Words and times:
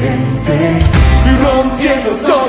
Diferente, 0.00 0.82
rompiendo 1.42 2.10
toda 2.26 2.39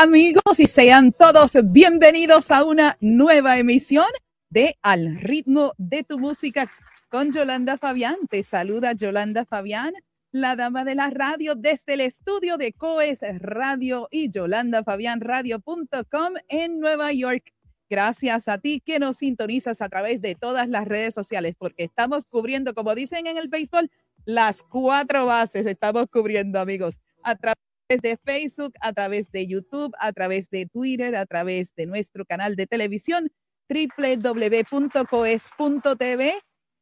amigos 0.00 0.58
y 0.58 0.66
sean 0.66 1.12
todos 1.12 1.56
bienvenidos 1.62 2.50
a 2.50 2.64
una 2.64 2.96
nueva 3.00 3.58
emisión 3.58 4.06
de 4.48 4.78
Al 4.80 5.20
ritmo 5.20 5.74
de 5.76 6.04
tu 6.04 6.18
música 6.18 6.72
con 7.10 7.32
Yolanda 7.32 7.76
Fabián. 7.76 8.16
Te 8.30 8.42
saluda 8.42 8.94
Yolanda 8.94 9.44
Fabián, 9.44 9.92
la 10.32 10.56
dama 10.56 10.84
de 10.84 10.94
la 10.94 11.10
radio 11.10 11.54
desde 11.54 11.92
el 11.94 12.00
estudio 12.00 12.56
de 12.56 12.72
Coes 12.72 13.20
Radio 13.40 14.08
y 14.10 14.30
yolandafabianradio.com 14.30 16.32
en 16.48 16.80
Nueva 16.80 17.12
York. 17.12 17.52
Gracias 17.90 18.48
a 18.48 18.56
ti 18.56 18.80
que 18.80 19.00
nos 19.00 19.18
sintonizas 19.18 19.82
a 19.82 19.90
través 19.90 20.22
de 20.22 20.34
todas 20.34 20.70
las 20.70 20.88
redes 20.88 21.12
sociales, 21.12 21.56
porque 21.58 21.84
estamos 21.84 22.26
cubriendo, 22.26 22.72
como 22.72 22.94
dicen 22.94 23.26
en 23.26 23.36
el 23.36 23.48
béisbol, 23.48 23.90
las 24.24 24.62
cuatro 24.62 25.26
bases. 25.26 25.66
Estamos 25.66 26.06
cubriendo, 26.10 26.58
amigos, 26.58 26.98
a 27.22 27.36
través 27.36 27.69
de 27.98 28.16
Facebook, 28.24 28.72
a 28.80 28.92
través 28.92 29.32
de 29.32 29.48
YouTube, 29.48 29.92
a 29.98 30.12
través 30.12 30.48
de 30.50 30.66
Twitter, 30.66 31.16
a 31.16 31.26
través 31.26 31.74
de 31.74 31.86
nuestro 31.86 32.24
canal 32.24 32.54
de 32.54 32.68
televisión 32.68 33.30
www.coes.tv, 33.68 35.14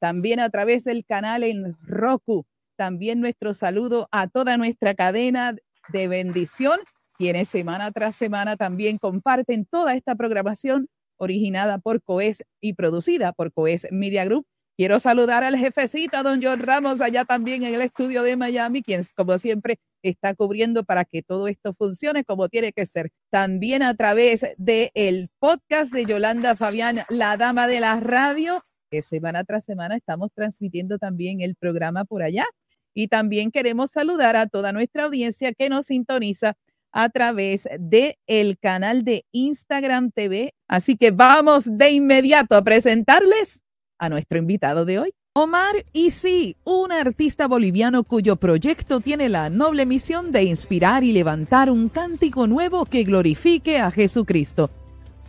también 0.00 0.40
a 0.40 0.50
través 0.50 0.84
del 0.84 1.04
canal 1.06 1.42
en 1.42 1.76
Roku. 1.82 2.44
También 2.76 3.20
nuestro 3.20 3.54
saludo 3.54 4.08
a 4.12 4.28
toda 4.28 4.56
nuestra 4.56 4.94
cadena 4.94 5.56
de 5.92 6.08
bendición 6.08 6.78
quienes 7.18 7.48
semana 7.48 7.90
tras 7.90 8.14
semana 8.14 8.56
también 8.56 8.96
comparten 8.96 9.66
toda 9.66 9.94
esta 9.94 10.14
programación 10.14 10.88
originada 11.16 11.78
por 11.78 12.00
COES 12.00 12.44
y 12.60 12.74
producida 12.74 13.32
por 13.32 13.52
COES 13.52 13.88
Media 13.90 14.24
Group. 14.24 14.46
Quiero 14.76 15.00
saludar 15.00 15.42
al 15.42 15.56
jefecito, 15.56 16.22
don 16.22 16.40
John 16.40 16.60
Ramos, 16.60 17.00
allá 17.00 17.24
también 17.24 17.64
en 17.64 17.74
el 17.74 17.82
estudio 17.82 18.22
de 18.22 18.36
Miami, 18.36 18.82
quien 18.82 19.02
como 19.16 19.36
siempre 19.40 19.80
está 20.02 20.34
cubriendo 20.34 20.84
para 20.84 21.04
que 21.04 21.22
todo 21.22 21.48
esto 21.48 21.74
funcione 21.74 22.24
como 22.24 22.48
tiene 22.48 22.72
que 22.72 22.86
ser. 22.86 23.10
También 23.30 23.82
a 23.82 23.94
través 23.94 24.46
del 24.56 24.90
el 24.94 25.30
podcast 25.38 25.92
de 25.92 26.04
Yolanda 26.04 26.56
Fabián, 26.56 27.02
la 27.08 27.36
dama 27.36 27.66
de 27.66 27.80
la 27.80 28.00
radio, 28.00 28.64
que 28.90 29.02
semana 29.02 29.44
tras 29.44 29.64
semana 29.64 29.96
estamos 29.96 30.30
transmitiendo 30.34 30.98
también 30.98 31.40
el 31.40 31.54
programa 31.54 32.04
por 32.04 32.22
allá. 32.22 32.46
Y 32.94 33.08
también 33.08 33.50
queremos 33.50 33.90
saludar 33.90 34.36
a 34.36 34.46
toda 34.46 34.72
nuestra 34.72 35.04
audiencia 35.04 35.52
que 35.52 35.68
nos 35.68 35.86
sintoniza 35.86 36.54
a 36.90 37.08
través 37.10 37.68
de 37.78 38.18
el 38.26 38.58
canal 38.58 39.04
de 39.04 39.24
Instagram 39.32 40.10
TV. 40.10 40.54
Así 40.68 40.96
que 40.96 41.10
vamos 41.10 41.68
de 41.70 41.90
inmediato 41.90 42.56
a 42.56 42.62
presentarles 42.62 43.62
a 43.98 44.08
nuestro 44.08 44.38
invitado 44.38 44.84
de 44.84 44.98
hoy. 44.98 45.17
Omar 45.40 45.84
Isi, 45.92 46.56
un 46.64 46.90
artista 46.90 47.46
boliviano 47.46 48.02
cuyo 48.02 48.34
proyecto 48.34 48.98
tiene 48.98 49.28
la 49.28 49.50
noble 49.50 49.86
misión 49.86 50.32
de 50.32 50.42
inspirar 50.42 51.04
y 51.04 51.12
levantar 51.12 51.70
un 51.70 51.88
cántico 51.88 52.48
nuevo 52.48 52.86
que 52.86 53.04
glorifique 53.04 53.78
a 53.78 53.92
Jesucristo. 53.92 54.68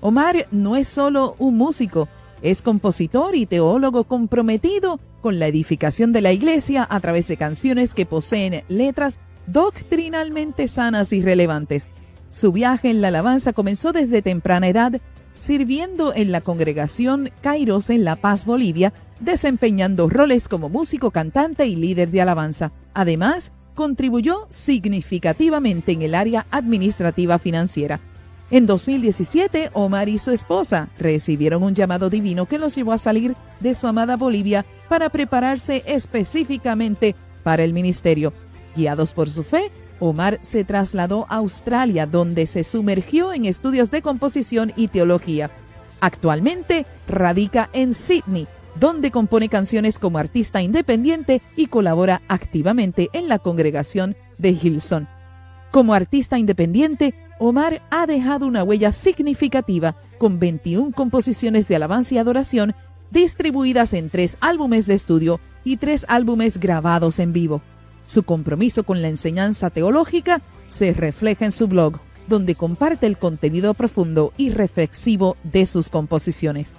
Omar 0.01 0.47
no 0.49 0.77
es 0.77 0.87
solo 0.87 1.35
un 1.37 1.57
músico, 1.57 2.09
es 2.41 2.63
compositor 2.63 3.35
y 3.35 3.45
teólogo 3.45 4.05
comprometido 4.05 4.99
con 5.21 5.37
la 5.37 5.45
edificación 5.45 6.11
de 6.11 6.21
la 6.21 6.33
iglesia 6.33 6.87
a 6.89 6.99
través 7.01 7.27
de 7.27 7.37
canciones 7.37 7.93
que 7.93 8.07
poseen 8.07 8.63
letras 8.67 9.19
doctrinalmente 9.45 10.67
sanas 10.67 11.13
y 11.13 11.21
relevantes. 11.21 11.87
Su 12.31 12.51
viaje 12.51 12.89
en 12.89 13.01
la 13.01 13.09
alabanza 13.09 13.53
comenzó 13.53 13.91
desde 13.91 14.23
temprana 14.23 14.69
edad, 14.69 14.99
sirviendo 15.33 16.15
en 16.15 16.31
la 16.31 16.41
congregación 16.41 17.29
Kairos 17.41 17.91
en 17.91 18.03
La 18.03 18.15
Paz, 18.15 18.47
Bolivia, 18.47 18.91
desempeñando 19.19 20.09
roles 20.09 20.47
como 20.47 20.69
músico, 20.69 21.11
cantante 21.11 21.67
y 21.67 21.75
líder 21.75 22.11
de 22.11 22.21
alabanza. 22.21 22.71
Además, 22.93 23.51
contribuyó 23.75 24.47
significativamente 24.49 25.91
en 25.91 26.01
el 26.01 26.15
área 26.15 26.45
administrativa 26.51 27.39
financiera. 27.39 27.99
En 28.51 28.65
2017, 28.65 29.69
Omar 29.73 30.09
y 30.09 30.17
su 30.17 30.31
esposa 30.31 30.89
recibieron 30.97 31.61
un 31.61 31.75
llamado 31.75 32.09
divino 32.09 32.47
que 32.47 32.57
los 32.57 32.75
llevó 32.75 32.93
a 32.93 32.97
salir 32.97 33.35
de 33.59 33.75
su 33.75 33.85
amada 33.85 34.17
Bolivia 34.17 34.65
para 34.87 35.09
prepararse 35.09 35.83
específicamente 35.85 37.15
para 37.43 37.63
el 37.63 37.73
ministerio. 37.73 38.33
Guiados 38.75 39.13
por 39.13 39.29
su 39.29 39.43
fe, 39.43 39.71
Omar 39.99 40.39
se 40.41 40.63
trasladó 40.63 41.27
a 41.29 41.35
Australia, 41.35 42.07
donde 42.07 42.47
se 42.47 42.63
sumergió 42.63 43.33
en 43.33 43.45
estudios 43.45 43.91
de 43.91 44.01
composición 44.01 44.73
y 44.75 44.87
teología. 44.87 45.51
Actualmente 46.01 46.85
radica 47.07 47.69
en 47.73 47.93
Sydney, 47.93 48.47
donde 48.75 49.11
compone 49.11 49.49
canciones 49.49 49.99
como 49.99 50.17
artista 50.17 50.61
independiente 50.61 51.41
y 51.55 51.67
colabora 51.67 52.21
activamente 52.27 53.09
en 53.13 53.27
la 53.27 53.39
congregación 53.39 54.15
de 54.37 54.49
Hilson. 54.49 55.07
Como 55.71 55.93
artista 55.93 56.39
independiente, 56.39 57.13
Omar 57.39 57.81
ha 57.91 58.07
dejado 58.07 58.47
una 58.47 58.63
huella 58.63 58.91
significativa 58.91 59.95
con 60.17 60.39
21 60.39 60.91
composiciones 60.93 61.67
de 61.67 61.75
alabanza 61.75 62.15
y 62.15 62.17
adoración 62.17 62.75
distribuidas 63.11 63.93
en 63.93 64.09
tres 64.09 64.37
álbumes 64.41 64.85
de 64.87 64.95
estudio 64.95 65.39
y 65.63 65.77
tres 65.77 66.05
álbumes 66.09 66.59
grabados 66.59 67.19
en 67.19 67.33
vivo. 67.33 67.61
Su 68.05 68.23
compromiso 68.23 68.83
con 68.83 69.01
la 69.01 69.09
enseñanza 69.09 69.69
teológica 69.69 70.41
se 70.67 70.93
refleja 70.93 71.45
en 71.45 71.51
su 71.51 71.67
blog, 71.67 71.99
donde 72.27 72.55
comparte 72.55 73.05
el 73.05 73.17
contenido 73.17 73.73
profundo 73.73 74.33
y 74.37 74.49
reflexivo 74.49 75.37
de 75.43 75.65
sus 75.65 75.89
composiciones. 75.89 76.73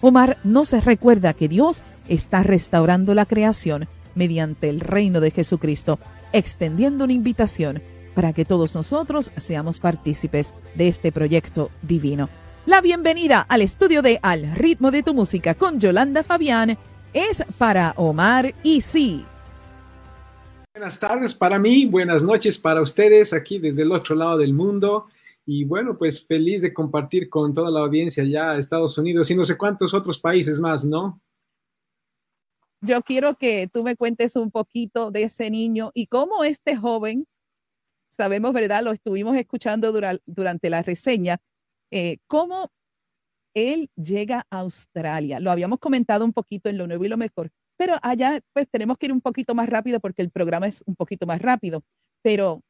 Omar 0.00 0.38
no 0.44 0.64
se 0.64 0.80
recuerda 0.80 1.34
que 1.34 1.48
Dios 1.48 1.82
está 2.08 2.42
restaurando 2.42 3.14
la 3.14 3.26
creación 3.26 3.88
mediante 4.14 4.68
el 4.68 4.80
reino 4.80 5.20
de 5.20 5.30
Jesucristo, 5.30 5.98
extendiendo 6.32 7.04
una 7.04 7.12
invitación 7.12 7.82
para 8.14 8.32
que 8.32 8.44
todos 8.44 8.74
nosotros 8.74 9.32
seamos 9.36 9.78
partícipes 9.78 10.54
de 10.74 10.88
este 10.88 11.12
proyecto 11.12 11.70
divino. 11.82 12.28
La 12.66 12.80
bienvenida 12.80 13.40
al 13.48 13.62
estudio 13.62 14.02
de 14.02 14.18
Al 14.22 14.54
ritmo 14.54 14.90
de 14.90 15.02
tu 15.02 15.14
música 15.14 15.54
con 15.54 15.80
Yolanda 15.80 16.22
Fabián 16.22 16.76
es 17.12 17.44
para 17.58 17.94
Omar 17.96 18.54
y 18.62 18.80
sí. 18.80 19.24
Buenas 20.74 20.98
tardes 20.98 21.34
para 21.34 21.58
mí, 21.58 21.86
buenas 21.86 22.22
noches 22.22 22.56
para 22.58 22.80
ustedes 22.80 23.32
aquí 23.32 23.58
desde 23.58 23.82
el 23.82 23.92
otro 23.92 24.14
lado 24.14 24.38
del 24.38 24.54
mundo. 24.54 25.08
Y 25.52 25.64
bueno, 25.64 25.98
pues 25.98 26.24
feliz 26.24 26.62
de 26.62 26.72
compartir 26.72 27.28
con 27.28 27.52
toda 27.52 27.72
la 27.72 27.80
audiencia 27.80 28.22
ya 28.22 28.56
Estados 28.56 28.96
Unidos 28.96 29.28
y 29.32 29.34
no 29.34 29.42
sé 29.42 29.58
cuántos 29.58 29.92
otros 29.92 30.20
países 30.20 30.60
más, 30.60 30.84
¿no? 30.84 31.20
Yo 32.80 33.02
quiero 33.02 33.34
que 33.34 33.66
tú 33.66 33.82
me 33.82 33.96
cuentes 33.96 34.36
un 34.36 34.52
poquito 34.52 35.10
de 35.10 35.24
ese 35.24 35.50
niño 35.50 35.90
y 35.92 36.06
cómo 36.06 36.44
este 36.44 36.76
joven, 36.76 37.26
sabemos, 38.08 38.52
¿verdad? 38.52 38.84
Lo 38.84 38.92
estuvimos 38.92 39.36
escuchando 39.36 39.90
durante 40.24 40.70
la 40.70 40.84
reseña, 40.84 41.38
eh, 41.90 42.18
cómo 42.28 42.70
él 43.52 43.90
llega 43.96 44.46
a 44.50 44.60
Australia. 44.60 45.40
Lo 45.40 45.50
habíamos 45.50 45.80
comentado 45.80 46.24
un 46.24 46.32
poquito 46.32 46.68
en 46.68 46.78
lo 46.78 46.86
nuevo 46.86 47.04
y 47.04 47.08
lo 47.08 47.16
mejor, 47.16 47.50
pero 47.76 47.96
allá 48.02 48.40
pues 48.52 48.68
tenemos 48.70 48.98
que 48.98 49.06
ir 49.06 49.12
un 49.12 49.20
poquito 49.20 49.56
más 49.56 49.68
rápido 49.68 49.98
porque 49.98 50.22
el 50.22 50.30
programa 50.30 50.68
es 50.68 50.84
un 50.86 50.94
poquito 50.94 51.26
más 51.26 51.42
rápido, 51.42 51.82
pero 52.22 52.62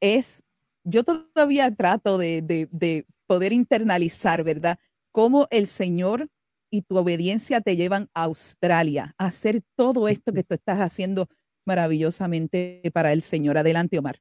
es, 0.00 0.42
yo 0.84 1.02
todavía 1.02 1.74
trato 1.74 2.18
de, 2.18 2.42
de, 2.42 3.06
poder 3.26 3.52
internalizar, 3.52 4.44
¿verdad? 4.44 4.78
Cómo 5.10 5.48
el 5.50 5.66
Señor 5.66 6.28
y 6.70 6.82
tu 6.82 6.98
obediencia 6.98 7.62
te 7.62 7.74
llevan 7.74 8.10
a 8.12 8.24
Australia 8.24 9.14
a 9.16 9.26
hacer 9.26 9.62
todo 9.76 10.08
esto 10.08 10.32
que 10.32 10.44
tú 10.44 10.54
estás 10.54 10.78
haciendo 10.78 11.28
maravillosamente 11.64 12.82
para 12.92 13.12
el 13.12 13.22
Señor. 13.22 13.56
Adelante, 13.56 13.98
Omar. 13.98 14.20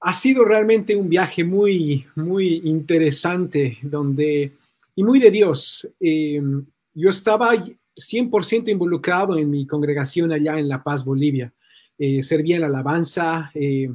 Ha 0.00 0.12
sido 0.12 0.44
realmente 0.44 0.94
un 0.94 1.08
viaje 1.08 1.42
muy, 1.42 2.06
muy 2.14 2.60
interesante 2.64 3.78
donde, 3.82 4.52
y 4.94 5.02
muy 5.02 5.18
de 5.18 5.30
Dios. 5.30 5.90
Eh, 5.98 6.40
yo 6.92 7.10
estaba 7.10 7.52
100% 7.96 8.68
involucrado 8.68 9.38
en 9.38 9.50
mi 9.50 9.66
congregación 9.66 10.30
allá 10.30 10.58
en 10.58 10.68
La 10.68 10.82
Paz, 10.82 11.04
Bolivia. 11.04 11.52
Eh, 11.98 12.22
servía 12.22 12.56
en 12.56 12.62
la 12.62 12.68
alabanza, 12.68 13.50
eh, 13.54 13.88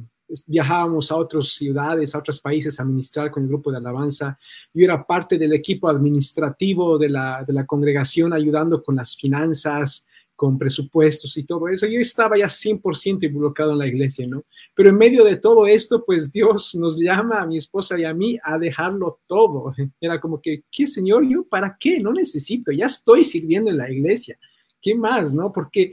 viajábamos 0.46 1.10
a 1.10 1.16
otras 1.16 1.48
ciudades, 1.48 2.14
a 2.14 2.18
otros 2.18 2.40
países 2.40 2.78
a 2.78 2.84
ministrar 2.84 3.30
con 3.30 3.42
el 3.42 3.48
grupo 3.48 3.70
de 3.70 3.78
alabanza. 3.78 4.38
Yo 4.72 4.84
era 4.84 5.04
parte 5.06 5.38
del 5.38 5.52
equipo 5.52 5.88
administrativo 5.88 6.98
de 6.98 7.08
la, 7.08 7.44
de 7.46 7.52
la 7.52 7.66
congregación 7.66 8.32
ayudando 8.32 8.82
con 8.82 8.96
las 8.96 9.16
finanzas, 9.16 10.06
con 10.40 10.56
presupuestos 10.56 11.36
y 11.36 11.44
todo 11.44 11.68
eso. 11.68 11.86
Yo 11.86 12.00
estaba 12.00 12.38
ya 12.38 12.46
100% 12.46 13.24
involucrado 13.24 13.72
en 13.72 13.78
la 13.78 13.86
iglesia, 13.86 14.26
¿no? 14.26 14.44
Pero 14.74 14.88
en 14.88 14.96
medio 14.96 15.22
de 15.22 15.36
todo 15.36 15.66
esto, 15.66 16.02
pues 16.02 16.32
Dios 16.32 16.74
nos 16.76 16.96
llama 16.98 17.42
a 17.42 17.46
mi 17.46 17.58
esposa 17.58 17.98
y 17.98 18.04
a 18.04 18.14
mí 18.14 18.38
a 18.42 18.56
dejarlo 18.56 19.20
todo. 19.26 19.74
Era 20.00 20.18
como 20.18 20.40
que, 20.40 20.62
¿qué 20.70 20.86
Señor? 20.86 21.28
Yo, 21.28 21.44
¿para 21.44 21.76
qué? 21.78 22.00
No 22.00 22.14
necesito, 22.14 22.72
ya 22.72 22.86
estoy 22.86 23.22
sirviendo 23.22 23.68
en 23.70 23.76
la 23.76 23.90
iglesia. 23.90 24.38
¿Qué 24.80 24.94
más, 24.94 25.34
no? 25.34 25.52
Porque 25.52 25.92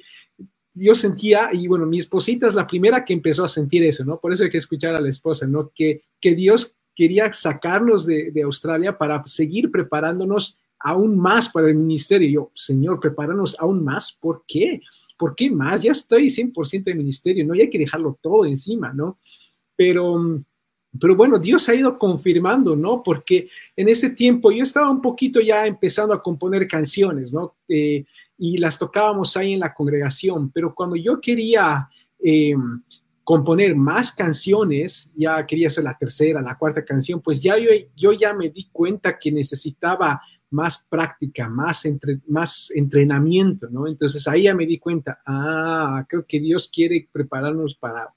yo 0.80 0.96
sentía, 0.96 1.50
y 1.54 1.68
bueno, 1.68 1.86
mi 1.86 2.00
esposita 2.00 2.48
es 2.48 2.56
la 2.56 2.68
primera 2.68 3.04
que 3.04 3.14
empezó 3.14 3.44
a 3.44 3.50
sentir 3.50 3.84
eso, 3.84 4.04
¿no? 4.06 4.20
Por 4.20 4.34
eso 4.34 4.44
hay 4.44 4.50
que 4.50 4.58
escuchar 4.58 4.96
a 4.96 5.02
la 5.02 5.10
esposa, 5.10 5.48
¿no? 5.48 5.72
Que, 5.74 6.02
que 6.20 6.36
Dios 6.36 6.76
quería 6.96 7.32
sacarnos 7.32 8.06
de, 8.06 8.32
de 8.32 8.42
Australia 8.44 8.98
para 8.98 9.26
seguir 9.26 9.72
preparándonos 9.72 10.58
aún 10.80 11.18
más 11.18 11.50
para 11.50 11.68
el 11.68 11.76
ministerio. 11.76 12.30
Yo, 12.30 12.52
Señor, 12.54 13.00
prepáranos 13.00 13.56
aún 13.60 13.84
más. 13.84 14.18
¿Por 14.20 14.44
qué? 14.48 14.82
¿Por 15.18 15.36
qué 15.36 15.50
más? 15.50 15.82
Ya 15.82 15.92
estoy 15.92 16.28
100% 16.28 16.84
de 16.84 16.96
ministerio, 16.96 17.46
¿no? 17.46 17.56
Y 17.56 17.62
hay 17.62 17.70
que 17.70 17.80
dejarlo 17.80 18.18
todo 18.22 18.46
encima, 18.46 18.94
¿no? 18.94 19.18
Pero, 19.76 20.44
pero 21.00 21.16
bueno, 21.16 21.40
Dios 21.40 21.68
ha 21.70 21.76
ido 21.76 21.98
confirmando, 21.98 22.76
¿no? 22.76 23.02
Porque 23.04 23.50
en 23.76 23.90
ese 23.90 24.12
tiempo 24.12 24.52
yo 24.52 24.64
estaba 24.64 24.90
un 24.90 25.02
poquito 25.02 25.42
ya 25.42 25.66
empezando 25.66 26.14
a 26.14 26.22
componer 26.22 26.68
canciones, 26.68 27.34
¿no? 27.34 27.56
Eh, 27.68 28.06
y 28.38 28.58
las 28.58 28.78
tocábamos 28.78 29.36
ahí 29.38 29.54
en 29.54 29.60
la 29.60 29.74
congregación, 29.74 30.52
pero 30.52 30.74
cuando 30.74 30.96
yo 30.96 31.20
quería... 31.20 31.90
Eh, 32.24 32.56
componer 33.28 33.76
más 33.76 34.14
canciones, 34.14 35.12
ya 35.14 35.46
quería 35.46 35.70
ser 35.70 35.84
la 35.84 35.98
tercera, 35.98 36.42
la 36.42 36.58
cuarta 36.58 36.86
canción, 36.86 37.20
pues 37.20 37.44
ya 37.44 37.58
yo, 37.58 37.70
yo 37.94 38.14
ya 38.14 38.34
me 38.34 38.50
di 38.50 38.70
cuenta 38.72 39.20
que 39.20 39.34
necesitaba 39.34 40.22
más 40.50 40.86
práctica, 40.90 41.50
más, 41.50 41.84
entre, 41.84 42.22
más 42.28 42.72
entrenamiento, 42.74 43.68
¿no? 43.70 43.86
Entonces 43.86 44.26
ahí 44.30 44.44
ya 44.44 44.56
me 44.56 44.66
di 44.66 44.80
cuenta, 44.80 45.20
ah, 45.26 46.06
creo 46.08 46.26
que 46.26 46.40
Dios 46.40 46.72
quiere 46.74 47.10
prepararnos 47.12 47.76
para, 47.76 48.14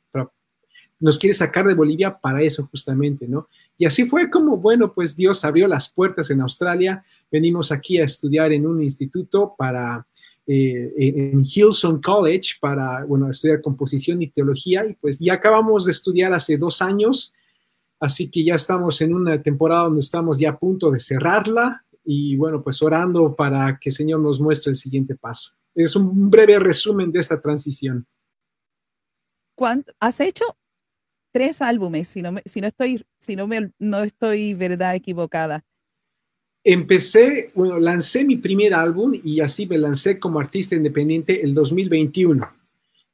nos 1.00 1.18
quiere 1.18 1.34
sacar 1.34 1.66
de 1.66 1.74
Bolivia 1.74 2.16
para 2.18 2.42
eso 2.42 2.68
justamente, 2.70 3.26
¿no? 3.26 3.48
Y 3.78 3.86
así 3.86 4.04
fue 4.04 4.30
como, 4.30 4.58
bueno, 4.58 4.92
pues 4.92 5.16
Dios 5.16 5.44
abrió 5.44 5.66
las 5.66 5.88
puertas 5.88 6.30
en 6.30 6.42
Australia. 6.42 7.02
Venimos 7.30 7.72
aquí 7.72 7.98
a 7.98 8.04
estudiar 8.04 8.52
en 8.52 8.66
un 8.66 8.82
instituto 8.82 9.54
para, 9.56 10.06
eh, 10.46 10.92
en 10.96 11.40
Hillsong 11.40 12.00
College, 12.00 12.54
para, 12.60 13.04
bueno, 13.04 13.30
estudiar 13.30 13.60
composición 13.60 14.22
y 14.22 14.30
teología. 14.30 14.86
Y 14.86 14.94
pues 14.94 15.18
ya 15.18 15.34
acabamos 15.34 15.84
de 15.84 15.92
estudiar 15.92 16.32
hace 16.32 16.56
dos 16.56 16.82
años. 16.82 17.32
Así 18.00 18.30
que 18.30 18.44
ya 18.44 18.54
estamos 18.54 19.00
en 19.00 19.14
una 19.14 19.40
temporada 19.42 19.84
donde 19.84 20.00
estamos 20.00 20.38
ya 20.38 20.50
a 20.50 20.58
punto 20.58 20.90
de 20.90 21.00
cerrarla 21.00 21.84
y 22.02 22.36
bueno, 22.36 22.62
pues 22.62 22.80
orando 22.82 23.36
para 23.36 23.78
que 23.78 23.90
el 23.90 23.94
Señor 23.94 24.20
nos 24.20 24.40
muestre 24.40 24.70
el 24.70 24.76
siguiente 24.76 25.14
paso. 25.14 25.52
Es 25.74 25.94
un 25.94 26.30
breve 26.30 26.58
resumen 26.58 27.12
de 27.12 27.20
esta 27.20 27.40
transición. 27.40 28.06
¿Has 30.00 30.20
hecho 30.20 30.44
tres 31.32 31.62
álbumes, 31.62 32.08
si 32.08 32.22
no, 32.22 32.34
si 32.44 32.60
no 32.60 32.66
estoy, 32.66 33.04
si 33.18 33.36
no, 33.36 33.46
me, 33.46 33.72
no 33.78 34.00
estoy, 34.00 34.54
verdad, 34.54 34.94
equivocada. 34.94 35.64
Empecé, 36.62 37.52
bueno, 37.54 37.78
lancé 37.78 38.24
mi 38.24 38.36
primer 38.36 38.74
álbum 38.74 39.18
y 39.24 39.40
así 39.40 39.66
me 39.66 39.78
lancé 39.78 40.18
como 40.18 40.40
artista 40.40 40.74
independiente 40.74 41.42
el 41.42 41.54
2021. 41.54 42.46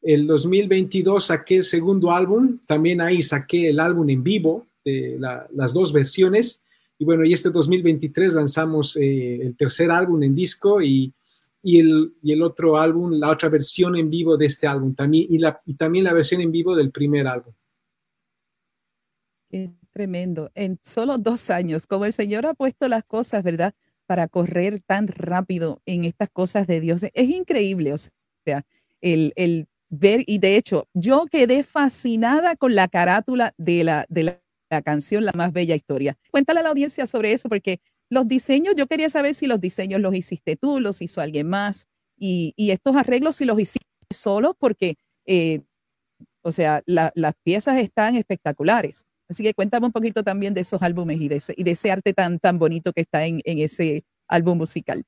El 0.02 0.26
2022 0.26 1.26
saqué 1.26 1.56
el 1.58 1.64
segundo 1.64 2.10
álbum, 2.10 2.58
también 2.66 3.00
ahí 3.00 3.22
saqué 3.22 3.68
el 3.68 3.78
álbum 3.78 4.08
en 4.10 4.22
vivo, 4.22 4.66
de 4.84 5.18
las 5.18 5.72
dos 5.72 5.92
versiones. 5.92 6.62
Y 6.98 7.04
bueno, 7.04 7.24
y 7.24 7.32
este 7.32 7.50
2023 7.50 8.34
lanzamos 8.34 8.96
eh, 8.96 9.40
el 9.42 9.56
tercer 9.56 9.90
álbum 9.90 10.22
en 10.22 10.34
disco 10.34 10.80
y, 10.80 11.12
y, 11.62 11.78
el, 11.78 12.14
y, 12.22 12.32
el, 12.32 12.42
otro 12.42 12.78
álbum, 12.78 13.12
la 13.12 13.30
otra 13.30 13.48
versión 13.48 13.96
en 13.96 14.08
vivo 14.08 14.36
de 14.36 14.46
este 14.46 14.66
álbum 14.66 14.94
también, 14.94 15.26
y, 15.28 15.38
la, 15.38 15.60
y 15.66 15.74
también 15.74 16.04
la 16.04 16.12
versión 16.12 16.40
en 16.40 16.50
vivo 16.50 16.74
del 16.74 16.90
primer 16.90 17.26
álbum. 17.26 17.52
Qué 19.50 19.70
tremendo. 19.96 20.50
En 20.54 20.78
solo 20.82 21.16
dos 21.16 21.48
años, 21.48 21.86
como 21.86 22.04
el 22.04 22.12
Señor 22.12 22.44
ha 22.44 22.52
puesto 22.52 22.86
las 22.86 23.02
cosas, 23.02 23.42
¿verdad? 23.42 23.72
Para 24.04 24.28
correr 24.28 24.80
tan 24.82 25.08
rápido 25.08 25.80
en 25.86 26.04
estas 26.04 26.28
cosas 26.28 26.66
de 26.66 26.82
Dios. 26.82 27.02
Es 27.14 27.30
increíble, 27.30 27.94
o 27.94 27.96
sea, 27.96 28.66
el, 29.00 29.32
el 29.36 29.68
ver, 29.88 30.22
y 30.26 30.38
de 30.38 30.56
hecho, 30.56 30.86
yo 30.92 31.24
quedé 31.30 31.62
fascinada 31.62 32.56
con 32.56 32.74
la 32.74 32.88
carátula 32.88 33.54
de 33.56 33.84
la, 33.84 34.04
de 34.10 34.22
la, 34.24 34.82
canción 34.84 35.24
La 35.24 35.32
más 35.34 35.50
bella 35.54 35.74
historia. 35.74 36.18
Cuéntale 36.30 36.60
a 36.60 36.64
la 36.64 36.68
audiencia 36.68 37.06
sobre 37.06 37.32
eso, 37.32 37.48
porque 37.48 37.80
los 38.10 38.28
diseños, 38.28 38.74
yo 38.76 38.86
quería 38.86 39.08
saber 39.08 39.34
si 39.34 39.46
los 39.46 39.60
diseños 39.62 40.02
los 40.02 40.14
hiciste 40.14 40.56
tú, 40.56 40.78
los 40.78 41.00
hizo 41.00 41.22
alguien 41.22 41.48
más, 41.48 41.86
y, 42.18 42.52
y 42.54 42.72
estos 42.72 42.94
arreglos 42.96 43.36
si 43.36 43.46
los 43.46 43.58
hiciste 43.58 43.88
solo, 44.12 44.52
porque, 44.52 44.96
eh, 45.24 45.62
o 46.42 46.52
sea, 46.52 46.82
las 46.84 47.34
piezas 47.42 47.78
están 47.78 48.16
espectaculares. 48.16 49.06
Así 49.28 49.42
que 49.42 49.54
cuéntame 49.54 49.86
un 49.86 49.92
poquito 49.92 50.22
también 50.22 50.54
de 50.54 50.60
esos 50.60 50.80
álbumes 50.82 51.20
y 51.20 51.28
de 51.28 51.36
ese, 51.36 51.54
y 51.56 51.64
de 51.64 51.90
arte 51.90 52.12
tan, 52.12 52.38
tan 52.38 52.58
bonito 52.58 52.92
que 52.92 53.02
está 53.02 53.24
en, 53.24 53.40
ese 53.44 54.04
álbum 54.28 54.58
musical. 54.58 55.04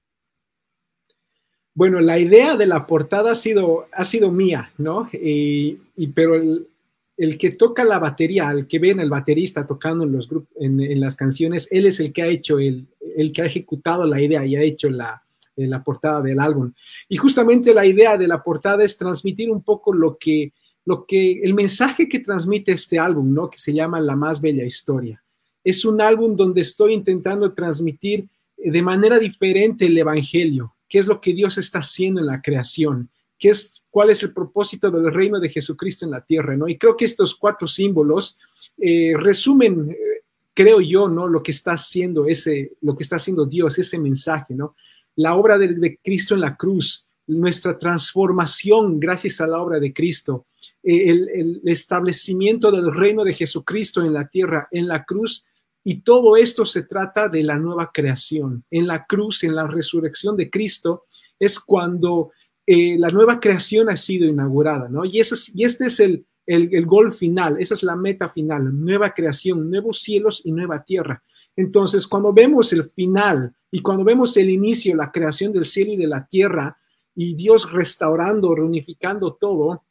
Bueno, 1.74 2.00
la 2.00 2.18
idea 2.18 2.56
de 2.56 2.66
la 2.66 2.86
portada 2.86 3.32
ha 3.32 3.34
sido, 3.36 3.86
ha 3.92 4.04
sido 4.04 4.32
mía, 4.32 4.72
¿no? 4.78 5.08
Y, 5.12 5.78
pero 6.14 6.34
el, 6.34 7.38
que 7.38 7.50
toca 7.50 7.84
la 7.84 8.00
batería, 8.00 8.50
el 8.50 8.66
que 8.66 8.80
ven 8.80 8.98
el 8.98 9.10
baterista 9.10 9.64
tocando 9.66 10.04
en, 10.04 10.12
los 10.12 10.28
en, 10.56 11.00
las 11.00 11.14
canciones, 11.14 11.68
él 11.70 11.86
es 11.86 12.00
el 12.00 12.12
que 12.12 12.22
ha 12.22 12.26
hecho, 12.26 12.58
el, 12.58 12.88
el 13.16 13.32
que 13.32 13.42
ha 13.42 13.46
ejecutado 13.46 14.04
la 14.04 14.20
idea 14.20 14.44
y 14.44 14.56
ha 14.56 14.62
hecho 14.62 14.90
la, 14.90 15.22
la 15.66 15.82
portada 15.82 16.22
del 16.22 16.40
álbum. 16.40 16.72
Y 17.08 17.16
justamente 17.16 17.74
la 17.74 17.86
idea 17.86 18.16
de 18.16 18.28
la 18.28 18.42
portada 18.42 18.84
es 18.84 18.96
transmitir 18.96 19.50
un 19.50 19.62
poco 19.62 19.92
lo 19.92 20.16
que 20.16 20.52
lo 20.88 21.04
que 21.04 21.42
el 21.42 21.52
mensaje 21.52 22.08
que 22.08 22.20
transmite 22.20 22.72
este 22.72 22.98
álbum, 22.98 23.34
¿no? 23.34 23.50
Que 23.50 23.58
se 23.58 23.74
llama 23.74 24.00
La 24.00 24.16
más 24.16 24.40
bella 24.40 24.64
historia. 24.64 25.22
Es 25.62 25.84
un 25.84 26.00
álbum 26.00 26.34
donde 26.34 26.62
estoy 26.62 26.94
intentando 26.94 27.52
transmitir 27.52 28.26
eh, 28.56 28.70
de 28.70 28.80
manera 28.80 29.18
diferente 29.18 29.84
el 29.84 29.98
evangelio, 29.98 30.74
qué 30.88 30.98
es 30.98 31.06
lo 31.06 31.20
que 31.20 31.34
Dios 31.34 31.58
está 31.58 31.80
haciendo 31.80 32.20
en 32.20 32.26
la 32.26 32.40
creación, 32.40 33.10
qué 33.38 33.50
es 33.50 33.84
cuál 33.90 34.08
es 34.08 34.22
el 34.22 34.32
propósito 34.32 34.90
del 34.90 35.12
reino 35.12 35.38
de 35.38 35.50
Jesucristo 35.50 36.06
en 36.06 36.12
la 36.12 36.22
tierra, 36.22 36.56
¿no? 36.56 36.66
Y 36.66 36.78
creo 36.78 36.96
que 36.96 37.04
estos 37.04 37.36
cuatro 37.36 37.68
símbolos 37.68 38.38
eh, 38.78 39.12
resumen 39.14 39.90
eh, 39.90 40.22
creo 40.54 40.80
yo, 40.80 41.06
¿no? 41.06 41.28
Lo 41.28 41.42
que 41.42 41.50
está 41.50 41.72
haciendo 41.72 42.26
ese, 42.26 42.72
lo 42.80 42.96
que 42.96 43.02
está 43.02 43.16
haciendo 43.16 43.44
Dios, 43.44 43.78
ese 43.78 43.98
mensaje, 43.98 44.54
¿no? 44.54 44.74
La 45.16 45.34
obra 45.34 45.58
de, 45.58 45.68
de 45.68 45.98
Cristo 46.02 46.34
en 46.34 46.40
la 46.40 46.56
cruz, 46.56 47.04
nuestra 47.28 47.78
transformación 47.78 48.98
gracias 48.98 49.40
a 49.40 49.46
la 49.46 49.60
obra 49.60 49.78
de 49.78 49.92
Cristo, 49.92 50.46
eh, 50.82 51.10
el, 51.10 51.60
establecimiento 51.64 52.72
del 52.72 52.92
reino 52.92 53.22
de 53.22 53.34
Jesucristo 53.34 54.02
en 54.02 54.14
la 54.14 54.28
tierra, 54.28 54.68
en 54.70 54.88
la 54.88 55.04
cruz, 55.04 55.44
y 55.84 56.00
todo 56.00 56.36
esto 56.36 56.66
se 56.66 56.82
trata 56.82 57.28
de 57.28 57.42
la 57.42 57.56
nueva 57.56 57.90
creación. 57.92 58.64
En 58.70 58.86
la 58.86 59.04
cruz, 59.04 59.44
en 59.44 59.54
la 59.54 59.66
resurrección 59.66 60.36
de 60.36 60.50
Cristo, 60.50 61.04
es 61.38 61.60
cuando 61.60 62.32
eh, 62.66 62.98
la 62.98 63.10
nueva 63.10 63.38
creación 63.40 63.88
ha 63.88 63.96
sido 63.96 64.26
inaugurada, 64.26 64.88
¿no? 64.88 65.04
Y, 65.04 65.20
y 65.54 65.64
este 65.64 65.86
es 65.86 66.00
el, 66.00 66.26
el, 66.46 66.74
el 66.74 66.86
gol 66.86 67.12
final, 67.12 67.56
esa 67.60 67.74
es 67.74 67.82
la 67.82 67.96
meta 67.96 68.28
final, 68.28 68.70
nueva 68.72 69.10
creación, 69.10 69.70
nuevos 69.70 70.00
cielos 70.00 70.42
y 70.44 70.52
nueva 70.52 70.82
tierra. 70.82 71.22
Entonces, 71.56 72.06
cuando 72.06 72.32
vemos 72.32 72.72
el 72.72 72.84
final 72.84 73.52
y 73.70 73.80
cuando 73.80 74.04
vemos 74.04 74.36
el 74.36 74.48
inicio, 74.48 74.94
la 74.96 75.10
creación 75.10 75.52
del 75.52 75.64
cielo 75.64 75.92
y 75.92 75.96
de 75.96 76.06
la 76.06 76.26
tierra, 76.26 76.78
y 77.20 77.34
Dios 77.34 77.72
restaurando, 77.72 78.54
reunificando 78.54 79.34
todo, 79.34 79.82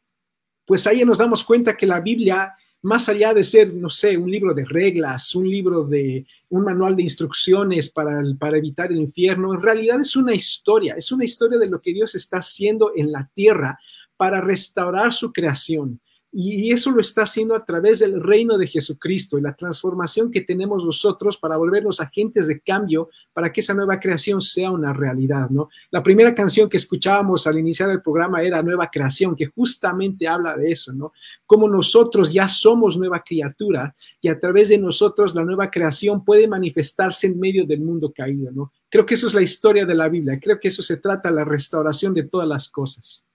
pues 0.66 0.88
ahí 0.88 1.04
nos 1.04 1.18
damos 1.18 1.44
cuenta 1.44 1.76
que 1.76 1.86
la 1.86 2.00
Biblia, 2.00 2.54
más 2.84 3.10
allá 3.10 3.34
de 3.34 3.44
ser, 3.44 3.74
no 3.74 3.90
sé, 3.90 4.16
un 4.16 4.32
libro 4.32 4.54
de 4.54 4.64
reglas, 4.64 5.36
un 5.36 5.50
libro 5.50 5.84
de, 5.84 6.26
un 6.48 6.64
manual 6.64 6.96
de 6.96 7.04
instrucciones 7.04 7.90
para, 7.90 8.22
para 8.40 8.58
evitar 8.58 8.94
el 8.94 9.00
infierno, 9.00 9.54
en 9.54 9.62
realidad 9.62 10.00
es 10.00 10.16
una 10.16 10.34
historia, 10.34 10.94
es 10.94 11.12
una 11.12 11.26
historia 11.26 11.60
de 11.60 11.68
lo 11.68 11.82
que 11.82 11.92
Dios 11.92 12.16
está 12.16 12.38
haciendo 12.38 12.94
en 12.96 13.12
la 13.12 13.30
tierra 13.34 13.78
para 14.16 14.40
restaurar 14.40 15.12
su 15.12 15.34
creación, 15.34 16.00
y 16.40 16.72
eso 16.72 16.92
lo 16.92 17.02
está 17.02 17.24
haciendo 17.24 17.56
a 17.56 17.66
través 17.66 17.98
del 17.98 18.22
reino 18.22 18.60
de 18.60 18.68
Jesucristo 18.68 19.40
y 19.40 19.42
la 19.42 19.56
transformación 19.56 20.30
que 20.30 20.42
tenemos 20.42 20.86
nosotros 20.86 21.36
para 21.36 21.58
volvernos 21.58 22.00
agentes 22.00 22.46
de 22.46 22.60
cambio 22.60 23.10
para 23.34 23.52
que 23.52 23.62
esa 23.62 23.74
nueva 23.74 24.00
creación 24.00 24.40
sea 24.40 24.70
una 24.70 24.94
realidad, 24.94 25.50
¿no? 25.50 25.70
La 25.90 26.04
primera 26.04 26.36
canción 26.36 26.70
que 26.70 26.78
escuchábamos 26.78 27.48
al 27.48 27.58
iniciar 27.58 27.90
el 27.90 28.04
programa 28.04 28.44
era 28.44 28.62
Nueva 28.62 28.88
Creación, 28.92 29.36
que 29.36 29.48
justamente 29.48 30.28
habla 30.28 30.56
de 30.56 30.72
eso, 30.72 30.94
¿no? 30.94 31.12
Como 31.46 31.68
nosotros 31.68 32.32
ya 32.32 32.48
somos 32.48 32.98
nueva 32.98 33.24
criatura 33.24 33.96
y 34.22 34.28
a 34.28 34.40
través 34.40 34.70
de 34.70 34.78
nosotros 34.78 35.34
la 35.34 35.44
nueva 35.44 35.72
creación 35.72 36.24
puede 36.24 36.48
manifestarse 36.48 37.26
en 37.26 37.40
medio 37.40 37.66
del 37.66 37.82
mundo 37.82 38.14
caído, 38.16 38.52
¿no? 38.52 38.72
Creo 38.90 39.08
que 39.08 39.16
eso 39.16 39.26
es 39.26 39.34
la 39.34 39.42
historia 39.42 39.88
de 39.88 39.96
la 39.96 40.08
Biblia, 40.08 40.40
creo 40.40 40.60
que 40.60 40.68
eso 40.68 40.84
se 40.84 40.98
trata 40.98 41.32
la 41.32 41.44
restauración 41.44 42.14
de 42.14 42.24
todas 42.24 42.48
las 42.48 42.70
cosas. 42.70 43.26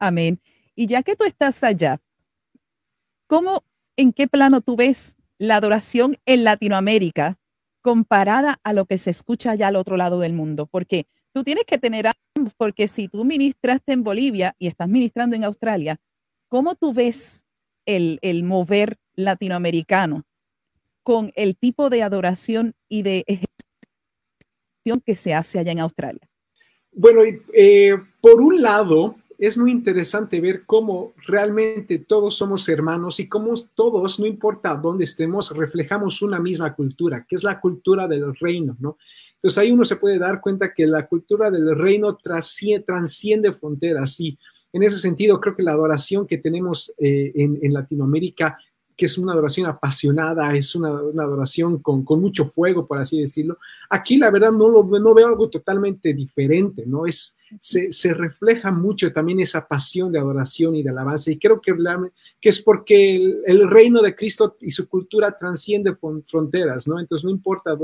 Amén. 0.00 0.40
Y 0.74 0.86
ya 0.86 1.02
que 1.02 1.16
tú 1.16 1.24
estás 1.24 1.62
allá, 1.62 2.00
¿cómo, 3.26 3.64
en 3.96 4.12
qué 4.12 4.26
plano 4.28 4.60
tú 4.60 4.76
ves 4.76 5.16
la 5.38 5.56
adoración 5.56 6.16
en 6.24 6.44
Latinoamérica 6.44 7.38
comparada 7.82 8.60
a 8.62 8.72
lo 8.72 8.86
que 8.86 8.98
se 8.98 9.10
escucha 9.10 9.50
allá 9.50 9.68
al 9.68 9.76
otro 9.76 9.96
lado 9.96 10.18
del 10.20 10.32
mundo? 10.32 10.66
Porque 10.66 11.06
tú 11.32 11.44
tienes 11.44 11.64
que 11.64 11.78
tener 11.78 12.10
ambos, 12.36 12.54
porque 12.54 12.88
si 12.88 13.08
tú 13.08 13.24
ministraste 13.24 13.92
en 13.92 14.02
Bolivia 14.02 14.54
y 14.58 14.68
estás 14.68 14.88
ministrando 14.88 15.36
en 15.36 15.44
Australia, 15.44 15.98
¿cómo 16.48 16.74
tú 16.74 16.92
ves 16.94 17.44
el, 17.86 18.18
el 18.22 18.44
mover 18.44 18.96
latinoamericano 19.14 20.24
con 21.02 21.32
el 21.34 21.56
tipo 21.56 21.90
de 21.90 22.02
adoración 22.02 22.74
y 22.88 23.02
de 23.02 23.24
ejecución 23.26 25.00
que 25.04 25.16
se 25.16 25.34
hace 25.34 25.58
allá 25.58 25.72
en 25.72 25.80
Australia? 25.80 26.28
Bueno, 26.92 27.22
eh, 27.54 27.94
por 28.20 28.40
un 28.40 28.60
lado, 28.60 29.16
es 29.46 29.58
muy 29.58 29.72
interesante 29.72 30.40
ver 30.40 30.62
cómo 30.64 31.14
realmente 31.26 31.98
todos 31.98 32.36
somos 32.36 32.68
hermanos 32.68 33.18
y 33.18 33.28
cómo 33.28 33.54
todos, 33.74 34.20
no 34.20 34.26
importa 34.26 34.76
dónde 34.76 35.02
estemos, 35.02 35.50
reflejamos 35.50 36.22
una 36.22 36.38
misma 36.38 36.72
cultura, 36.76 37.26
que 37.28 37.34
es 37.34 37.42
la 37.42 37.58
cultura 37.60 38.06
del 38.06 38.36
reino, 38.36 38.76
¿no? 38.78 38.98
Entonces 39.34 39.58
ahí 39.58 39.72
uno 39.72 39.84
se 39.84 39.96
puede 39.96 40.20
dar 40.20 40.40
cuenta 40.40 40.72
que 40.72 40.86
la 40.86 41.08
cultura 41.08 41.50
del 41.50 41.76
reino 41.76 42.16
transciende 42.16 43.52
fronteras 43.52 44.20
y 44.20 44.38
en 44.72 44.84
ese 44.84 44.98
sentido 44.98 45.40
creo 45.40 45.56
que 45.56 45.64
la 45.64 45.72
adoración 45.72 46.24
que 46.24 46.38
tenemos 46.38 46.94
eh, 46.98 47.32
en 47.34 47.72
Latinoamérica 47.72 48.56
que 48.96 49.06
es 49.06 49.18
una 49.18 49.32
adoración 49.32 49.66
apasionada, 49.66 50.54
es 50.54 50.74
una, 50.74 50.88
adoración 50.88 51.78
con, 51.78 52.04
mucho 52.20 52.44
fuego, 52.44 52.86
por 52.86 52.98
así 52.98 53.20
decirlo. 53.20 53.58
Aquí 53.88 54.16
la 54.16 54.30
verdad 54.30 54.52
no, 54.52 54.68
lo, 54.68 54.84
no 54.84 55.14
veo 55.14 55.26
algo 55.26 55.48
totalmente 55.48 56.12
diferente, 56.14 56.84
¿no? 56.86 57.06
Es, 57.06 57.36
se, 57.58 58.14
refleja 58.14 58.70
mucho 58.70 59.12
también 59.12 59.40
esa 59.40 59.66
pasión 59.66 60.12
de 60.12 60.18
adoración 60.18 60.74
y 60.74 60.82
de 60.82 60.90
alabanza 60.90 61.30
y 61.30 61.38
creo 61.38 61.60
que, 61.60 61.74
que 62.40 62.48
es 62.48 62.60
porque 62.60 63.16
el, 63.46 63.68
reino 63.68 64.02
de 64.02 64.14
Cristo 64.14 64.56
y 64.60 64.70
su 64.70 64.88
cultura 64.88 65.36
transciende 65.36 65.94
fronteras, 66.26 66.86
¿no? 66.86 67.00
Entonces 67.00 67.24
no 67.24 67.30
importa 67.30 67.76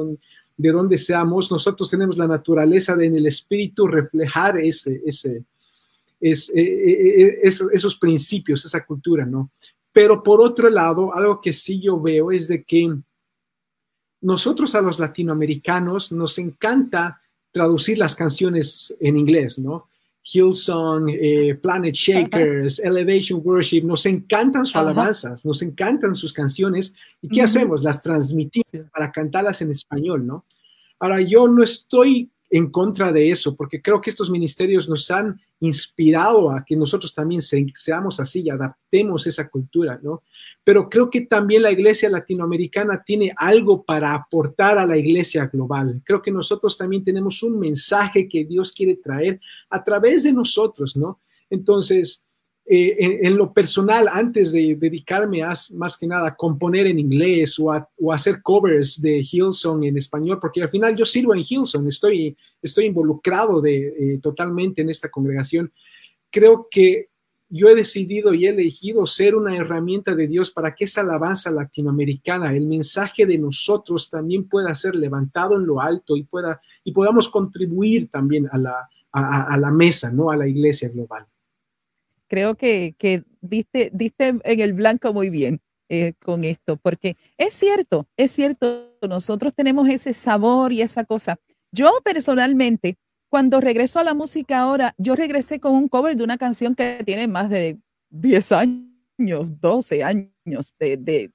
de 0.56 0.72
dónde 0.72 0.98
seamos, 0.98 1.50
nosotros 1.50 1.90
tenemos 1.90 2.18
la 2.18 2.26
naturaleza 2.26 2.96
de 2.96 3.06
en 3.06 3.16
el 3.16 3.26
espíritu 3.26 3.86
reflejar 3.86 4.58
ese, 4.58 5.00
ese, 5.04 5.44
e, 6.20 6.32
e, 6.32 6.62
e, 6.62 7.38
esos, 7.42 7.72
esos 7.72 7.96
principios, 7.96 8.64
esa 8.64 8.84
cultura, 8.84 9.24
¿no? 9.24 9.50
Pero 9.92 10.22
por 10.22 10.40
otro 10.40 10.70
lado, 10.70 11.14
algo 11.14 11.40
que 11.40 11.52
sí 11.52 11.80
yo 11.80 12.00
veo 12.00 12.30
es 12.30 12.48
de 12.48 12.64
que 12.64 12.94
nosotros 14.20 14.74
a 14.74 14.80
los 14.80 14.98
latinoamericanos 14.98 16.12
nos 16.12 16.38
encanta 16.38 17.20
traducir 17.50 17.98
las 17.98 18.14
canciones 18.14 18.94
en 19.00 19.16
inglés, 19.16 19.58
¿no? 19.58 19.88
Hillsong, 20.22 21.08
eh, 21.08 21.54
Planet 21.54 21.94
Shakers, 21.94 22.80
Elevation 22.80 23.40
Worship, 23.42 23.82
nos 23.82 24.04
encantan 24.04 24.66
sus 24.66 24.76
alabanzas, 24.76 25.44
nos 25.46 25.62
encantan 25.62 26.14
sus 26.14 26.32
canciones. 26.32 26.94
¿Y 27.22 27.28
qué 27.28 27.42
hacemos? 27.42 27.82
Las 27.82 28.02
transmitimos 28.02 28.90
para 28.92 29.10
cantarlas 29.10 29.62
en 29.62 29.70
español, 29.70 30.26
¿no? 30.26 30.44
Ahora, 30.98 31.22
yo 31.22 31.48
no 31.48 31.62
estoy 31.62 32.30
en 32.50 32.70
contra 32.70 33.12
de 33.12 33.30
eso, 33.30 33.54
porque 33.54 33.82
creo 33.82 34.00
que 34.00 34.10
estos 34.10 34.30
ministerios 34.30 34.88
nos 34.88 35.10
han 35.10 35.40
inspirado 35.60 36.50
a 36.50 36.64
que 36.64 36.76
nosotros 36.76 37.12
también 37.12 37.42
seamos 37.42 38.20
así 38.20 38.42
y 38.42 38.50
adaptemos 38.50 39.26
esa 39.26 39.48
cultura, 39.48 39.98
¿no? 40.02 40.22
Pero 40.64 40.88
creo 40.88 41.10
que 41.10 41.22
también 41.22 41.62
la 41.62 41.72
iglesia 41.72 42.08
latinoamericana 42.08 43.02
tiene 43.04 43.32
algo 43.36 43.82
para 43.82 44.12
aportar 44.12 44.78
a 44.78 44.86
la 44.86 44.96
iglesia 44.96 45.46
global. 45.46 46.00
Creo 46.04 46.22
que 46.22 46.30
nosotros 46.30 46.78
también 46.78 47.04
tenemos 47.04 47.42
un 47.42 47.58
mensaje 47.58 48.28
que 48.28 48.44
Dios 48.44 48.72
quiere 48.72 48.96
traer 48.96 49.40
a 49.68 49.82
través 49.82 50.22
de 50.22 50.32
nosotros, 50.32 50.96
¿no? 50.96 51.20
Entonces, 51.50 52.27
eh, 52.70 53.20
en, 53.22 53.34
lo 53.38 53.50
personal, 53.50 54.08
antes 54.12 54.52
de 54.52 54.76
dedicarme 54.78 55.42
a, 55.42 55.54
más 55.72 55.96
que 55.96 56.06
nada 56.06 56.28
a 56.28 56.36
componer 56.36 56.86
en 56.86 56.98
inglés 56.98 57.58
o 57.58 57.72
a, 57.72 57.88
hacer 58.12 58.42
covers 58.42 59.00
de 59.00 59.20
Hillsong 59.20 59.84
en 59.84 59.96
español, 59.96 60.38
porque 60.38 60.60
al 60.60 60.68
final 60.68 60.94
yo 60.94 61.06
sirvo 61.06 61.32
en 61.32 61.40
Hillsong, 61.40 61.88
estoy, 61.88 62.36
estoy 62.60 62.84
involucrado 62.84 63.62
de, 63.62 63.86
eh, 63.86 64.18
totalmente 64.20 64.82
en 64.82 64.90
esta 64.90 65.08
congregación, 65.08 65.72
creo 66.30 66.68
que 66.70 67.08
yo 67.48 67.70
he 67.70 67.74
decidido 67.74 68.34
y 68.34 68.44
he 68.44 68.50
elegido 68.50 69.06
ser 69.06 69.34
una 69.34 69.56
herramienta 69.56 70.14
de 70.14 70.26
Dios 70.26 70.50
para 70.50 70.74
que 70.74 70.84
esa 70.84 71.00
alabanza 71.00 71.50
latinoamericana, 71.50 72.54
el 72.54 72.66
mensaje 72.66 73.24
de 73.24 73.38
nosotros 73.38 74.10
también 74.10 74.46
pueda 74.46 74.74
ser 74.74 74.94
levantado 74.94 75.56
en 75.56 75.66
lo 75.66 75.80
alto 75.80 76.18
y, 76.18 76.24
pueda, 76.24 76.60
y 76.84 76.92
podamos 76.92 77.30
contribuir 77.30 78.10
también 78.10 78.46
a 78.52 78.58
la, 78.58 78.90
a 79.10 79.56
la 79.56 79.70
mesa, 79.70 80.12
¿no? 80.12 80.30
A 80.30 80.36
la 80.36 80.46
iglesia 80.46 80.90
global 80.90 81.26
creo 82.28 82.54
que, 82.54 82.94
que 82.98 83.24
diste, 83.40 83.90
diste 83.92 84.28
en 84.28 84.60
el 84.60 84.72
blanco 84.74 85.12
muy 85.12 85.30
bien 85.30 85.60
eh, 85.88 86.12
con 86.22 86.44
esto, 86.44 86.76
porque 86.76 87.16
es 87.36 87.54
cierto, 87.54 88.06
es 88.16 88.30
cierto, 88.30 88.94
nosotros 89.08 89.54
tenemos 89.54 89.88
ese 89.88 90.12
sabor 90.12 90.72
y 90.72 90.82
esa 90.82 91.04
cosa. 91.04 91.38
Yo 91.72 92.00
personalmente, 92.04 92.96
cuando 93.30 93.60
regreso 93.60 93.98
a 93.98 94.04
la 94.04 94.14
música 94.14 94.60
ahora, 94.60 94.94
yo 94.98 95.14
regresé 95.14 95.60
con 95.60 95.74
un 95.74 95.88
cover 95.88 96.16
de 96.16 96.24
una 96.24 96.38
canción 96.38 96.74
que 96.74 97.02
tiene 97.04 97.26
más 97.26 97.50
de 97.50 97.78
10 98.10 98.52
años, 98.52 99.60
12 99.60 100.04
años, 100.04 100.74
de, 100.78 100.96
de 100.96 101.32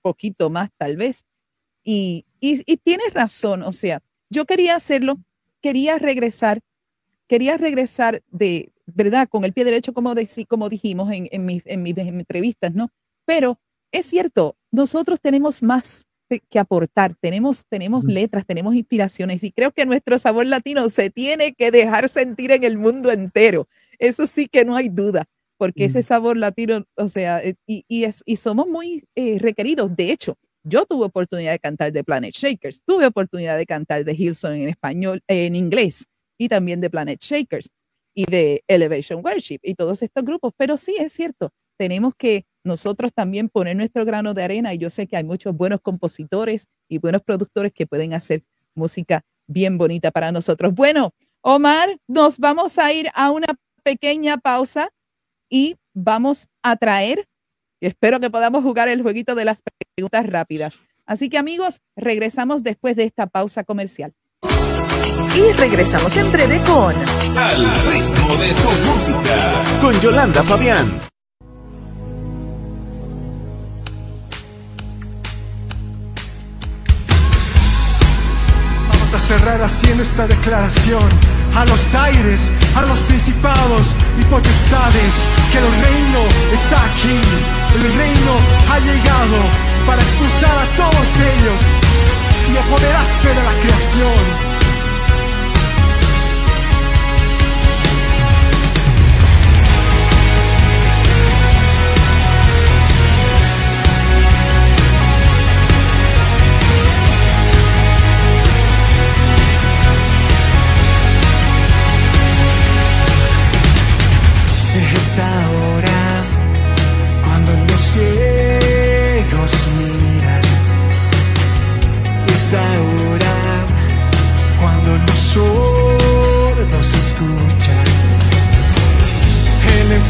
poquito 0.00 0.50
más 0.50 0.70
tal 0.76 0.96
vez. 0.96 1.24
Y, 1.84 2.24
y, 2.40 2.62
y 2.66 2.76
tienes 2.76 3.12
razón, 3.12 3.62
o 3.62 3.72
sea, 3.72 4.00
yo 4.30 4.44
quería 4.46 4.76
hacerlo, 4.76 5.18
quería 5.60 5.98
regresar, 5.98 6.60
quería 7.26 7.56
regresar 7.56 8.22
de, 8.30 8.71
¿verdad? 8.86 9.28
Con 9.28 9.44
el 9.44 9.52
pie 9.52 9.64
derecho, 9.64 9.92
como, 9.92 10.14
como 10.48 10.68
dijimos 10.68 11.12
en, 11.12 11.28
en, 11.30 11.44
mis, 11.44 11.66
en, 11.66 11.82
mis, 11.82 11.96
entrevistas, 11.96 12.74
¿no? 12.74 12.90
Pero 13.24 13.58
es 13.92 14.06
cierto, 14.06 14.56
nosotros 14.70 15.20
tenemos 15.20 15.62
más 15.62 16.06
que 16.48 16.58
aportar, 16.58 17.14
tenemos, 17.20 17.66
tenemos 17.66 18.04
letras, 18.04 18.46
tenemos 18.46 18.74
inspiraciones 18.74 19.44
y 19.44 19.52
creo 19.52 19.70
que 19.70 19.84
nuestro 19.84 20.18
sabor 20.18 20.46
latino 20.46 20.88
se 20.88 21.10
tiene 21.10 21.52
que 21.52 21.70
dejar 21.70 22.08
sentir 22.08 22.52
en 22.52 22.64
el 22.64 22.78
mundo 22.78 23.10
entero. 23.10 23.68
Eso 23.98 24.26
sí 24.26 24.48
que 24.48 24.64
no 24.64 24.74
hay 24.74 24.88
duda, 24.88 25.26
porque 25.58 25.84
ese 25.84 26.02
sabor 26.02 26.38
latino, 26.38 26.86
o 26.94 27.08
sea, 27.08 27.40
eh, 27.40 27.54
y, 27.66 27.84
y, 27.86 28.04
es, 28.04 28.22
y 28.24 28.36
somos 28.36 28.66
muy 28.66 29.04
eh, 29.14 29.38
requeridos. 29.40 29.94
De 29.94 30.10
hecho, 30.10 30.38
yo 30.64 30.86
tuve 30.86 31.04
oportunidad 31.04 31.52
de 31.52 31.58
cantar 31.58 31.92
de 31.92 32.02
Planet 32.02 32.34
Shakers, 32.34 32.82
tuve 32.86 33.06
oportunidad 33.06 33.58
de 33.58 33.66
cantar 33.66 34.04
de 34.04 34.14
Hilson 34.14 34.54
en 34.54 34.68
español, 34.70 35.22
en 35.28 35.54
inglés 35.54 36.06
y 36.38 36.48
también 36.48 36.80
de 36.80 36.88
Planet 36.88 37.20
Shakers 37.20 37.68
y 38.14 38.24
de 38.26 38.64
Elevation 38.68 39.20
Worship 39.24 39.60
y 39.62 39.74
todos 39.74 40.02
estos 40.02 40.24
grupos. 40.24 40.52
Pero 40.56 40.76
sí 40.76 40.96
es 40.98 41.12
cierto, 41.12 41.50
tenemos 41.78 42.14
que 42.16 42.46
nosotros 42.64 43.12
también 43.12 43.48
poner 43.48 43.76
nuestro 43.76 44.04
grano 44.04 44.34
de 44.34 44.42
arena 44.42 44.74
y 44.74 44.78
yo 44.78 44.90
sé 44.90 45.06
que 45.06 45.16
hay 45.16 45.24
muchos 45.24 45.56
buenos 45.56 45.80
compositores 45.80 46.68
y 46.88 46.98
buenos 46.98 47.22
productores 47.22 47.72
que 47.72 47.86
pueden 47.86 48.14
hacer 48.14 48.44
música 48.74 49.22
bien 49.46 49.78
bonita 49.78 50.10
para 50.10 50.32
nosotros. 50.32 50.74
Bueno, 50.74 51.12
Omar, 51.40 51.98
nos 52.06 52.38
vamos 52.38 52.78
a 52.78 52.92
ir 52.92 53.08
a 53.14 53.30
una 53.30 53.48
pequeña 53.82 54.38
pausa 54.38 54.90
y 55.50 55.76
vamos 55.92 56.48
a 56.62 56.76
traer, 56.76 57.26
espero 57.80 58.20
que 58.20 58.30
podamos 58.30 58.62
jugar 58.62 58.88
el 58.88 59.02
jueguito 59.02 59.34
de 59.34 59.44
las 59.44 59.60
preguntas 59.94 60.26
rápidas. 60.26 60.78
Así 61.04 61.28
que 61.28 61.38
amigos, 61.38 61.80
regresamos 61.96 62.62
después 62.62 62.94
de 62.96 63.04
esta 63.04 63.26
pausa 63.26 63.64
comercial. 63.64 64.14
Y 65.34 65.52
regresamos 65.52 66.16
en 66.16 66.30
breve 66.30 66.60
con 66.62 66.94
Al 67.36 67.70
ritmo 67.90 68.36
de 68.36 68.52
tu 68.52 68.70
música. 68.86 69.80
Con 69.80 70.00
Yolanda 70.00 70.42
Fabián. 70.42 71.00
Vamos 78.88 79.14
a 79.14 79.18
cerrar 79.18 79.62
haciendo 79.62 80.02
esta 80.02 80.26
declaración 80.26 81.08
a 81.54 81.64
los 81.66 81.94
aires, 81.94 82.50
a 82.74 82.82
los 82.82 82.98
principados 83.00 83.94
y 84.18 84.24
potestades, 84.24 85.12
que 85.50 85.58
el 85.58 85.64
reino 85.64 86.20
está 86.52 86.84
aquí, 86.84 87.20
el 87.76 87.96
reino 87.96 88.32
ha 88.70 88.78
llegado 88.80 89.38
para 89.86 90.02
expulsar 90.02 90.58
a 90.58 90.76
todos 90.76 91.20
ellos 91.20 91.60
y 92.52 92.56
apoderarse 92.56 93.28
de 93.28 93.42
la 93.42 93.52
creación 93.62 94.51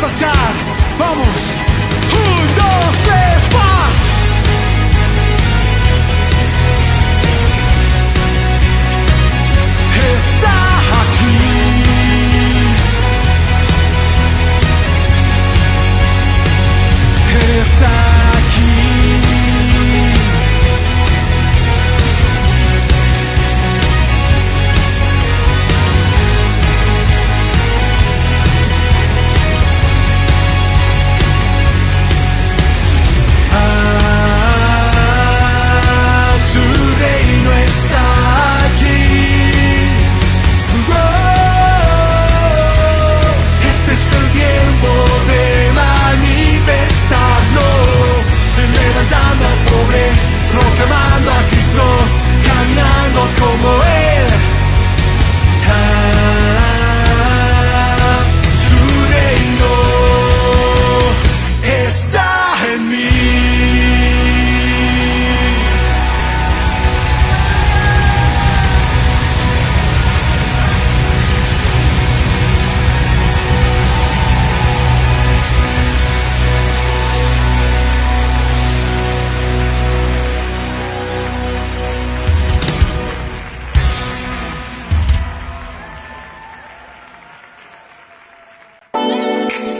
saltar, 0.00 0.54
vamos. 0.98 1.52
Un, 2.10 2.54
dos, 2.56 3.02
tres, 3.02 3.50
va. 3.54 3.69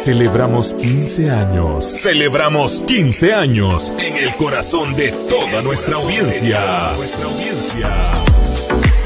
Celebramos 0.04 0.74
15 0.76 1.30
años. 1.30 1.84
Celebramos 1.84 2.82
15 2.86 3.34
años 3.34 3.92
en 3.98 4.16
el 4.16 4.34
corazón 4.36 4.96
de 4.96 5.12
toda 5.28 5.60
nuestra 5.60 5.96
audiencia. 5.96 6.58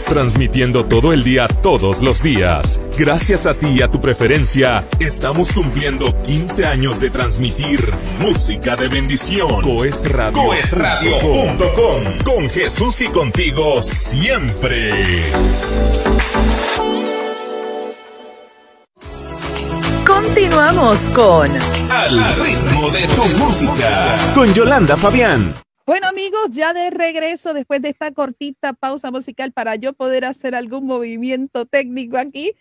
Transmitiendo 0.07 0.85
todo 0.85 1.13
el 1.13 1.25
día, 1.25 1.49
todos 1.49 2.01
los 2.01 2.23
días. 2.23 2.79
Gracias 2.97 3.45
a 3.47 3.55
ti 3.55 3.67
y 3.75 3.83
a 3.83 3.91
tu 3.91 4.01
preferencia, 4.01 4.85
estamos 5.01 5.51
cumpliendo 5.51 6.15
15 6.23 6.65
años 6.65 7.01
de 7.01 7.11
transmitir 7.11 7.81
música 8.21 8.77
de 8.77 8.87
bendición. 8.87 9.63
Coes 9.63 10.09
Radio. 10.13 10.45
Coesradio.com. 10.45 12.05
Con 12.25 12.49
Jesús 12.49 13.01
y 13.01 13.09
contigo 13.09 13.83
siempre. 13.83 15.33
Continuamos 20.65 21.11
con 21.11 21.51
Al 21.91 22.43
ritmo 22.43 22.89
de 22.89 23.07
tu 23.09 23.45
música. 23.45 24.33
Con 24.35 24.55
Yolanda 24.55 24.97
Fabián. 24.97 25.53
Bueno 25.85 26.07
amigos, 26.09 26.53
ya 26.53 26.73
de 26.73 26.89
regreso 26.89 27.53
después 27.53 27.83
de 27.83 27.91
esta 27.91 28.13
cortita 28.13 28.73
pausa 28.73 29.11
musical 29.11 29.53
para 29.53 29.75
yo 29.77 29.93
poder 29.93 30.25
hacer 30.25 30.55
algún 30.55 30.87
movimiento 30.87 31.67
técnico 31.67 32.17
aquí. 32.17 32.55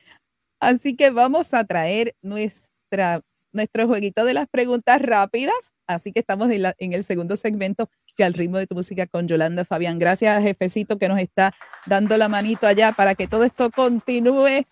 Así 0.60 0.98
que 0.98 1.12
vamos 1.12 1.54
a 1.54 1.64
traer 1.64 2.14
nuestra, 2.22 3.22
nuestro 3.54 3.88
jueguito 3.88 4.26
de 4.26 4.34
las 4.34 4.48
preguntas 4.50 5.02
rápidas. 5.02 5.56
Así 5.88 6.12
que 6.12 6.20
estamos 6.20 6.52
en, 6.52 6.64
la- 6.64 6.76
en 6.80 6.92
el 6.92 7.06
segundo 7.06 7.38
segmento 7.38 7.90
que 8.18 8.26
al 8.26 8.34
ritmo 8.34 8.58
de 8.58 8.68
tu 8.68 8.76
música 8.76 9.08
con 9.08 9.30
Yolanda 9.30 9.64
Fabián. 9.64 9.98
Gracias, 9.98 10.44
jefecito, 10.44 10.98
que 10.98 11.08
nos 11.08 11.20
está 11.22 11.54
dando 11.86 12.18
la 12.18 12.28
manito 12.28 12.68
allá 12.68 12.92
para 12.92 13.16
que 13.16 13.28
todo 13.30 13.46
esto 13.46 13.72
continúe 13.72 14.66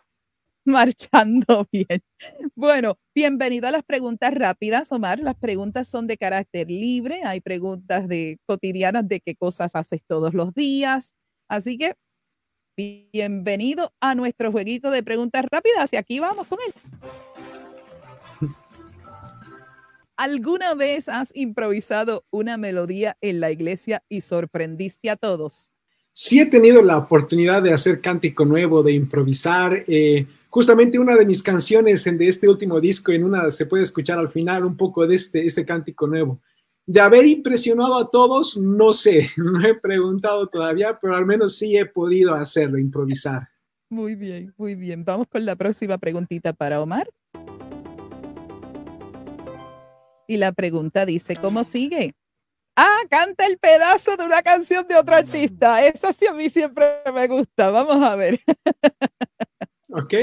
marchando 0.65 1.67
bien. 1.71 2.03
Bueno, 2.55 2.97
bienvenido 3.15 3.67
a 3.67 3.71
las 3.71 3.83
preguntas 3.83 4.33
rápidas, 4.33 4.91
Omar. 4.91 5.19
Las 5.19 5.35
preguntas 5.35 5.87
son 5.87 6.07
de 6.07 6.17
carácter 6.17 6.69
libre. 6.69 7.21
Hay 7.23 7.41
preguntas 7.41 8.07
de 8.07 8.37
cotidianas 8.45 9.07
de 9.07 9.19
qué 9.19 9.35
cosas 9.35 9.75
haces 9.75 10.01
todos 10.07 10.33
los 10.33 10.53
días. 10.53 11.13
Así 11.47 11.77
que 11.77 11.95
bienvenido 12.77 13.93
a 13.99 14.15
nuestro 14.15 14.51
jueguito 14.51 14.91
de 14.91 15.03
preguntas 15.03 15.45
rápidas 15.51 15.91
y 15.93 15.97
aquí 15.97 16.19
vamos 16.19 16.47
con 16.47 16.59
él. 16.65 16.73
¿Alguna 20.15 20.75
vez 20.75 21.09
has 21.09 21.35
improvisado 21.35 22.25
una 22.29 22.57
melodía 22.57 23.17
en 23.21 23.39
la 23.39 23.51
iglesia 23.51 24.03
y 24.07 24.21
sorprendiste 24.21 25.09
a 25.09 25.15
todos? 25.15 25.71
Sí 26.13 26.39
he 26.39 26.45
tenido 26.45 26.83
la 26.83 26.97
oportunidad 26.97 27.63
de 27.63 27.73
hacer 27.73 28.01
cántico 28.01 28.45
nuevo, 28.45 28.83
de 28.83 28.91
improvisar. 28.91 29.83
eh, 29.87 30.27
justamente 30.51 30.99
una 30.99 31.15
de 31.15 31.25
mis 31.25 31.41
canciones 31.41 32.05
en- 32.05 32.17
de 32.17 32.27
este 32.27 32.47
último 32.47 32.79
disco, 32.79 33.11
en 33.11 33.23
una 33.23 33.49
se 33.49 33.65
puede 33.65 33.83
escuchar 33.83 34.19
al 34.19 34.29
final 34.29 34.65
un 34.65 34.75
poco 34.77 35.07
de 35.07 35.15
este, 35.15 35.45
este 35.45 35.65
cántico 35.65 36.05
nuevo. 36.07 36.41
De 36.85 36.99
haber 36.99 37.25
impresionado 37.25 37.95
a 37.95 38.09
todos, 38.11 38.57
no 38.57 38.91
sé, 38.91 39.29
no 39.37 39.65
he 39.65 39.73
preguntado 39.79 40.47
todavía, 40.47 40.99
pero 41.01 41.15
al 41.15 41.25
menos 41.25 41.57
sí 41.57 41.77
he 41.77 41.85
podido 41.85 42.35
hacerlo, 42.35 42.77
improvisar. 42.77 43.47
Muy 43.89 44.15
bien, 44.15 44.53
muy 44.57 44.75
bien. 44.75 45.03
Vamos 45.05 45.27
con 45.27 45.45
la 45.45 45.55
próxima 45.55 45.97
preguntita 45.97 46.53
para 46.53 46.81
Omar. 46.81 47.09
Y 50.27 50.37
la 50.37 50.51
pregunta 50.53 51.05
dice, 51.05 51.35
¿cómo 51.35 51.63
sigue? 51.65 52.13
Ah, 52.77 52.99
canta 53.09 53.45
el 53.45 53.57
pedazo 53.57 54.15
de 54.15 54.23
una 54.23 54.41
canción 54.41 54.87
de 54.87 54.95
otro 54.95 55.15
artista. 55.15 55.85
Eso 55.85 56.11
sí 56.13 56.25
a 56.25 56.33
mí 56.33 56.49
siempre 56.49 56.85
me 57.13 57.27
gusta. 57.27 57.69
Vamos 57.69 58.01
a 58.01 58.15
ver. 58.15 58.39
¿Ok? 59.91 60.13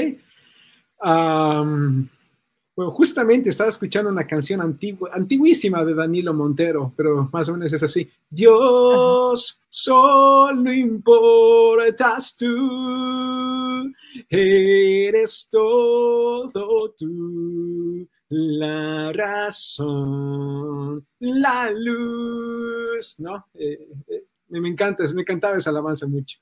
Bueno, 2.79 2.91
justamente 2.91 3.49
estaba 3.49 3.69
escuchando 3.69 4.09
una 4.09 4.25
canción 4.25 4.61
antigua, 4.61 5.09
antiguísima 5.11 5.83
de 5.83 5.93
Danilo 5.93 6.33
Montero, 6.33 6.93
pero 6.95 7.29
más 7.29 7.49
o 7.49 7.53
menos 7.53 7.73
es 7.73 7.83
así. 7.83 8.09
Dios, 8.29 9.61
solo 9.69 10.71
importas 10.71 12.37
tú, 12.37 13.91
eres 14.29 15.49
todo 15.51 16.93
tú, 16.97 18.07
la 18.29 19.11
razón, 19.11 21.05
la 21.19 21.69
luz, 21.71 23.19
¿no? 23.19 23.47
Eh, 23.55 23.89
eh, 24.07 24.23
me 24.47 24.69
encanta, 24.69 25.03
me 25.13 25.23
encantaba 25.23 25.57
esa 25.57 25.71
alabanza 25.71 26.07
mucho. 26.07 26.39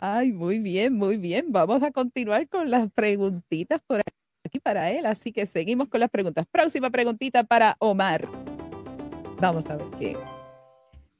Ay, 0.00 0.30
muy 0.32 0.60
bien, 0.60 0.94
muy 0.94 1.16
bien. 1.16 1.46
Vamos 1.50 1.82
a 1.82 1.90
continuar 1.90 2.48
con 2.48 2.70
las 2.70 2.88
preguntitas 2.92 3.80
por 3.84 4.00
aquí 4.44 4.60
para 4.60 4.92
él. 4.92 5.06
Así 5.06 5.32
que 5.32 5.44
seguimos 5.44 5.88
con 5.88 5.98
las 5.98 6.08
preguntas. 6.08 6.46
Próxima 6.52 6.88
preguntita 6.88 7.42
para 7.42 7.74
Omar. 7.80 8.28
Vamos 9.40 9.68
a 9.68 9.76
ver 9.76 9.86
qué, 9.98 10.16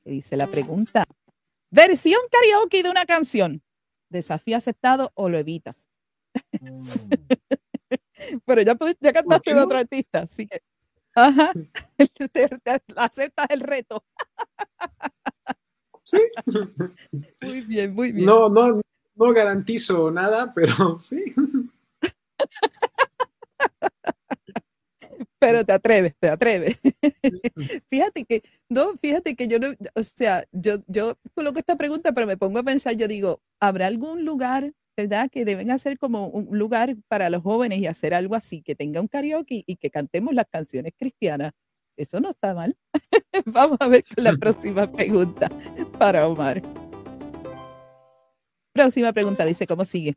dice 0.04 0.36
la 0.36 0.46
pregunta. 0.46 1.02
Versión 1.70 2.20
karaoke 2.30 2.84
de 2.84 2.90
una 2.90 3.04
canción. 3.04 3.62
¿Desafío 4.10 4.56
aceptado 4.56 5.10
o 5.14 5.28
lo 5.28 5.38
evitas? 5.38 5.88
Pero 8.46 8.62
ya, 8.62 8.76
ya 9.00 9.12
cantaste 9.12 9.54
de 9.54 9.60
otro 9.60 9.78
artista, 9.78 10.20
así 10.20 10.46
que. 10.46 10.62
Ajá. 11.16 11.52
Te- 11.96 12.48
te- 12.48 12.80
aceptas 12.94 13.46
el 13.50 13.60
reto. 13.60 14.04
Sí. 16.08 16.18
Muy 17.42 17.60
bien, 17.60 17.94
muy 17.94 18.12
bien. 18.12 18.24
No, 18.24 18.48
no, 18.48 18.80
no 19.14 19.32
garantizo 19.34 20.10
nada, 20.10 20.54
pero 20.54 20.98
sí. 21.00 21.22
pero 25.38 25.66
te 25.66 25.72
atreves, 25.72 26.14
te 26.18 26.30
atreves. 26.30 26.78
fíjate 27.90 28.24
que, 28.24 28.42
no, 28.70 28.96
fíjate 28.96 29.36
que 29.36 29.48
yo 29.48 29.58
no, 29.58 29.74
o 29.94 30.02
sea, 30.02 30.46
yo, 30.50 30.76
yo 30.86 31.18
coloco 31.34 31.58
esta 31.58 31.76
pregunta, 31.76 32.12
pero 32.12 32.26
me 32.26 32.38
pongo 32.38 32.60
a 32.60 32.62
pensar, 32.62 32.96
yo 32.96 33.06
digo, 33.06 33.42
¿habrá 33.60 33.86
algún 33.86 34.24
lugar, 34.24 34.72
verdad, 34.96 35.28
que 35.30 35.44
deben 35.44 35.70
hacer 35.70 35.98
como 35.98 36.28
un 36.28 36.58
lugar 36.58 36.96
para 37.08 37.28
los 37.28 37.42
jóvenes 37.42 37.80
y 37.80 37.86
hacer 37.86 38.14
algo 38.14 38.34
así, 38.34 38.62
que 38.62 38.74
tenga 38.74 39.02
un 39.02 39.08
karaoke 39.08 39.62
y 39.66 39.76
que 39.76 39.90
cantemos 39.90 40.32
las 40.32 40.46
canciones 40.50 40.94
cristianas? 40.96 41.52
Eso 41.98 42.20
no 42.20 42.30
está 42.30 42.54
mal. 42.54 42.76
Vamos 43.46 43.76
a 43.80 43.88
ver 43.88 44.04
con 44.14 44.22
la 44.22 44.36
próxima 44.36 44.90
pregunta 44.90 45.50
para 45.98 46.28
Omar. 46.28 46.62
Próxima 48.72 49.12
pregunta 49.12 49.44
dice, 49.44 49.66
¿cómo 49.66 49.84
sigue? 49.84 50.16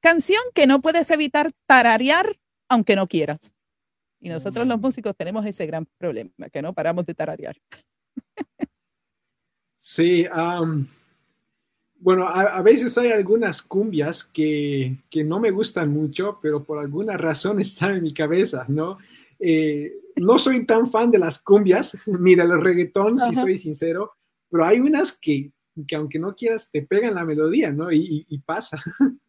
Canción 0.00 0.42
que 0.54 0.66
no 0.66 0.80
puedes 0.80 1.10
evitar 1.10 1.52
tararear 1.66 2.34
aunque 2.70 2.96
no 2.96 3.06
quieras. 3.06 3.54
Y 4.20 4.30
nosotros 4.30 4.66
los 4.66 4.80
músicos 4.80 5.14
tenemos 5.14 5.44
ese 5.44 5.66
gran 5.66 5.86
problema, 5.98 6.48
que 6.50 6.62
no 6.62 6.72
paramos 6.72 7.04
de 7.04 7.14
tararear. 7.14 7.56
Sí, 9.76 10.26
bueno, 11.98 12.26
a, 12.26 12.62
veces 12.62 12.96
hay 12.96 13.10
algunas 13.10 13.60
cumbias 13.60 14.24
que, 14.24 14.96
que, 15.10 15.24
no 15.24 15.38
me 15.40 15.50
gustan 15.50 15.90
mucho, 15.90 16.38
pero 16.40 16.64
por 16.64 16.78
alguna 16.78 17.16
razón 17.16 17.60
están 17.60 17.96
en 17.96 18.02
mi 18.02 18.14
cabeza, 18.14 18.64
¿no? 18.68 18.98
Eh, 19.44 19.92
no 20.16 20.38
soy 20.38 20.64
tan 20.66 20.90
fan 20.90 21.10
de 21.10 21.18
las 21.18 21.42
cumbias 21.42 21.96
ni 22.06 22.34
de 22.34 22.44
los 22.44 22.62
reggaetón, 22.62 23.18
si 23.18 23.34
soy 23.34 23.56
sincero, 23.56 24.12
pero 24.48 24.64
hay 24.64 24.78
unas 24.78 25.18
que, 25.18 25.52
que, 25.86 25.96
aunque 25.96 26.18
no 26.18 26.34
quieras 26.34 26.70
te 26.70 26.82
pegan 26.82 27.14
la 27.14 27.24
melodía, 27.24 27.72
¿no? 27.72 27.90
y, 27.90 28.24
y 28.28 28.38
pasa. 28.38 28.80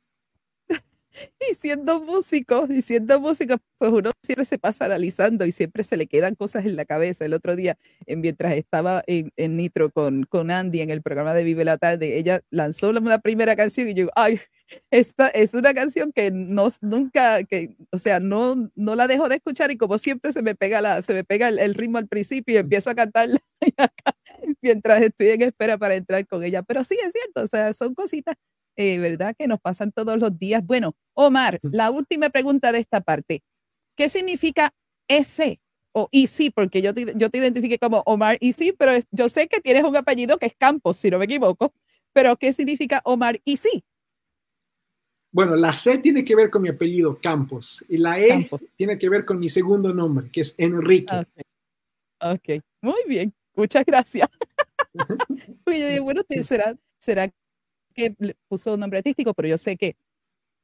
y 1.39 1.55
siendo 1.55 2.01
músico, 2.01 2.67
y 2.69 2.81
siendo 2.81 3.19
músico, 3.19 3.55
pues 3.77 3.91
uno 3.91 4.11
siempre 4.23 4.45
se 4.45 4.57
pasa 4.57 4.85
analizando 4.85 5.45
y 5.45 5.51
siempre 5.51 5.83
se 5.83 5.97
le 5.97 6.07
quedan 6.07 6.35
cosas 6.35 6.65
en 6.65 6.75
la 6.75 6.85
cabeza. 6.85 7.25
El 7.25 7.33
otro 7.33 7.55
día, 7.55 7.77
mientras 8.07 8.53
estaba 8.53 9.03
en, 9.07 9.31
Nitro 9.57 9.91
con, 9.91 10.23
con 10.23 10.51
Andy 10.51 10.81
en 10.81 10.89
el 10.89 11.01
programa 11.01 11.33
de 11.33 11.43
Vive 11.43 11.65
la 11.65 11.77
Tarde, 11.77 12.17
ella 12.17 12.41
lanzó 12.49 12.89
una 12.89 13.19
primera 13.19 13.55
canción 13.55 13.89
y 13.89 13.93
yo, 13.93 14.09
ay, 14.15 14.39
esta 14.91 15.27
es 15.29 15.53
una 15.53 15.73
canción 15.73 16.11
que 16.11 16.31
no, 16.31 16.69
nunca, 16.81 17.43
que, 17.43 17.75
o 17.91 17.97
sea, 17.97 18.19
no, 18.19 18.71
no 18.75 18.95
la 18.95 19.07
dejo 19.07 19.29
de 19.29 19.35
escuchar 19.35 19.71
y 19.71 19.77
como 19.77 19.97
siempre 19.97 20.31
se 20.31 20.41
me 20.41 20.55
pega, 20.55 20.81
la, 20.81 21.01
se 21.01 21.13
me 21.13 21.23
pega 21.23 21.49
el, 21.49 21.73
ritmo 21.75 21.97
al 21.97 22.07
principio 22.07 22.55
y 22.55 22.57
empiezo 22.57 22.89
a 22.89 22.95
cantarla 22.95 23.39
mientras 24.61 25.01
estoy 25.01 25.29
en 25.29 25.41
espera 25.43 25.77
para 25.77 25.95
entrar 25.95 26.25
con 26.27 26.43
ella. 26.43 26.63
Pero 26.63 26.83
sí, 26.83 26.97
es 27.03 27.11
cierto, 27.13 27.41
o 27.41 27.47
sea, 27.47 27.73
son 27.73 27.93
cositas 27.95 28.35
eh, 28.75 28.99
¿verdad? 28.99 29.35
Que 29.37 29.47
nos 29.47 29.59
pasan 29.59 29.91
todos 29.91 30.17
los 30.17 30.37
días. 30.37 30.65
Bueno, 30.65 30.95
Omar, 31.13 31.59
la 31.63 31.91
última 31.91 32.29
pregunta 32.29 32.71
de 32.71 32.79
esta 32.79 33.01
parte. 33.01 33.43
¿Qué 33.95 34.09
significa 34.09 34.73
ese 35.07 35.59
o 35.91 36.09
sí? 36.27 36.49
Porque 36.49 36.81
yo 36.81 36.93
te, 36.93 37.13
yo 37.15 37.29
te 37.29 37.37
identifiqué 37.37 37.77
como 37.77 38.03
Omar 38.05 38.37
sí, 38.53 38.73
pero 38.77 38.93
yo 39.11 39.29
sé 39.29 39.47
que 39.47 39.61
tienes 39.61 39.83
un 39.83 39.95
apellido 39.95 40.37
que 40.37 40.47
es 40.47 40.55
Campos, 40.57 40.97
si 40.97 41.09
no 41.09 41.19
me 41.19 41.25
equivoco. 41.25 41.73
Pero 42.13 42.35
¿qué 42.37 42.53
significa 42.53 43.01
Omar 43.05 43.39
sí? 43.45 43.83
Bueno, 45.31 45.55
la 45.55 45.73
C 45.73 45.97
tiene 45.97 46.23
que 46.23 46.35
ver 46.35 46.51
con 46.51 46.61
mi 46.61 46.69
apellido, 46.69 47.19
Campos, 47.19 47.83
y 47.89 47.97
la 47.97 48.19
E 48.19 48.47
tiene 48.75 48.99
que 48.99 49.09
ver 49.09 49.25
con 49.25 49.39
mi 49.39 49.49
segundo 49.49 49.91
nombre, 49.91 50.29
que 50.31 50.41
es 50.41 50.53
Enrique. 50.59 51.25
Ok, 52.21 52.63
muy 52.81 53.01
bien, 53.07 53.33
muchas 53.55 53.83
gracias. 53.83 54.29
bueno, 56.03 56.21
será, 56.43 56.75
será 56.99 57.31
que 57.93 58.15
puso 58.47 58.73
un 58.73 58.79
nombre 58.79 58.99
artístico, 58.99 59.33
pero 59.33 59.47
yo 59.47 59.57
sé 59.57 59.77
que, 59.77 59.95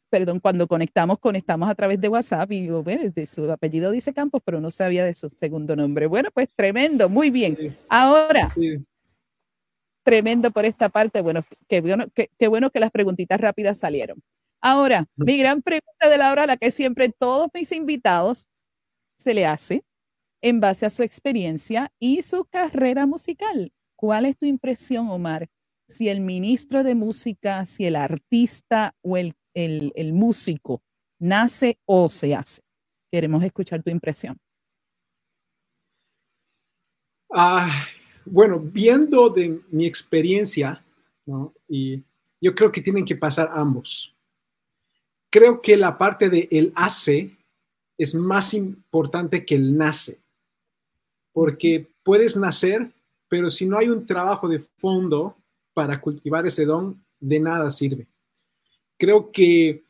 perdón, 0.10 0.40
cuando 0.40 0.68
conectamos, 0.68 1.20
conectamos 1.20 1.70
a 1.70 1.76
través 1.76 2.02
de 2.02 2.10
WhatsApp 2.10 2.52
y 2.52 2.62
digo, 2.62 2.84
bueno, 2.84 3.10
de 3.10 3.26
su 3.26 3.50
apellido 3.52 3.92
dice 3.92 4.14
Campos, 4.14 4.42
pero 4.44 4.60
no 4.60 4.72
sabía 4.72 5.04
de 5.06 5.14
su 5.14 5.30
segundo 5.30 5.76
nombre. 5.76 6.08
Bueno, 6.08 6.30
pues 6.34 6.50
tremendo, 6.56 7.10
muy 7.10 7.30
bien. 7.30 7.78
Ahora, 7.88 8.48
tremendo 10.04 10.52
por 10.52 10.66
esta 10.66 10.90
parte, 10.90 11.22
bueno, 11.22 11.44
qué 11.68 11.82
bueno, 11.82 12.06
qué, 12.14 12.48
bueno 12.48 12.72
que 12.72 12.80
las 12.80 12.92
preguntitas 12.92 13.40
rápidas 13.40 13.78
salieron. 13.78 14.22
Ahora, 14.62 15.08
mi 15.16 15.38
gran 15.38 15.62
pregunta 15.62 16.10
de 16.10 16.18
la 16.18 16.32
hora, 16.32 16.46
la 16.46 16.58
que 16.58 16.72
siempre 16.72 17.10
todos 17.10 17.48
mis 17.54 17.72
invitados 17.72 18.48
se 19.18 19.34
le 19.34 19.46
hace 19.46 19.84
en 20.42 20.60
base 20.60 20.86
a 20.86 20.90
su 20.90 21.04
experiencia 21.04 21.92
y 22.00 22.24
su 22.24 22.46
carrera 22.46 23.06
musical. 23.06 23.72
¿Cuál 23.96 24.26
es 24.26 24.38
tu 24.38 24.46
impresión, 24.46 25.10
Omar, 25.10 25.48
si 25.90 26.08
el 26.08 26.22
ministro 26.22 26.84
de 26.84 26.96
música, 26.96 27.66
si 27.66 27.86
el 27.86 27.96
artista 27.96 28.96
o 29.02 29.18
el, 29.18 29.36
el, 29.54 30.14
músico 30.14 30.82
nace 31.20 31.80
o 31.86 32.10
se 32.10 32.36
hace. 32.36 32.62
Queremos 33.12 33.44
escuchar 33.44 33.82
tu 33.82 33.90
impresión. 33.90 34.38
Ah, 37.32 37.86
bueno, 38.26 38.60
viendo 38.60 39.30
de 39.30 39.60
mi 39.72 39.86
experiencia, 39.86 40.84
¿no? 41.26 41.54
y 41.68 42.04
yo 42.40 42.56
creo 42.56 42.72
que 42.72 42.82
tienen 42.82 43.04
que 43.04 43.16
pasar 43.16 43.50
ambos. 43.52 44.16
Creo 45.32 45.62
que 45.62 45.76
la 45.76 45.98
parte 45.98 46.30
de 46.30 46.48
el 46.52 46.72
hace 46.76 47.36
es 47.98 48.16
más 48.16 48.54
importante 48.54 49.44
que 49.44 49.56
el 49.56 49.76
nace, 49.76 50.20
porque 51.34 51.88
puedes 52.04 52.38
nacer, 52.38 52.92
pero 53.28 53.50
si 53.50 53.66
no 53.66 53.78
hay 53.78 53.90
un 53.90 54.06
trabajo 54.06 54.48
de 54.48 54.60
fondo, 54.78 55.39
para 55.80 56.02
cultivar 56.02 56.46
ese 56.46 56.66
don, 56.66 57.02
de 57.22 57.40
nada 57.40 57.72
sirve. 57.72 58.06
Creo 58.98 59.32
que 59.32 59.82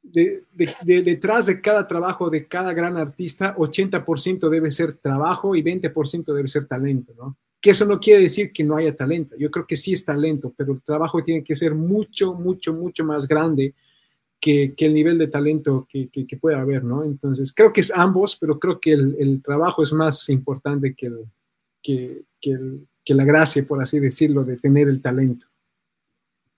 detrás 0.00 1.46
de 1.46 1.60
cada 1.60 1.88
trabajo 1.88 2.30
de 2.30 2.46
cada 2.46 2.72
gran 2.72 2.96
artista, 2.96 3.52
80% 3.56 4.48
debe 4.48 4.70
ser 4.70 4.96
trabajo 4.98 5.56
y 5.56 5.62
20% 5.64 6.32
debe 6.32 6.46
ser 6.46 6.68
talento, 6.68 7.12
¿no? 7.16 7.36
Que 7.60 7.70
eso 7.70 7.84
no 7.84 7.98
quiere 7.98 8.22
decir 8.22 8.52
que 8.52 8.62
no 8.62 8.76
haya 8.76 8.94
talento. 8.94 9.34
Yo 9.36 9.50
creo 9.50 9.66
que 9.66 9.74
sí 9.74 9.92
es 9.92 10.04
talento, 10.04 10.54
pero 10.56 10.74
el 10.74 10.82
trabajo 10.82 11.20
tiene 11.24 11.42
que 11.42 11.56
ser 11.56 11.74
mucho, 11.74 12.32
mucho, 12.34 12.72
mucho 12.72 13.04
más 13.04 13.26
grande 13.26 13.74
que, 14.40 14.72
el 14.78 14.94
nivel 14.94 15.18
de 15.18 15.26
talento 15.26 15.88
que, 15.90 16.08
que, 16.10 16.36
puede 16.36 16.54
haber, 16.54 16.84
¿no? 16.84 17.02
Entonces, 17.02 17.52
creo 17.52 17.72
que 17.72 17.80
es 17.80 17.90
ambos, 17.92 18.36
pero 18.36 18.60
creo 18.60 18.78
que 18.78 18.92
el, 18.92 19.42
trabajo 19.42 19.82
es 19.82 19.92
más 19.92 20.28
importante 20.28 20.94
que, 20.94 21.10
que, 21.82 22.22
el, 22.42 22.86
que 23.04 23.14
la 23.14 23.24
gracia, 23.24 23.64
por 23.66 23.82
así 23.82 24.00
decirlo, 24.00 24.44
de 24.44 24.56
tener 24.56 24.88
el 24.88 25.02
talento. 25.02 25.46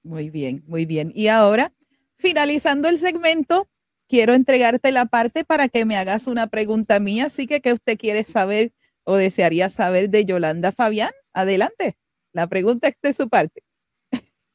Muy 0.03 0.31
bien, 0.31 0.63
muy 0.67 0.87
bien. 0.87 1.13
Y 1.15 1.29
ahora, 1.29 1.73
finalizando 2.17 2.89
el 2.89 2.99
segmento, 2.99 3.69
quiero 4.09 4.35
entregarte 4.35 4.93
la 4.93 5.07
parte 5.07 5.45
para 5.45 5.69
que 5.69 5.85
me 5.85 5.97
hagas 5.97 6.27
una 6.27 6.47
pregunta 6.47 7.01
mía. 7.01 7.27
Así 7.27 7.47
que, 7.47 7.61
¿qué 7.61 7.73
usted 7.73 7.99
quiere 7.99 8.23
saber 8.25 8.73
o 9.05 9.17
desearía 9.17 9.69
saber 9.71 10.09
de 10.11 10.25
Yolanda 10.25 10.73
Fabián? 10.73 11.11
Adelante, 11.33 11.97
la 12.33 12.47
pregunta 12.47 12.89
es 12.89 12.95
de 13.03 13.13
su 13.13 13.29
parte. 13.29 13.63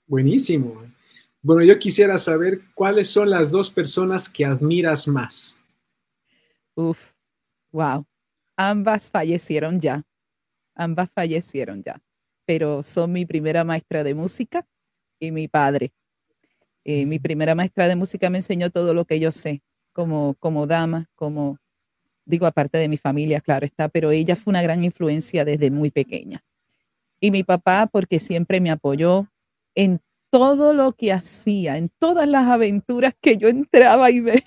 Buenísimo. 0.08 0.84
Bueno, 1.42 1.64
yo 1.64 1.78
quisiera 1.80 2.18
saber 2.18 2.62
cuáles 2.76 3.10
son 3.10 3.30
las 3.30 3.52
dos 3.52 3.70
personas 3.70 4.30
que 4.30 4.46
admiras 4.46 5.08
más. 5.08 5.60
Uf, 6.76 7.12
wow. 7.72 8.06
Ambas 8.56 9.10
fallecieron 9.10 9.80
ya. 9.80 10.04
Ambas 10.76 11.10
fallecieron 11.14 11.84
ya, 11.84 12.02
pero 12.46 12.84
son 12.84 13.12
mi 13.12 13.26
primera 13.26 13.64
maestra 13.64 14.04
de 14.04 14.16
música 14.16 14.66
y 15.20 15.32
mi 15.32 15.48
padre. 15.48 15.94
Eh, 16.84 17.06
mi 17.06 17.20
primera 17.20 17.56
maestra 17.56 17.88
de 17.88 17.96
música 17.96 18.30
me 18.30 18.40
enseñó 18.40 18.70
todo 18.70 18.94
lo 18.94 19.06
que 19.06 19.20
yo 19.20 19.32
sé, 19.32 19.62
como, 19.94 20.36
como 20.40 20.66
dama, 20.68 21.10
como, 21.16 21.60
digo, 22.26 22.48
aparte 22.48 22.78
de 22.78 22.90
mi 22.90 22.98
familia, 22.98 23.42
claro 23.42 23.66
está, 23.66 23.90
pero 23.90 24.12
ella 24.12 24.36
fue 24.36 24.52
una 24.52 24.62
gran 24.64 24.84
influencia 24.84 25.46
desde 25.46 25.70
muy 25.72 25.92
pequeña. 25.92 26.44
Y 27.20 27.32
mi 27.32 27.44
papá, 27.44 27.88
porque 27.92 28.20
siempre 28.20 28.62
me 28.62 28.72
apoyó 28.72 29.28
en 29.76 30.02
todo 30.32 30.74
lo 30.74 30.94
que 30.94 31.14
hacía, 31.14 31.78
en 31.78 31.90
todas 32.00 32.28
las 32.28 32.48
aventuras 32.48 33.14
que 33.22 33.38
yo 33.38 33.48
entraba 33.50 34.10
y 34.10 34.22
me, 34.22 34.44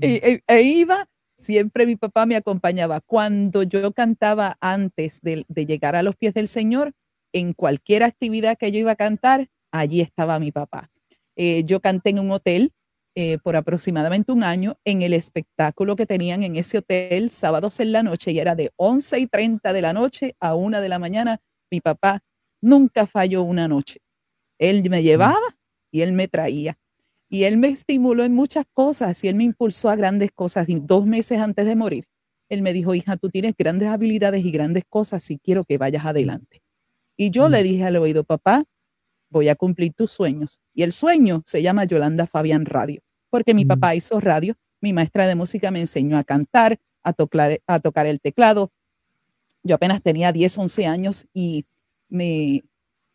e, 0.00 0.40
e 0.46 0.62
iba, 0.62 1.08
siempre 1.46 1.86
mi 1.86 1.96
papá 1.96 2.26
me 2.26 2.36
acompañaba. 2.36 3.00
Cuando 3.00 3.62
yo 3.62 3.92
cantaba 3.92 4.58
antes 4.60 5.20
de, 5.22 5.46
llegar 5.48 5.96
a 5.96 6.02
los 6.02 6.16
pies 6.16 6.34
del 6.34 6.48
Señor, 6.48 6.92
en 7.32 7.52
cualquier 7.52 8.02
actividad 8.02 8.58
que 8.58 8.72
yo 8.72 8.80
iba 8.80 8.92
a 8.92 8.96
cantar, 8.96 9.48
allí 9.70 10.00
estaba 10.00 10.38
mi 10.38 10.52
papá. 10.52 10.90
Eh, 11.36 11.62
yo 11.64 11.80
canté 11.80 12.10
en 12.10 12.18
un 12.18 12.30
hotel 12.30 12.72
eh, 13.14 13.38
por 13.42 13.56
aproximadamente 13.56 14.32
un 14.32 14.42
año 14.42 14.76
en 14.84 15.02
el 15.02 15.12
espectáculo 15.12 15.96
que 15.96 16.06
tenían 16.06 16.42
en 16.42 16.56
ese 16.56 16.78
hotel 16.78 17.30
sábados 17.30 17.78
en 17.80 17.92
la 17.92 18.02
noche 18.02 18.32
y 18.32 18.38
era 18.38 18.54
de 18.54 18.72
11 18.76 19.18
y 19.20 19.26
30 19.26 19.72
de 19.72 19.82
la 19.82 19.92
noche 19.92 20.34
a 20.40 20.54
1 20.54 20.80
de 20.80 20.88
la 20.88 20.98
mañana. 20.98 21.40
Mi 21.70 21.80
papá 21.80 22.22
nunca 22.60 23.06
falló 23.06 23.42
una 23.42 23.68
noche. 23.68 24.00
Él 24.58 24.88
me 24.90 25.02
llevaba 25.02 25.38
y 25.92 26.00
él 26.00 26.12
me 26.12 26.28
traía. 26.28 26.78
Y 27.28 27.44
él 27.44 27.56
me 27.56 27.68
estimuló 27.68 28.24
en 28.24 28.34
muchas 28.34 28.64
cosas 28.72 29.22
y 29.24 29.28
él 29.28 29.34
me 29.34 29.44
impulsó 29.44 29.90
a 29.90 29.96
grandes 29.96 30.30
cosas. 30.32 30.68
Y 30.68 30.76
dos 30.80 31.06
meses 31.06 31.40
antes 31.40 31.66
de 31.66 31.74
morir, 31.74 32.06
él 32.48 32.62
me 32.62 32.72
dijo, 32.72 32.94
hija, 32.94 33.16
tú 33.16 33.30
tienes 33.30 33.54
grandes 33.58 33.88
habilidades 33.88 34.44
y 34.44 34.50
grandes 34.50 34.84
cosas 34.88 35.28
y 35.30 35.38
quiero 35.38 35.64
que 35.64 35.78
vayas 35.78 36.04
adelante. 36.04 36.62
Y 37.16 37.30
yo 37.30 37.48
le 37.48 37.60
mm. 37.60 37.64
dije 37.64 37.84
al 37.84 37.96
oído, 37.96 38.24
papá, 38.24 38.64
voy 39.30 39.48
a 39.48 39.56
cumplir 39.56 39.92
tus 39.94 40.12
sueños. 40.12 40.60
Y 40.74 40.82
el 40.82 40.92
sueño 40.92 41.42
se 41.44 41.62
llama 41.62 41.84
Yolanda 41.84 42.26
Fabián 42.26 42.66
Radio, 42.66 43.02
porque 43.30 43.54
mi 43.54 43.64
mm. 43.64 43.68
papá 43.68 43.94
hizo 43.94 44.20
radio, 44.20 44.54
mi 44.80 44.92
maestra 44.92 45.26
de 45.26 45.34
música 45.34 45.70
me 45.70 45.80
enseñó 45.80 46.18
a 46.18 46.24
cantar, 46.24 46.78
a 47.02 47.12
tocar, 47.12 47.60
a 47.66 47.80
tocar 47.80 48.06
el 48.06 48.20
teclado. 48.20 48.70
Yo 49.62 49.74
apenas 49.74 50.02
tenía 50.02 50.32
10, 50.32 50.58
11 50.58 50.86
años 50.86 51.26
y 51.32 51.66
me, 52.08 52.62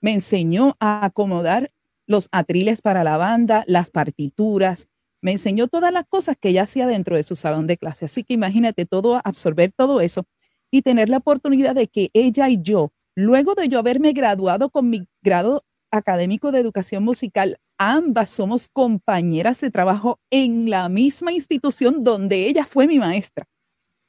me 0.01 0.13
enseñó 0.13 0.75
a 0.79 1.05
acomodar 1.05 1.71
los 2.11 2.29
atriles 2.31 2.81
para 2.81 3.03
la 3.03 3.17
banda, 3.17 3.63
las 3.67 3.89
partituras, 3.89 4.87
me 5.21 5.31
enseñó 5.31 5.67
todas 5.67 5.93
las 5.93 6.05
cosas 6.07 6.35
que 6.39 6.49
ella 6.49 6.63
hacía 6.63 6.87
dentro 6.87 7.15
de 7.15 7.23
su 7.23 7.35
salón 7.35 7.67
de 7.67 7.77
clase. 7.77 8.05
Así 8.05 8.23
que 8.23 8.33
imagínate 8.33 8.85
todo, 8.85 9.21
absorber 9.23 9.71
todo 9.75 10.01
eso 10.01 10.25
y 10.71 10.81
tener 10.81 11.09
la 11.09 11.17
oportunidad 11.17 11.75
de 11.75 11.87
que 11.87 12.09
ella 12.13 12.49
y 12.49 12.61
yo, 12.61 12.91
luego 13.15 13.55
de 13.55 13.69
yo 13.69 13.79
haberme 13.79 14.13
graduado 14.13 14.69
con 14.69 14.89
mi 14.89 15.07
grado 15.21 15.63
académico 15.91 16.51
de 16.51 16.59
educación 16.59 17.03
musical, 17.03 17.59
ambas 17.77 18.29
somos 18.29 18.67
compañeras 18.69 19.59
de 19.61 19.69
trabajo 19.69 20.19
en 20.29 20.69
la 20.69 20.89
misma 20.89 21.31
institución 21.33 22.03
donde 22.03 22.47
ella 22.47 22.65
fue 22.65 22.87
mi 22.87 22.97
maestra. 22.97 23.45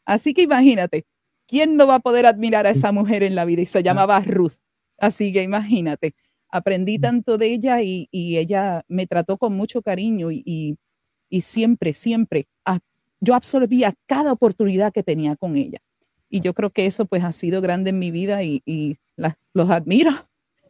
Así 0.05 0.35
que 0.35 0.43
imagínate, 0.43 1.05
¿quién 1.47 1.77
no 1.77 1.87
va 1.87 1.97
a 1.97 2.01
poder 2.01 2.27
admirar 2.27 2.67
a 2.67 2.71
esa 2.71 2.93
mujer 2.93 3.23
en 3.23 3.35
la 3.35 3.45
vida? 3.45 3.63
Y 3.63 3.67
se 3.67 3.83
llamaba 3.83 4.21
Ruth. 4.21 4.55
Así 4.99 5.33
que 5.33 5.43
imagínate, 5.43 6.15
aprendí 6.53 6.99
tanto 6.99 7.39
de 7.39 7.47
ella 7.47 7.83
y, 7.83 8.09
ella 8.13 8.85
me 8.87 9.07
trató 9.07 9.39
con 9.39 9.55
mucho 9.55 9.83
cariño 9.83 10.31
y, 10.31 10.79
siempre, 11.41 11.95
siempre 11.95 12.47
yo 13.25 13.37
absorbía 13.37 13.95
cada 14.07 14.33
oportunidad 14.33 14.93
que 14.93 15.05
tenía 15.05 15.37
con 15.37 15.57
ella. 15.57 15.81
Y 16.29 16.41
yo 16.41 16.55
creo 16.55 16.71
que 16.71 16.87
eso 16.87 17.07
pues 17.07 17.23
ha 17.23 17.33
sido 17.33 17.61
grande 17.61 17.91
en 17.91 17.99
mi 17.99 18.11
vida 18.11 18.43
y, 18.43 18.99
los 19.55 19.71
admiro. 19.71 20.11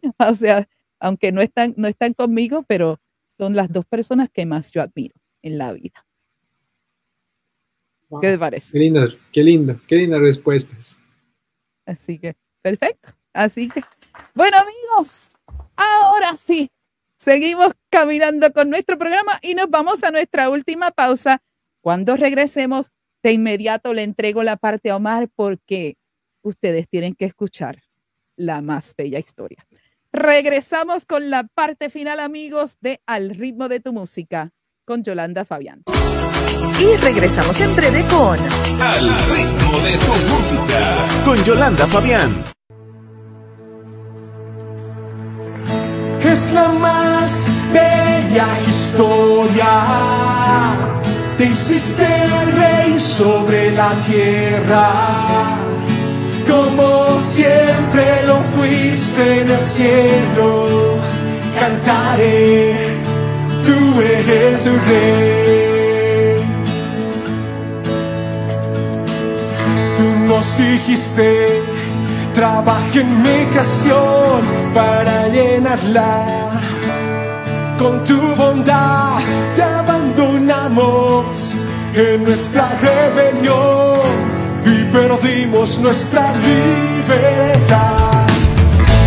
o 0.18 0.34
sea, 0.34 0.68
aunque 1.00 1.32
no 1.32 1.40
están, 1.40 1.74
no 1.76 1.88
están 1.88 2.12
conmigo, 2.12 2.64
pero 2.68 3.00
son 3.26 3.56
las 3.56 3.72
dos 3.72 3.86
personas 3.86 4.28
que 4.30 4.44
más 4.44 4.70
yo 4.70 4.82
admiro 4.82 5.14
en 5.42 5.58
la 5.58 5.72
vida. 5.72 6.04
¿Qué 8.20 8.32
te 8.32 8.38
parece? 8.38 8.72
Qué 8.72 8.78
lindo, 8.78 9.08
qué 9.32 9.42
lindo, 9.42 9.80
qué 9.88 9.96
lindas 9.96 10.20
respuestas. 10.20 10.98
Así 11.86 12.18
que, 12.18 12.36
perfecto. 12.60 13.08
Así 13.32 13.68
que, 13.70 13.82
bueno 14.34 14.56
amigos, 14.58 15.30
ahora 15.76 16.36
sí, 16.36 16.70
seguimos 17.16 17.72
caminando 17.90 18.52
con 18.52 18.70
nuestro 18.70 18.98
programa 18.98 19.38
y 19.42 19.54
nos 19.54 19.70
vamos 19.70 20.02
a 20.04 20.10
nuestra 20.10 20.50
última 20.50 20.90
pausa. 20.90 21.40
Cuando 21.80 22.16
regresemos, 22.16 22.90
de 23.22 23.32
inmediato 23.32 23.94
le 23.94 24.02
entrego 24.02 24.42
la 24.42 24.56
parte 24.56 24.90
a 24.90 24.96
Omar 24.96 25.28
porque 25.34 25.96
ustedes 26.42 26.88
tienen 26.88 27.14
que 27.14 27.26
escuchar 27.26 27.80
la 28.36 28.60
más 28.60 28.94
bella 28.96 29.18
historia. 29.18 29.66
Regresamos 30.12 31.06
con 31.06 31.30
la 31.30 31.44
parte 31.54 31.88
final, 31.88 32.20
amigos, 32.20 32.76
de 32.80 33.00
Al 33.06 33.30
ritmo 33.30 33.68
de 33.68 33.80
tu 33.80 33.92
música 33.92 34.50
con 34.84 35.02
Yolanda 35.02 35.44
Fabián. 35.44 35.82
Y 36.80 36.96
regresamos 36.96 37.60
en 37.60 37.74
breve 37.74 38.02
con 38.02 38.38
Al 38.80 39.08
ritmo 39.30 39.78
de 39.80 39.92
tu 39.98 40.12
música 40.28 41.24
con 41.24 41.44
Yolanda 41.44 41.86
Fabián. 41.86 42.44
La 46.54 46.68
más 46.68 47.46
bella 47.72 48.48
historia. 48.68 49.74
Te 51.38 51.44
hiciste 51.46 52.06
rey 52.52 52.98
sobre 52.98 53.72
la 53.72 53.92
tierra 54.06 55.58
como 56.52 57.18
siempre 57.20 58.26
lo 58.26 58.36
fuiste 58.54 59.40
en 59.40 59.48
el 59.48 59.60
cielo. 59.60 60.66
Cantaré, 61.58 62.76
tú 63.66 64.00
eres 64.00 64.66
el 64.66 64.80
rey. 64.90 66.36
Tú 69.96 70.06
nos 70.26 70.58
dijiste, 70.58 71.62
trabaja 72.34 73.00
en 73.00 73.22
mi 73.22 73.46
canción 73.54 74.42
para 74.74 75.28
llenarla. 75.28 76.50
Con 77.78 78.04
tu 78.04 78.20
bondad 78.36 79.18
te 79.56 79.62
abandonamos 79.62 81.54
en 81.94 82.24
nuestra 82.24 82.68
rebelión 82.80 84.00
y 84.64 84.84
perdimos 84.92 85.78
nuestra 85.80 86.32
libertad. 86.36 88.26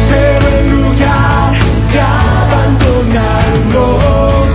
Pero 0.10 0.48
en 0.60 0.76
lugar 0.76 1.54
de 1.92 2.02
abandonarnos, 2.02 4.48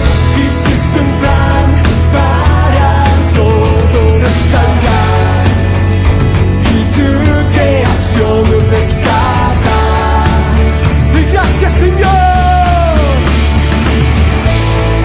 creación 8.20 8.70
rescatar. 8.70 10.28
Y 11.14 11.32
gracias 11.32 11.72
Señor, 11.72 12.96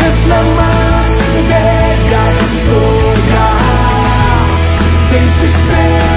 es 0.07 0.27
la 0.27 0.41
más 0.57 1.07
bella 1.49 2.23
historia 2.43 3.45
hiciste 5.15 6.14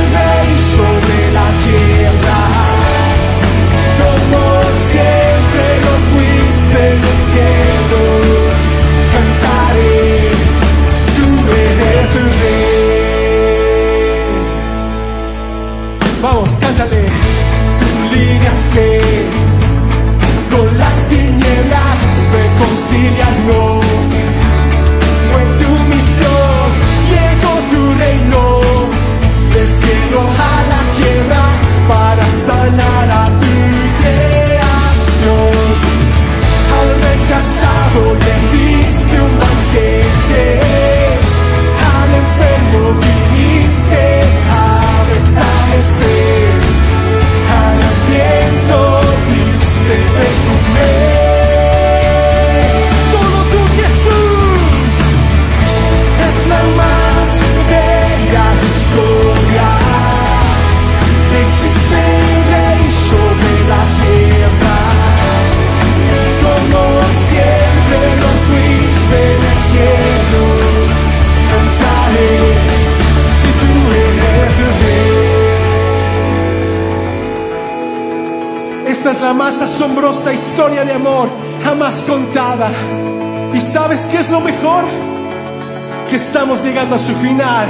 llegando 86.79 86.95
a 86.95 86.99
su 86.99 87.15
final. 87.17 87.69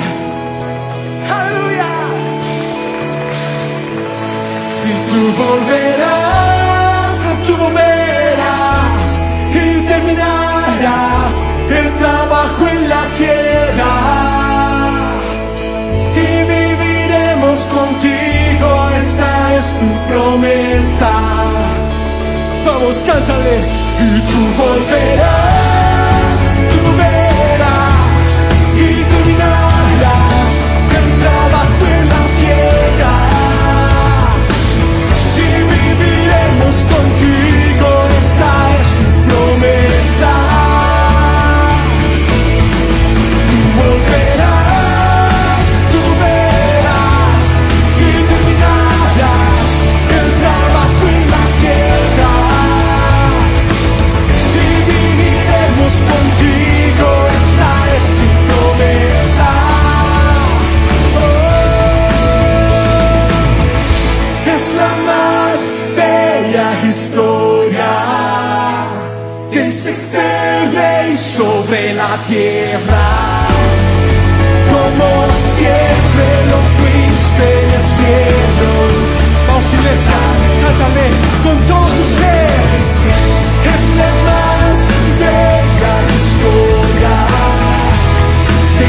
Aleluya. 1.39 1.91
Y 4.85 4.93
tú 5.09 5.21
volverás, 5.43 7.19
tú 7.47 7.57
volverás 7.57 9.09
y 9.55 9.81
terminarás 9.87 11.43
el 11.71 11.95
trabajo 11.95 12.69
en 12.69 12.89
la 12.89 13.03
tierra. 13.17 13.95
Y 16.15 16.29
viviremos 16.53 17.59
contigo, 17.77 18.69
esa 18.99 19.55
es 19.57 19.67
tu 19.81 19.89
promesa. 20.09 21.13
Vamos, 22.67 22.97
cántale. 23.07 23.57
Y 24.01 24.21
tú 24.29 24.41
volverás, 24.63 25.68
la 72.19 72.27
tierra, 72.27 73.47
como 74.71 75.09
siempre 75.57 76.27
lo 76.51 76.59
fuiste 76.79 77.45
en 77.62 77.71
el 77.71 77.85
cielo. 77.97 78.71
Vamos 79.47 79.73
iglesia, 79.75 80.21
con 81.43 81.57
todo 81.66 81.87
tu 81.87 82.05
ser, 82.19 82.61
es 83.75 83.85
la 84.01 84.11
más 84.29 84.79
bella 85.21 85.95
historia. 86.16 87.14
Te 88.79 88.87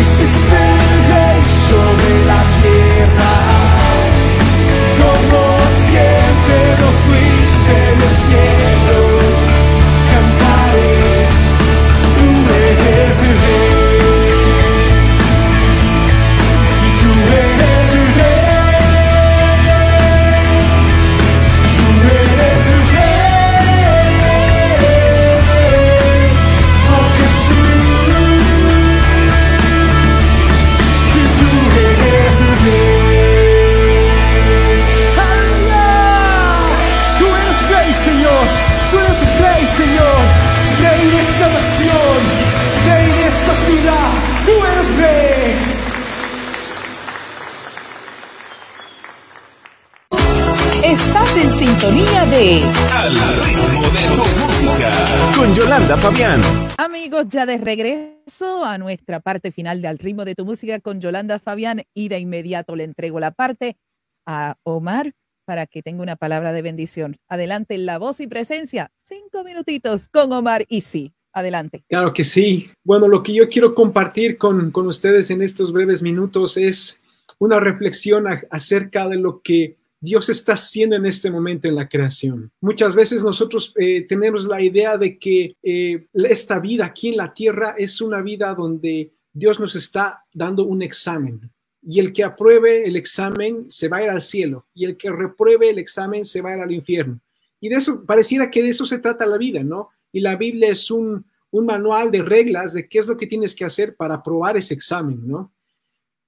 Ya 57.28 57.46
de 57.46 57.58
regreso 57.58 58.64
a 58.64 58.78
nuestra 58.78 59.20
parte 59.20 59.52
final 59.52 59.82
de 59.82 59.90
Al 59.90 59.98
ritmo 59.98 60.24
de 60.24 60.36
tu 60.36 60.46
música 60.46 60.80
con 60.80 61.02
Yolanda 61.02 61.38
Fabián 61.40 61.84
y 61.94 62.08
de 62.08 62.20
inmediato 62.20 62.76
le 62.76 62.86
entrego 62.86 63.20
la 63.20 63.32
parte 63.32 63.78
a 64.26 64.56
Omar 64.64 65.14
para 65.44 65.66
que 65.66 65.82
tenga 65.82 66.02
una 66.02 66.16
palabra 66.16 66.54
de 66.54 66.62
bendición. 66.62 67.18
Adelante, 67.28 67.78
la 67.78 67.98
voz 67.98 68.22
y 68.22 68.28
presencia. 68.28 68.92
Cinco 69.02 69.44
minutitos 69.44 70.08
con 70.08 70.32
Omar 70.32 70.66
y 70.70 70.82
sí. 70.82 71.14
Adelante. 71.34 71.84
Claro 71.90 72.14
que 72.14 72.24
sí. 72.24 72.70
Bueno, 72.84 73.08
lo 73.08 73.22
que 73.22 73.34
yo 73.34 73.50
quiero 73.50 73.76
compartir 73.76 74.38
con, 74.38 74.72
con 74.72 74.88
ustedes 74.88 75.30
en 75.30 75.42
estos 75.42 75.74
breves 75.74 76.02
minutos 76.02 76.58
es 76.58 77.02
una 77.38 77.60
reflexión 77.60 78.26
acerca 78.50 79.08
de 79.08 79.18
lo 79.18 79.42
que 79.42 79.78
Dios 80.02 80.30
está 80.30 80.54
haciendo 80.54 80.96
en 80.96 81.06
este 81.06 81.30
momento 81.30 81.68
en 81.68 81.76
la 81.76 81.90
creación. 81.90 82.52
Muchas 82.62 82.96
veces 82.96 83.24
nosotros 83.24 83.74
eh, 83.78 84.06
tenemos 84.08 84.46
la 84.46 84.62
idea 84.62 84.98
de 84.98 85.20
que 85.20 85.56
eh, 85.62 86.08
esta 86.14 86.60
vida 86.60 86.86
aquí 86.86 87.10
en 87.10 87.18
la 87.18 87.34
tierra 87.34 87.76
es 87.78 88.00
una 88.00 88.22
vida 88.22 88.54
donde 88.54 89.12
Dios 89.34 89.60
nos 89.60 89.76
está 89.76 90.24
dando 90.34 90.64
un 90.64 90.82
examen. 90.82 91.52
Y 91.82 92.00
el 92.00 92.14
que 92.14 92.24
apruebe 92.24 92.86
el 92.86 92.96
examen 92.96 93.66
se 93.70 93.88
va 93.88 93.98
a 93.98 94.04
ir 94.04 94.10
al 94.10 94.22
cielo. 94.22 94.68
Y 94.74 94.86
el 94.86 94.96
que 94.98 95.12
repruebe 95.12 95.70
el 95.70 95.80
examen 95.80 96.24
se 96.24 96.42
va 96.42 96.52
a 96.52 96.58
ir 96.58 96.62
al 96.62 96.72
infierno. 96.72 97.20
Y 97.60 97.70
de 97.70 97.76
eso, 97.76 98.06
pareciera 98.06 98.50
que 98.50 98.64
de 98.64 98.70
eso 98.70 98.86
se 98.86 99.00
trata 99.00 99.26
la 99.26 99.38
vida, 99.38 99.64
¿no? 99.64 99.90
Y 100.12 100.22
la 100.22 100.36
Biblia 100.36 100.70
es 100.70 100.90
un, 100.92 101.26
un 101.52 101.66
manual 101.66 102.10
de 102.12 102.22
reglas 102.22 102.74
de 102.74 102.88
qué 102.88 103.00
es 103.00 103.08
lo 103.08 103.18
que 103.18 103.28
tienes 103.28 103.54
que 103.54 103.66
hacer 103.66 103.96
para 103.96 104.16
aprobar 104.16 104.56
ese 104.56 104.74
examen, 104.74 105.28
¿no? 105.28 105.54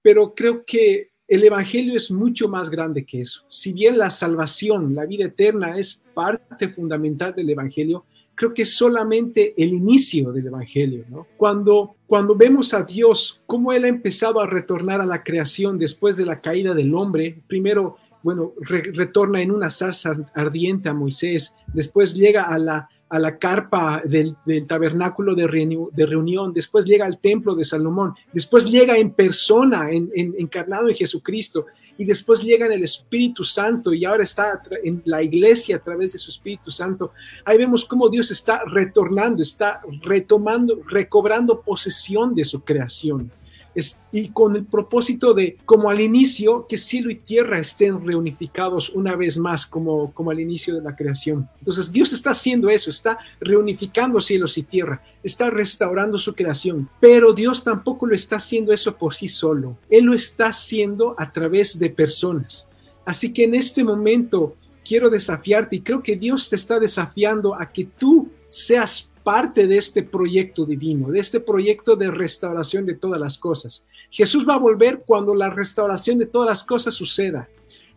Pero 0.01 0.33
creo 0.33 0.65
que 0.65 1.10
el 1.31 1.45
Evangelio 1.45 1.95
es 1.95 2.11
mucho 2.11 2.49
más 2.49 2.69
grande 2.69 3.05
que 3.05 3.21
eso. 3.21 3.45
Si 3.47 3.71
bien 3.71 3.97
la 3.97 4.09
salvación, 4.09 4.93
la 4.93 5.05
vida 5.05 5.25
eterna 5.25 5.77
es 5.77 6.03
parte 6.13 6.67
fundamental 6.67 7.33
del 7.33 7.49
Evangelio, 7.49 8.03
creo 8.35 8.53
que 8.53 8.63
es 8.63 8.75
solamente 8.75 9.53
el 9.55 9.73
inicio 9.73 10.33
del 10.33 10.47
Evangelio, 10.47 11.05
¿no? 11.09 11.27
Cuando, 11.37 11.95
cuando 12.05 12.35
vemos 12.35 12.73
a 12.73 12.83
Dios, 12.83 13.41
cómo 13.45 13.71
Él 13.71 13.85
ha 13.85 13.87
empezado 13.87 14.41
a 14.41 14.45
retornar 14.45 14.99
a 14.99 15.05
la 15.05 15.23
creación 15.23 15.77
después 15.77 16.17
de 16.17 16.25
la 16.25 16.39
caída 16.39 16.73
del 16.73 16.93
hombre, 16.93 17.41
primero, 17.47 17.95
bueno, 18.23 18.51
re- 18.59 18.91
retorna 18.93 19.41
en 19.41 19.51
una 19.51 19.69
zarza 19.69 20.13
ardiente 20.33 20.89
a 20.89 20.93
Moisés, 20.93 21.55
después 21.73 22.13
llega 22.13 22.43
a 22.43 22.57
la, 22.57 22.89
a 23.11 23.19
la 23.19 23.37
carpa 23.37 24.01
del, 24.05 24.37
tabernáculo 24.65 25.35
de, 25.35 25.45
reuni- 25.45 25.91
de 25.91 26.05
reunión, 26.05 26.53
después 26.53 26.85
llega 26.85 27.05
al 27.05 27.19
templo 27.19 27.53
de 27.55 27.65
Salomón, 27.65 28.13
después 28.31 28.65
llega 28.65 28.97
en 28.97 29.11
persona, 29.11 29.91
en, 29.91 30.09
en- 30.15 30.33
encarnado 30.39 30.87
en 30.87 30.95
Jesucristo, 30.95 31.65
y 31.97 32.05
después 32.05 32.41
llega 32.41 32.65
en 32.65 32.71
el 32.71 32.83
Espíritu 32.83 33.43
Santo 33.43 33.93
y 33.93 34.05
ahora 34.05 34.23
está 34.23 34.61
en 34.83 35.01
la 35.05 35.21
iglesia 35.21 35.75
a 35.75 35.79
través 35.83 36.13
de 36.13 36.19
su 36.19 36.31
Espíritu 36.31 36.71
Santo. 36.71 37.11
Ahí 37.45 37.57
vemos 37.57 37.83
cómo 37.85 38.09
Dios 38.09 38.31
está 38.31 38.63
retornando, 38.65 39.41
está 39.43 39.81
retomando, 40.01 40.81
recobrando 40.87 41.61
posesión 41.61 42.33
de 42.33 42.45
su 42.45 42.61
creación. 42.61 43.29
Y 44.11 44.29
con 44.29 44.55
el 44.55 44.65
propósito 44.65 45.33
de, 45.33 45.57
como 45.65 45.89
al 45.89 46.01
inicio, 46.01 46.65
que 46.67 46.77
cielo 46.77 47.09
y 47.09 47.15
tierra 47.15 47.59
estén 47.59 48.05
reunificados 48.05 48.89
una 48.89 49.15
vez 49.15 49.37
más, 49.37 49.65
como, 49.65 50.13
como 50.13 50.31
al 50.31 50.39
inicio 50.39 50.75
de 50.75 50.81
la 50.81 50.95
creación. 50.95 51.47
Entonces 51.59 51.91
Dios 51.91 52.11
está 52.11 52.31
haciendo 52.31 52.69
eso, 52.69 52.89
está 52.89 53.17
reunificando 53.39 54.19
cielos 54.19 54.57
y 54.57 54.63
tierra, 54.63 55.01
está 55.23 55.49
restaurando 55.49 56.17
su 56.17 56.35
creación, 56.35 56.89
pero 56.99 57.33
Dios 57.33 57.63
tampoco 57.63 58.05
lo 58.05 58.15
está 58.15 58.37
haciendo 58.37 58.73
eso 58.73 58.97
por 58.97 59.13
sí 59.13 59.27
solo, 59.27 59.77
Él 59.89 60.05
lo 60.05 60.13
está 60.13 60.47
haciendo 60.47 61.15
a 61.17 61.31
través 61.31 61.79
de 61.79 61.89
personas. 61.89 62.67
Así 63.05 63.33
que 63.33 63.45
en 63.45 63.55
este 63.55 63.83
momento 63.83 64.55
quiero 64.83 65.09
desafiarte 65.09 65.77
y 65.77 65.81
creo 65.81 66.03
que 66.03 66.15
Dios 66.15 66.49
te 66.49 66.55
está 66.55 66.79
desafiando 66.79 67.55
a 67.55 67.71
que 67.71 67.85
tú 67.85 68.29
seas 68.49 69.09
parte 69.23 69.67
de 69.67 69.77
este 69.77 70.03
proyecto 70.03 70.65
divino, 70.65 71.09
de 71.09 71.19
este 71.19 71.39
proyecto 71.39 71.95
de 71.95 72.11
restauración 72.11 72.85
de 72.85 72.95
todas 72.95 73.19
las 73.19 73.37
cosas. 73.37 73.85
Jesús 74.09 74.47
va 74.47 74.55
a 74.55 74.59
volver 74.59 75.03
cuando 75.05 75.35
la 75.35 75.49
restauración 75.49 76.17
de 76.17 76.25
todas 76.25 76.47
las 76.47 76.63
cosas 76.63 76.93
suceda. 76.93 77.47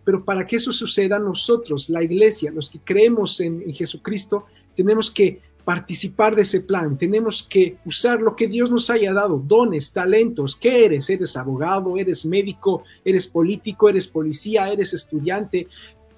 Pero 0.05 0.25
para 0.25 0.47
que 0.47 0.57
eso 0.57 0.73
suceda, 0.73 1.19
nosotros, 1.19 1.89
la 1.89 2.03
iglesia, 2.03 2.51
los 2.51 2.69
que 2.69 2.79
creemos 2.79 3.41
en, 3.41 3.73
Jesucristo, 3.73 4.47
tenemos 4.75 5.11
que 5.11 5.41
participar 5.65 6.37
de 6.37 6.43
ese 6.43 6.61
plan, 6.61 6.99
tenemos 6.99 7.43
que 7.43 7.79
usar 7.87 8.21
lo 8.21 8.37
que 8.37 8.47
Dios 8.47 8.71
nos 8.71 8.91
haya 8.91 9.15
dado, 9.15 9.43
dones, 9.47 9.93
talentos. 9.95 10.57
¿Qué 10.57 10.85
eres? 10.85 11.09
¿Eres 11.09 11.39
abogado? 11.39 11.97
¿Eres 11.97 12.27
médico? 12.27 12.83
¿Eres 13.03 13.27
político? 13.27 13.89
¿Eres 13.89 14.07
policía? 14.07 14.71
¿Eres 14.71 14.93
estudiante? 14.93 15.69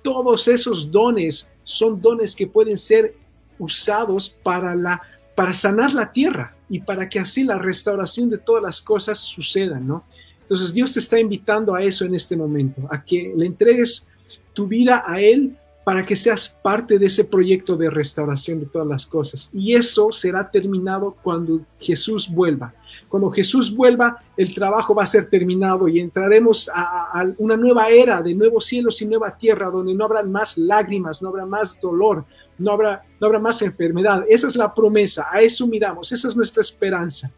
Todos 0.03 0.49
esos 0.49 0.91
dones 0.91 1.49
son 1.63 2.01
dones 2.01 2.35
que 2.35 2.49
pueden 2.49 2.77
ser 2.77 3.15
usados 3.59 4.37
para, 4.43 4.75
la, 4.75 5.03
para 5.35 5.53
sanar 5.53 5.95
la 5.95 6.13
tierra 6.13 6.55
y 6.69 6.81
para 6.81 7.09
que 7.09 7.19
así 7.19 7.45
la 7.45 7.59
restauración 7.59 8.31
de 8.31 8.39
todas 8.39 8.63
las 8.63 8.81
cosas 8.81 9.19
suceda, 9.19 9.79
¿no? 9.79 10.05
Entonces 10.43 10.73
Dios 10.73 10.93
te 10.93 11.01
está 11.01 11.19
invitando 11.19 11.75
a 11.75 11.83
eso 11.83 12.05
en 12.05 12.15
este 12.15 12.37
momento, 12.37 12.87
a 12.91 13.05
que 13.05 13.33
le 13.37 13.47
entregues 13.47 14.07
tu 14.53 14.67
vida 14.67 15.03
a 15.05 15.21
Él 15.21 15.57
para 15.87 16.03
que 16.03 16.17
seas 16.17 16.49
parte 16.49 16.99
de 16.99 17.07
ese 17.07 17.23
proyecto 17.23 17.77
de 17.77 17.89
restauración 17.89 18.59
de 18.59 18.67
todas 18.67 18.89
las 18.89 19.07
cosas. 19.07 19.49
Y 19.53 19.77
eso 19.77 20.11
será 20.11 20.51
terminado 20.51 21.17
cuando 21.23 21.61
Jesús 21.79 22.29
vuelva. 22.29 22.75
Cuando 23.09 23.31
Jesús 23.31 23.73
vuelva, 23.73 24.21
el 24.37 24.53
trabajo 24.53 24.97
va 24.97 25.05
a 25.05 25.07
ser 25.07 25.31
terminado 25.31 25.87
y 25.87 26.01
entraremos 26.01 26.69
a, 26.75 27.25
una 27.39 27.57
nueva 27.57 27.89
era 27.89 28.21
de 28.21 28.35
nuevos 28.35 28.65
cielos 28.65 29.01
y 29.01 29.07
nueva 29.07 29.37
tierra, 29.39 29.71
donde 29.71 29.95
no 29.95 30.07
habrá 30.07 30.25
más 30.25 30.59
lágrimas, 30.59 31.23
no 31.23 31.29
habrá 31.29 31.47
más 31.47 31.81
dolor, 31.81 32.25
no 32.59 32.73
habrá, 32.73 33.05
no 33.21 33.29
habrá 33.29 33.39
más 33.39 33.63
enfermedad. 33.63 34.25
Esa 34.29 34.49
es 34.49 34.57
la 34.57 34.75
promesa, 34.75 35.29
a 35.31 35.41
eso 35.41 35.69
miramos, 35.69 36.11
esa 36.11 36.27
es 36.27 36.35
nuestra 36.35 36.63
esperanza. 36.63 37.31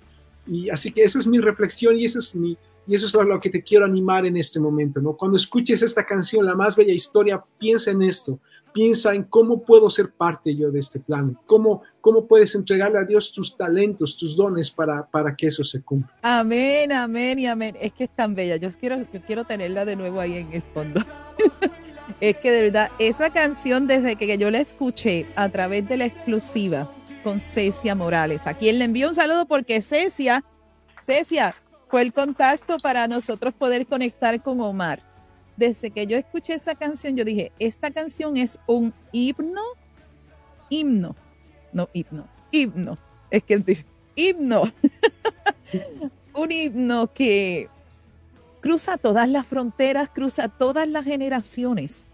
Y 0.46 0.70
así 0.70 0.90
que 0.90 1.05
esa 1.05 1.18
es 1.18 1.26
mi 1.26 1.38
reflexión 1.38 1.99
y 1.99 2.07
esa 2.07 2.20
es 2.20 2.34
mi, 2.34 2.57
y 2.89 2.95
eso 2.95 3.07
es 3.07 3.12
lo 3.12 3.39
que 3.39 3.51
te 3.51 3.62
quiero 3.62 3.84
animar 3.84 4.24
en 4.24 4.39
este 4.39 4.59
momento, 4.59 4.99
¿no? 4.99 5.14
Cuando 5.14 5.36
escuches 5.36 5.82
esta 5.82 6.07
canción, 6.07 6.47
La 6.47 6.55
más 6.55 6.74
bella 6.74 6.95
historia, 6.95 7.39
piensa 7.59 7.91
en 7.91 8.03
esto, 8.03 8.39
piensa 8.72 9.14
en 9.14 9.24
cómo 9.24 9.62
puedo 9.62 9.91
ser 9.91 10.11
parte 10.11 10.57
yo 10.57 10.70
de 10.70 10.80
este 10.80 10.99
plan, 10.99 11.36
cómo, 11.45 11.82
cómo 12.01 12.26
puedes 12.26 12.55
entregarle 12.55 12.99
a 12.99 13.05
Dios 13.05 13.30
tus 13.30 13.55
talentos, 13.55 14.16
tus 14.16 14.34
dones 14.34 14.70
para, 14.70 15.07
para 15.07 15.36
que 15.36 15.49
eso 15.49 15.62
se 15.64 15.82
cumpla. 15.82 16.14
Amén, 16.22 16.91
amén 16.91 17.39
y 17.39 17.47
amén. 17.47 17.76
Es 17.78 17.93
que 17.93 18.05
es 18.05 18.11
tan 18.11 18.34
bella. 18.34 18.57
Yo 18.57 18.70
quiero, 18.70 18.97
yo 19.12 19.20
quiero 19.20 19.45
tenerla 19.45 19.84
de 19.84 19.95
nuevo 19.95 20.18
ahí 20.18 20.39
en 20.39 20.55
el 20.55 20.62
fondo. 20.62 21.03
es 22.22 22.36
que 22.39 22.51
de 22.51 22.62
verdad, 22.62 22.91
esa 22.99 23.28
canción 23.28 23.86
desde 23.86 24.16
que 24.16 24.39
yo 24.39 24.51
la 24.51 24.61
escuché 24.61 25.26
a 25.36 25.51
través 25.51 25.86
de 25.86 25.99
la 25.99 26.07
exclusiva 26.07 26.91
con 27.22 27.39
Cecia 27.39 27.95
Morales, 27.95 28.47
a 28.47 28.55
quien 28.55 28.78
le 28.78 28.86
envío 28.86 29.09
un 29.09 29.14
saludo 29.14 29.45
porque 29.45 29.82
Cecia, 29.82 30.43
Cecia, 31.05 31.55
fue 31.89 32.03
el 32.03 32.12
contacto 32.12 32.78
para 32.78 33.09
nosotros 33.09 33.55
poder 33.55 33.86
conectar 33.86 34.43
con 34.43 34.61
Omar. 34.61 35.03
Desde 35.57 35.91
que 35.91 36.07
yo 36.07 36.16
escuché 36.16 36.55
esa 36.55 36.74
canción, 36.74 37.16
yo 37.16 37.24
dije, 37.24 37.51
esta 37.59 37.91
canción 37.91 38.36
es 38.36 38.59
un 38.66 38.95
himno, 39.11 39.62
himno, 40.68 41.16
no 41.72 41.89
himno, 41.93 42.28
himno, 42.53 42.99
es 43.30 43.43
que 43.43 43.84
himno 44.14 44.64
Un 46.34 46.53
himno 46.53 47.12
que 47.12 47.68
cruza 48.61 48.97
todas 48.97 49.28
las 49.28 49.47
fronteras, 49.47 50.09
cruza 50.09 50.49
todas 50.49 50.89
las 50.89 51.05
generaciones, 51.05 52.07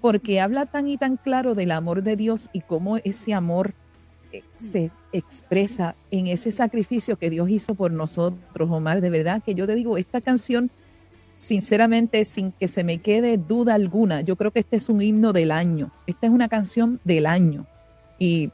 porque 0.00 0.40
habla 0.40 0.66
tan 0.66 0.88
y 0.88 0.98
tan 0.98 1.16
claro 1.16 1.54
del 1.54 1.70
amor 1.70 2.02
de 2.02 2.16
Dios 2.16 2.50
y 2.52 2.60
cómo 2.60 2.98
ese 2.98 3.32
amor 3.32 3.72
se 4.56 4.90
expresa 5.12 5.94
en 6.10 6.26
ese 6.26 6.50
sacrificio 6.50 7.16
que 7.16 7.30
Dios 7.30 7.48
hizo 7.50 7.74
por 7.74 7.90
nosotros, 7.90 8.70
Omar. 8.70 9.00
De 9.00 9.10
verdad 9.10 9.42
que 9.42 9.54
yo 9.54 9.66
te 9.66 9.74
digo, 9.74 9.96
esta 9.96 10.20
canción, 10.20 10.70
sinceramente, 11.38 12.24
sin 12.24 12.52
que 12.52 12.68
se 12.68 12.84
me 12.84 12.98
quede 12.98 13.36
duda 13.36 13.74
alguna, 13.74 14.20
yo 14.20 14.36
creo 14.36 14.50
que 14.50 14.60
este 14.60 14.76
es 14.76 14.88
un 14.88 15.00
himno 15.00 15.32
del 15.32 15.50
año. 15.50 15.90
Esta 16.06 16.26
es 16.26 16.32
una 16.32 16.48
canción 16.48 17.00
del 17.04 17.26
año. 17.26 17.66
Y 18.18 18.50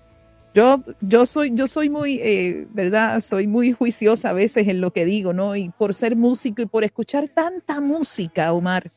yo, 0.55 0.83
yo 1.01 1.25
soy, 1.25 1.53
yo 1.55 1.67
soy 1.67 1.89
muy, 1.89 2.21
eh, 2.23 2.67
¿verdad? 2.73 3.21
Soy 3.21 3.47
muy 3.47 3.73
juiciosa 3.73 4.31
a 4.31 4.33
veces 4.35 4.69
en 4.69 4.81
lo 4.81 4.93
que 4.93 5.05
digo, 5.05 5.33
¿no? 5.33 5.57
Y 5.57 5.71
por 5.71 5.95
ser 5.95 6.17
músico 6.17 6.61
y 6.61 6.67
por 6.67 6.85
escuchar 6.85 7.29
tanta 7.29 7.81
música, 7.81 8.53
Omar, 8.53 8.91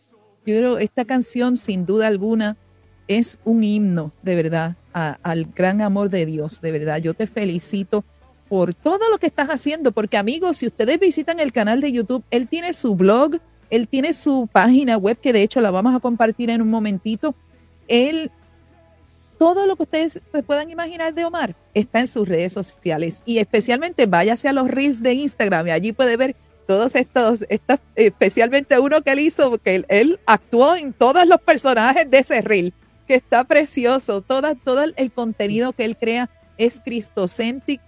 yo 0.46 0.58
creo 0.58 0.78
esta 0.78 1.06
canción, 1.06 1.58
sin 1.58 1.86
duda 1.86 2.08
alguna, 2.08 2.58
es 3.08 3.40
un 3.46 3.64
himno, 3.64 4.12
de 4.22 4.36
verdad, 4.36 4.76
al 4.94 5.46
gran 5.56 5.82
amor 5.82 6.10
de 6.10 6.26
Dios, 6.26 6.62
de 6.62 6.72
verdad. 6.72 6.98
Yo 6.98 7.14
te 7.14 7.28
felicito 7.28 8.04
por 8.48 8.74
todo 8.74 9.10
lo 9.10 9.18
que 9.18 9.28
estás 9.28 9.50
haciendo, 9.50 9.92
porque 9.92 10.18
amigos, 10.18 10.58
si 10.58 10.68
ustedes 10.68 11.00
visitan 11.00 11.40
el 11.40 11.52
canal 11.52 11.82
de 11.82 11.92
YouTube, 11.92 12.24
él 12.32 12.48
tiene 12.48 12.74
su 12.74 12.96
blog, 12.96 13.40
él 13.70 13.88
tiene 13.88 14.14
su 14.14 14.48
página 14.52 14.98
web, 14.98 15.18
que 15.20 15.34
de 15.34 15.42
hecho 15.42 15.62
la 15.62 15.72
vamos 15.72 15.96
a 15.96 16.00
compartir 16.00 16.50
en 16.50 16.62
un 16.62 16.70
momentito. 16.70 17.36
Él 17.88 18.32
todo 19.38 19.66
lo 19.66 19.76
que 19.76 19.84
ustedes 19.84 20.22
puedan 20.46 20.70
imaginar 20.70 21.14
de 21.14 21.26
Omar 21.26 21.56
está 21.74 22.00
en 22.00 22.08
sus 22.08 22.28
redes 22.28 22.54
sociales 22.54 23.22
y 23.26 23.40
especialmente 23.40 24.06
váyase 24.06 24.48
a 24.48 24.54
los 24.54 24.70
reels 24.70 25.04
de 25.04 25.14
Instagram 25.14 25.68
y 25.68 25.72
allí 25.72 25.92
puede 25.92 26.16
ver 26.16 26.36
todos 26.66 26.96
estos, 26.96 27.46
especialmente 27.96 28.80
uno 28.80 29.02
que 29.02 29.12
él 29.12 29.20
hizo, 29.20 29.58
que 29.60 29.86
él, 29.88 30.20
actuó 30.26 30.76
en 30.76 30.94
todos 30.94 31.28
los 31.28 31.40
personajes 31.42 32.10
de 32.10 32.20
ese 32.20 32.42
reel, 32.42 32.74
que 33.08 33.16
está 33.16 33.44
precioso, 33.44 34.22
todo, 34.22 34.56
todo 34.56 34.84
el 34.84 35.12
contenido 35.12 35.74
que 35.74 35.86
él 35.86 35.98
crea 35.98 36.30
es 36.58 36.80
cristocéntrico, 36.80 37.84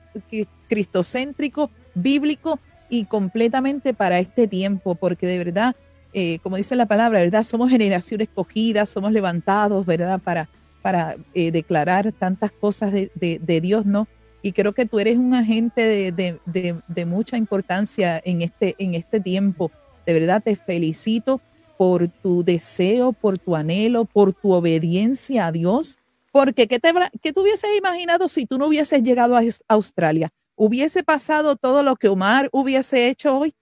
cristocéntrico, 0.68 1.70
bíblico 1.96 2.60
y 2.90 3.06
completamente 3.06 3.94
para 3.94 4.20
este 4.20 4.48
tiempo, 4.48 4.96
porque 4.96 5.28
de 5.28 5.38
verdad, 5.38 5.76
eh, 6.14 6.40
como 6.40 6.58
dice 6.58 6.76
la 6.76 6.86
palabra, 6.86 7.20
¿verdad? 7.20 7.44
Somos 7.44 7.70
generación 7.70 8.22
escogida, 8.22 8.86
somos 8.86 9.12
levantados, 9.12 9.86
¿verdad? 9.86 10.20
Para 10.20 10.50
para 10.88 11.18
eh, 11.34 11.52
declarar 11.52 12.14
tantas 12.14 12.50
cosas 12.50 12.94
de, 12.94 13.60
Dios, 13.62 13.86
¿no? 13.86 14.08
Y 14.42 14.54
creo 14.54 14.72
que 14.72 14.86
tú 14.86 15.00
eres 15.00 15.18
un 15.18 15.34
agente 15.34 16.14
de, 16.14 17.06
mucha 17.06 17.36
importancia 17.36 18.22
en 18.24 18.42
este, 18.42 18.74
en 18.78 18.94
este 18.94 19.20
tiempo. 19.20 19.70
De 20.06 20.14
verdad 20.14 20.42
te 20.42 20.56
felicito 20.56 21.42
por 21.78 22.10
tu 22.10 22.44
deseo, 22.44 23.14
por 23.14 23.38
tu 23.38 23.56
anhelo, 23.56 24.06
por 24.06 24.34
tu 24.34 24.52
obediencia 24.52 25.48
a 25.48 25.52
Dios. 25.52 25.98
Porque 26.32 26.68
¿qué 26.68 26.80
te, 26.80 26.92
qué 27.22 27.34
te 27.34 27.40
hubieses 27.40 27.70
imaginado 27.78 28.30
si 28.30 28.46
tú 28.46 28.58
no 28.58 28.68
hubieses 28.68 29.02
llegado 29.04 29.36
a 29.36 29.42
Australia? 29.68 30.30
¿Hubiese 30.56 31.04
pasado 31.04 31.56
todo 31.56 31.84
lo 31.84 31.96
que 31.96 32.08
Omar 32.08 32.50
hubiese 32.52 33.10
hecho 33.10 33.38
hoy? 33.38 33.54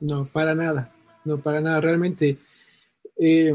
No, 0.00 0.26
para 0.26 0.54
nada. 0.54 0.92
No, 1.24 1.38
para 1.38 1.60
nada. 1.60 1.80
Realmente 1.80 2.38
eh, 3.16 3.54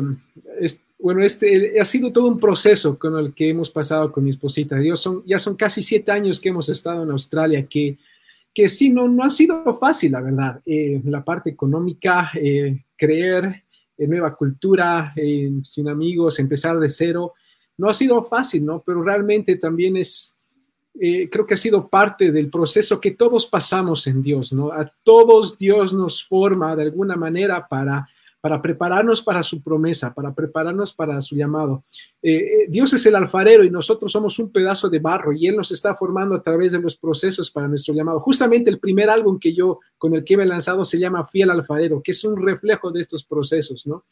bueno, 1.00 1.24
este 1.24 1.80
ha 1.80 1.86
sido 1.86 2.12
todo 2.12 2.28
un 2.28 2.40
proceso 2.40 2.98
con 2.98 3.18
el 3.18 3.34
que 3.34 3.50
hemos 3.50 3.70
pasado 3.70 4.12
con 4.12 4.24
mi 4.24 4.32
esposita. 4.32 4.78
Dios, 4.78 5.00
son, 5.00 5.24
ya 5.26 5.38
son 5.40 5.56
casi 5.56 5.84
siete 5.84 6.12
años 6.12 6.40
que 6.40 6.50
hemos 6.50 6.70
estado 6.70 7.04
en 7.04 7.12
Australia, 7.12 7.66
que, 7.68 7.98
que 8.58 8.70
sí, 8.70 8.90
no, 8.90 9.08
no 9.08 9.24
ha 9.24 9.30
sido 9.30 9.78
fácil, 9.78 10.14
la 10.14 10.20
verdad. 10.20 10.60
Eh, 10.66 11.00
la 11.06 11.24
parte 11.24 11.52
económica, 11.52 12.32
eh, 12.34 12.86
creer 12.96 13.66
en 13.96 14.10
nueva 14.10 14.36
cultura, 14.36 15.14
sin 15.62 15.88
amigos, 15.88 16.40
empezar 16.40 16.80
de 16.80 16.90
cero, 16.90 17.34
no 17.78 17.88
ha 17.88 17.94
sido 17.94 18.24
fácil, 18.26 18.66
¿no? 18.66 18.82
Pero 18.84 19.04
realmente 19.04 19.58
también 19.58 19.98
es, 19.98 20.36
eh, 21.00 21.30
creo 21.30 21.46
que 21.46 21.54
ha 21.54 21.58
sido 21.58 21.88
parte 21.88 22.32
del 22.32 22.50
proceso 22.50 23.00
que 23.00 23.12
todos 23.12 23.46
pasamos 23.46 24.08
en 24.08 24.24
Dios, 24.24 24.52
¿no? 24.52 24.72
A 24.72 24.92
todos 25.04 25.60
Dios 25.60 25.94
nos 25.94 26.26
forma 26.26 26.76
de 26.76 26.82
alguna 26.82 27.16
manera 27.16 27.68
para 27.68 28.10
para 28.48 28.62
prepararnos 28.62 29.22
para 29.22 29.44
su 29.44 29.62
promesa, 29.62 30.14
para 30.14 30.34
prepararnos 30.34 30.94
para 30.94 31.20
su 31.20 31.36
llamado. 31.36 31.84
Eh, 32.22 32.36
eh, 32.36 32.66
Dios 32.70 32.94
es 32.94 33.06
el 33.06 33.16
alfarero 33.16 33.66
y 33.66 33.70
nosotros 33.70 34.10
somos 34.10 34.40
un 34.40 34.54
pedazo 34.54 34.90
de 34.90 35.00
barro 35.00 35.34
y 35.34 35.48
Él 35.48 35.58
nos 35.58 35.70
está 35.72 35.96
formando 35.96 36.34
a 36.34 36.42
través 36.42 36.72
de 36.72 36.80
los 36.80 36.96
procesos 36.96 37.52
para 37.52 37.68
nuestro 37.68 37.94
llamado. 37.94 38.22
Justamente 38.22 38.70
el 38.70 38.80
primer 38.80 39.10
álbum 39.10 39.38
que 39.38 39.54
yo, 39.54 39.82
con 39.98 40.16
el 40.16 40.24
que 40.24 40.36
he 40.36 40.46
lanzado, 40.46 40.86
se 40.86 40.98
llama 40.98 41.28
Fiel 41.28 41.50
Alfarero, 41.50 42.02
que 42.02 42.12
es 42.12 42.24
un 42.24 42.42
reflejo 42.42 42.90
de 42.90 43.02
estos 43.02 43.26
procesos, 43.26 43.86
¿no? 43.86 44.06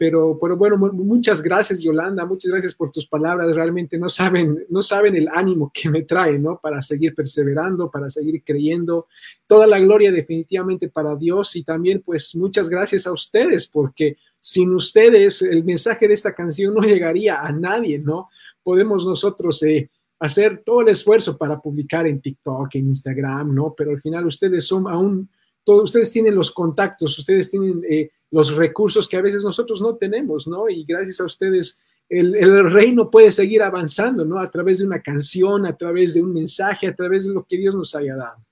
Pero, 0.00 0.38
pero 0.40 0.56
bueno, 0.56 0.78
muchas 0.78 1.42
gracias 1.42 1.78
Yolanda, 1.78 2.24
muchas 2.24 2.50
gracias 2.50 2.74
por 2.74 2.90
tus 2.90 3.06
palabras. 3.06 3.54
Realmente 3.54 3.98
no 3.98 4.08
saben, 4.08 4.64
no 4.70 4.80
saben 4.80 5.14
el 5.14 5.28
ánimo 5.30 5.70
que 5.74 5.90
me 5.90 6.04
trae, 6.04 6.38
¿no? 6.38 6.58
Para 6.58 6.80
seguir 6.80 7.14
perseverando, 7.14 7.90
para 7.90 8.08
seguir 8.08 8.42
creyendo. 8.42 9.08
Toda 9.46 9.66
la 9.66 9.78
gloria 9.78 10.10
definitivamente 10.10 10.88
para 10.88 11.14
Dios 11.16 11.54
y 11.54 11.64
también 11.64 12.00
pues 12.00 12.34
muchas 12.34 12.70
gracias 12.70 13.06
a 13.06 13.12
ustedes 13.12 13.66
porque 13.66 14.16
sin 14.40 14.72
ustedes 14.72 15.42
el 15.42 15.64
mensaje 15.64 16.08
de 16.08 16.14
esta 16.14 16.34
canción 16.34 16.72
no 16.72 16.80
llegaría 16.80 17.42
a 17.42 17.52
nadie, 17.52 17.98
¿no? 17.98 18.30
Podemos 18.62 19.04
nosotros 19.04 19.62
eh, 19.64 19.90
hacer 20.18 20.62
todo 20.64 20.80
el 20.80 20.88
esfuerzo 20.88 21.36
para 21.36 21.60
publicar 21.60 22.06
en 22.06 22.22
TikTok, 22.22 22.74
en 22.76 22.88
Instagram, 22.88 23.54
¿no? 23.54 23.74
Pero 23.76 23.90
al 23.90 24.00
final 24.00 24.24
ustedes 24.24 24.64
son 24.64 24.88
aún, 24.88 25.28
todos 25.62 25.82
ustedes 25.84 26.10
tienen 26.10 26.34
los 26.34 26.50
contactos, 26.50 27.18
ustedes 27.18 27.50
tienen... 27.50 27.82
Eh, 27.86 28.08
los 28.30 28.54
recursos 28.54 29.08
que 29.08 29.16
a 29.16 29.22
veces 29.22 29.44
nosotros 29.44 29.80
no 29.82 29.96
tenemos, 29.96 30.46
¿no? 30.46 30.68
Y 30.68 30.84
gracias 30.84 31.20
a 31.20 31.24
ustedes 31.24 31.80
el, 32.10 32.70
reino 32.70 33.08
puede 33.08 33.30
seguir 33.30 33.62
avanzando, 33.62 34.24
¿no? 34.24 34.40
A 34.40 34.50
través 34.50 34.78
de 34.78 34.86
una 34.86 35.00
canción, 35.00 35.64
a 35.64 35.76
través 35.76 36.14
de 36.14 36.22
un 36.22 36.34
mensaje, 36.34 36.88
a 36.88 36.94
través 36.94 37.24
de 37.24 37.32
lo 37.32 37.44
que 37.44 37.56
Dios 37.56 37.74
nos 37.74 37.94
haya 37.94 38.16
dado. 38.16 38.44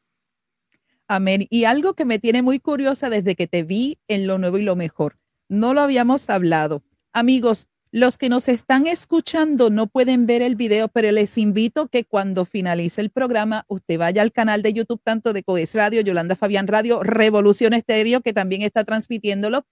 Amén. 1.09 1.47
Y 1.51 1.65
algo 1.65 1.95
que 1.95 2.05
me 2.05 2.19
tiene 2.19 2.43
muy 2.43 2.61
curiosa 2.61 3.11
desde 3.11 3.35
que 3.35 3.47
te 3.47 3.65
vi 3.65 3.99
en 4.07 4.27
lo 4.27 4.39
nuevo 4.39 4.59
y 4.59 4.63
lo 4.63 4.77
mejor. 4.77 5.17
No 5.49 5.75
lo 5.75 5.81
habíamos 5.81 6.31
hablado. 6.31 6.83
Amigos, 7.13 7.67
los 7.91 8.19
que 8.19 8.29
nos 8.29 8.49
están 8.49 8.87
escuchando 8.87 9.71
no 9.71 9.87
pueden 9.87 10.27
ver 10.27 10.43
el 10.43 10.57
video, 10.57 10.89
pero 10.89 11.11
les 11.11 11.39
invito 11.39 11.89
que 11.89 12.05
cuando 12.05 12.45
finalice 12.45 13.01
el 13.01 13.11
programa, 13.11 13.65
usted 13.69 13.99
vaya 13.99 14.23
al 14.23 14.33
canal 14.33 14.63
de 14.63 14.73
YouTube, 14.73 15.01
tanto 15.03 15.33
de 15.33 15.43
Coes 15.43 15.75
Radio, 15.75 16.01
Yolanda 16.03 16.37
Fabián 16.37 16.67
Radio, 16.67 17.03
Revolución 17.03 17.73
Estéreo, 17.73 18.21
que 18.21 18.33
también 18.33 18.63
está 18.63 18.85
transmitiéndolo. 18.85 19.67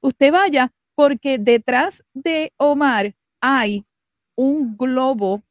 Usted 0.00 0.32
vaya, 0.32 0.72
porque 0.94 1.38
detrás 1.38 2.04
de 2.14 2.52
Omar 2.56 3.14
hay 3.40 3.84
un 4.34 4.76
globo 4.76 5.42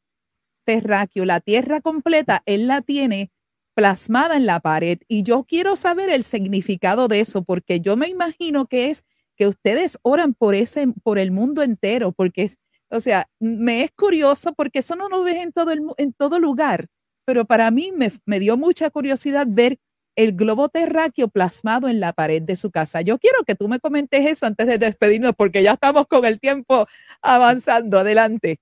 terráqueo, 0.65 1.25
la 1.25 1.39
tierra 1.39 1.81
completa, 1.81 2.43
él 2.45 2.67
la 2.67 2.81
tiene 2.81 3.31
plasmada 3.73 4.35
en 4.35 4.45
la 4.45 4.59
pared. 4.59 4.99
Y 5.07 5.23
yo 5.23 5.43
quiero 5.43 5.75
saber 5.75 6.09
el 6.09 6.23
significado 6.23 7.07
de 7.07 7.21
eso, 7.21 7.43
porque 7.43 7.79
yo 7.79 7.95
me 7.97 8.07
imagino 8.07 8.67
que 8.67 8.89
es 8.89 9.05
que 9.41 9.47
ustedes 9.47 9.97
oran 10.03 10.35
por 10.35 10.53
ese, 10.53 10.89
por 11.01 11.17
el 11.17 11.31
mundo 11.31 11.63
entero, 11.63 12.11
porque 12.11 12.43
es, 12.43 12.59
o 12.91 12.99
sea, 12.99 13.27
me 13.39 13.83
es 13.83 13.89
curioso 13.89 14.53
porque 14.53 14.79
eso 14.79 14.95
no 14.95 15.09
lo 15.09 15.23
ves 15.23 15.37
en 15.37 15.51
todo, 15.51 15.71
el, 15.71 15.81
en 15.97 16.13
todo 16.13 16.39
lugar, 16.39 16.89
pero 17.25 17.45
para 17.45 17.71
mí 17.71 17.91
me, 17.91 18.11
me 18.27 18.39
dio 18.39 18.55
mucha 18.55 18.91
curiosidad 18.91 19.47
ver 19.49 19.79
el 20.15 20.33
globo 20.33 20.69
terráqueo 20.69 21.27
plasmado 21.27 21.87
en 21.87 21.99
la 21.99 22.13
pared 22.13 22.43
de 22.43 22.55
su 22.55 22.69
casa. 22.69 23.01
Yo 23.01 23.17
quiero 23.17 23.43
que 23.43 23.55
tú 23.55 23.67
me 23.67 23.79
comentes 23.79 24.23
eso 24.27 24.45
antes 24.45 24.67
de 24.67 24.77
despedirnos, 24.77 25.33
porque 25.35 25.63
ya 25.63 25.71
estamos 25.71 26.05
con 26.05 26.23
el 26.23 26.39
tiempo 26.39 26.85
avanzando. 27.19 27.97
Adelante. 27.97 28.59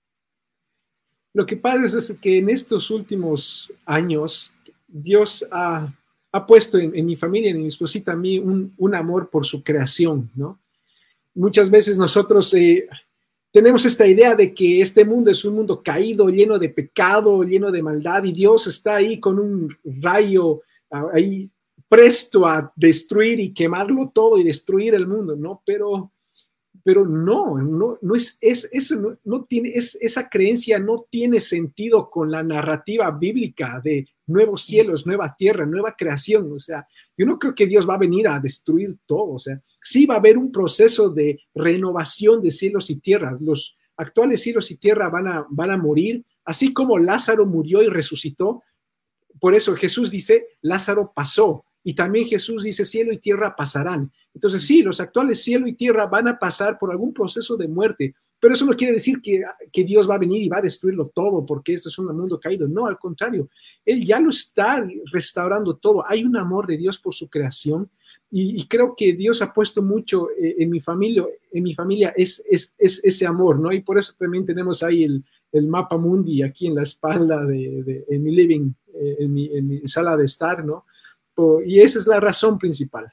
Lo 1.33 1.45
que 1.45 1.57
pasa 1.57 1.97
es 1.97 2.17
que 2.21 2.37
en 2.37 2.49
estos 2.49 2.89
últimos 2.89 3.69
años, 3.85 4.55
Dios 4.87 5.45
ha 5.51 5.93
ha 6.31 6.45
puesto 6.45 6.77
en, 6.77 7.05
mi 7.05 7.15
familia, 7.15 7.51
en 7.51 7.61
mi 7.61 7.67
esposita, 7.67 8.11
a 8.11 8.15
mí 8.15 8.37
un, 8.37 8.73
un, 8.77 8.95
amor 8.95 9.29
por 9.29 9.45
su 9.45 9.63
creación, 9.63 10.29
¿no? 10.35 10.59
Muchas 11.39 11.69
veces 11.69 11.97
nosotros 11.97 12.53
eh, 12.53 12.85
tenemos 13.49 13.85
esta 13.85 14.05
idea 14.05 14.35
de 14.35 14.53
que 14.53 14.81
este 14.81 15.05
mundo 15.05 15.31
es 15.31 15.45
un 15.45 15.55
mundo 15.55 15.81
caído, 15.81 16.27
lleno 16.27 16.59
de 16.59 16.67
pecado, 16.67 17.43
lleno 17.43 17.71
de 17.71 17.81
maldad, 17.81 18.25
y 18.25 18.33
Dios 18.33 18.67
está 18.67 18.97
ahí 18.97 19.21
con 19.21 19.39
un 19.39 19.73
rayo 20.01 20.61
ahí 21.13 21.49
presto 21.87 22.45
a 22.45 22.73
destruir 22.75 23.39
y 23.39 23.53
quemarlo 23.53 24.11
todo 24.13 24.37
y 24.37 24.43
destruir 24.43 24.95
el 24.95 25.07
mundo, 25.07 25.37
¿no? 25.37 25.61
Pero 25.65 26.11
pero 26.83 27.05
no, 27.05 27.57
no, 27.57 27.97
no 28.01 28.15
es, 28.15 28.37
es 28.41 28.67
eso 28.71 29.17
no, 29.23 29.45
tiene, 29.45 29.69
es, 29.69 29.95
esa 30.01 30.29
creencia 30.29 30.79
no 30.79 31.05
tiene 31.09 31.39
sentido 31.39 32.09
con 32.09 32.31
la 32.31 32.41
narrativa 32.41 33.11
bíblica 33.11 33.81
de 33.83 34.07
nuevos 34.27 34.63
cielos, 34.63 35.05
nueva 35.05 35.35
tierra, 35.37 35.65
nueva 35.65 35.95
creación. 35.95 36.51
O 36.51 36.59
sea, 36.59 36.87
yo 37.17 37.25
no 37.25 37.37
creo 37.37 37.53
que 37.53 37.67
Dios 37.67 37.87
va 37.87 37.95
a 37.95 37.99
venir 37.99 38.27
a 38.27 38.39
destruir 38.39 38.97
todo. 39.05 39.33
O 39.33 39.39
sea, 39.39 39.61
sí 39.81 40.05
va 40.05 40.15
a 40.15 40.17
haber 40.19 40.37
un 40.37 40.51
proceso 40.51 41.09
de 41.09 41.39
renovación 41.53 42.41
de 42.41 42.51
cielos 42.51 42.89
y 42.89 42.97
tierras. 42.97 43.39
Los 43.41 43.77
actuales 43.97 44.41
cielos 44.41 44.71
y 44.71 44.77
tierra 44.77 45.09
van 45.09 45.27
a, 45.27 45.45
van 45.49 45.71
a 45.71 45.77
morir, 45.77 46.23
así 46.45 46.73
como 46.73 46.97
Lázaro 46.97 47.45
murió 47.45 47.81
y 47.83 47.87
resucitó. 47.87 48.63
por 49.39 49.55
eso 49.55 49.75
Jesús 49.75 50.11
dice, 50.11 50.47
Lázaro 50.61 51.11
pasó. 51.13 51.65
Y 51.83 51.93
también 51.93 52.27
Jesús 52.27 52.63
dice, 52.63 52.83
cielo 52.83 53.13
y 53.13 53.19
tierra 53.19 53.55
pasarán. 53.55 54.11
Entonces 54.33 54.65
sí, 54.65 54.81
los 54.81 54.99
actuales 54.99 55.43
cielo 55.43 55.67
y 55.67 55.73
tierra 55.73 56.07
van 56.07 56.27
a 56.27 56.37
pasar 56.37 56.77
por 56.77 56.91
algún 56.91 57.13
proceso 57.13 57.55
de 57.55 57.67
muerte, 57.67 58.15
pero 58.39 58.53
eso 58.53 58.65
no 58.65 58.73
quiere 58.73 58.93
decir 58.93 59.19
que, 59.21 59.43
que, 59.71 59.83
Dios 59.83 60.09
va 60.09 60.15
a 60.15 60.19
venir 60.19 60.41
y 60.41 60.49
va 60.49 60.59
a 60.59 60.61
destruirlo 60.61 61.11
todo 61.13 61.45
porque 61.45 61.73
este 61.73 61.89
es 61.89 61.97
un 61.97 62.05
mundo 62.15 62.39
caído. 62.39 62.67
No, 62.67 62.87
al 62.87 62.97
contrario, 62.97 63.49
Él 63.83 64.03
ya 64.03 64.19
lo 64.19 64.29
está 64.29 64.85
restaurando 65.11 65.75
todo. 65.75 66.03
Hay 66.07 66.23
un 66.23 66.37
amor 66.37 66.65
de 66.65 66.77
Dios 66.77 66.99
por 66.99 67.13
su 67.13 67.29
creación 67.29 67.89
y, 68.31 68.67
creo 68.67 68.95
que 68.95 69.13
Dios 69.13 69.41
ha 69.41 69.51
puesto 69.51 69.81
mucho 69.81 70.29
eh, 70.31 70.55
en 70.59 70.69
mi 70.69 70.79
familia, 70.79 71.25
en 71.51 71.63
mi 71.63 71.73
familia 71.73 72.13
es, 72.15 72.43
es, 72.47 72.75
es, 72.77 73.03
ese 73.03 73.25
amor, 73.25 73.59
¿no? 73.59 73.71
Y 73.71 73.81
por 73.81 73.97
eso 73.97 74.13
también 74.19 74.45
tenemos 74.45 74.83
ahí 74.83 75.03
el, 75.03 75.23
el 75.51 75.67
mapa 75.67 75.97
mundi 75.97 76.43
aquí 76.43 76.67
en 76.67 76.75
la 76.75 76.83
espalda 76.83 77.43
de, 77.43 78.05
en 78.07 78.23
mi 78.23 78.31
living, 78.31 78.71
eh, 78.93 79.15
en, 79.19 79.33
mi, 79.33 79.45
en, 79.55 79.67
mi, 79.67 79.87
sala 79.87 80.15
de 80.15 80.25
estar, 80.25 80.63
¿no? 80.63 80.85
Y 81.65 81.79
esa 81.79 81.99
es 81.99 82.05
la 82.05 82.19
razón 82.19 82.59
principal. 82.59 83.11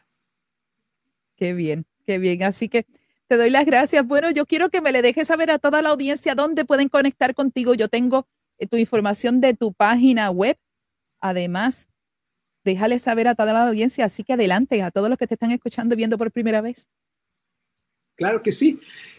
Qué 1.37 1.55
bien, 1.55 1.87
qué 2.05 2.19
bien. 2.19 2.43
Así 2.43 2.69
que 2.69 2.87
te 3.29 3.37
doy 3.37 3.51
las 3.51 3.67
gracias. 3.67 4.07
Bueno, 4.07 4.31
yo 4.31 4.47
quiero 4.47 4.69
que 4.69 4.81
me 4.81 4.93
le 4.93 5.01
dejes 5.01 5.29
saber 5.29 5.51
a 5.51 5.59
toda 5.59 5.81
la 5.81 5.91
audiencia 5.91 6.35
dónde 6.35 6.65
pueden 6.65 6.89
conectar 6.89 7.35
contigo. 7.35 7.75
Yo 7.75 7.89
tengo 7.89 8.27
eh, 8.59 8.67
tu 8.67 8.77
información 8.77 9.41
de 9.41 9.55
tu 9.55 9.73
página 9.73 10.31
web. 10.31 10.59
Además, 11.21 11.89
déjale 12.67 12.99
saber 12.99 13.29
a 13.29 13.35
toda 13.35 13.55
la 13.55 13.69
audiencia. 13.69 14.05
Así 14.05 14.23
que 14.23 14.35
adelante 14.35 14.83
a 14.83 14.91
todos 14.91 15.09
los 15.09 15.17
que 15.17 15.27
te 15.27 15.35
están 15.35 15.53
escuchando 15.53 15.95
y 15.95 15.97
viendo 15.97 16.19
por 16.19 16.31
primera 16.31 16.61
vez. 16.61 16.89
Claro 18.17 18.43
que 18.43 18.53
sí. 18.53 18.79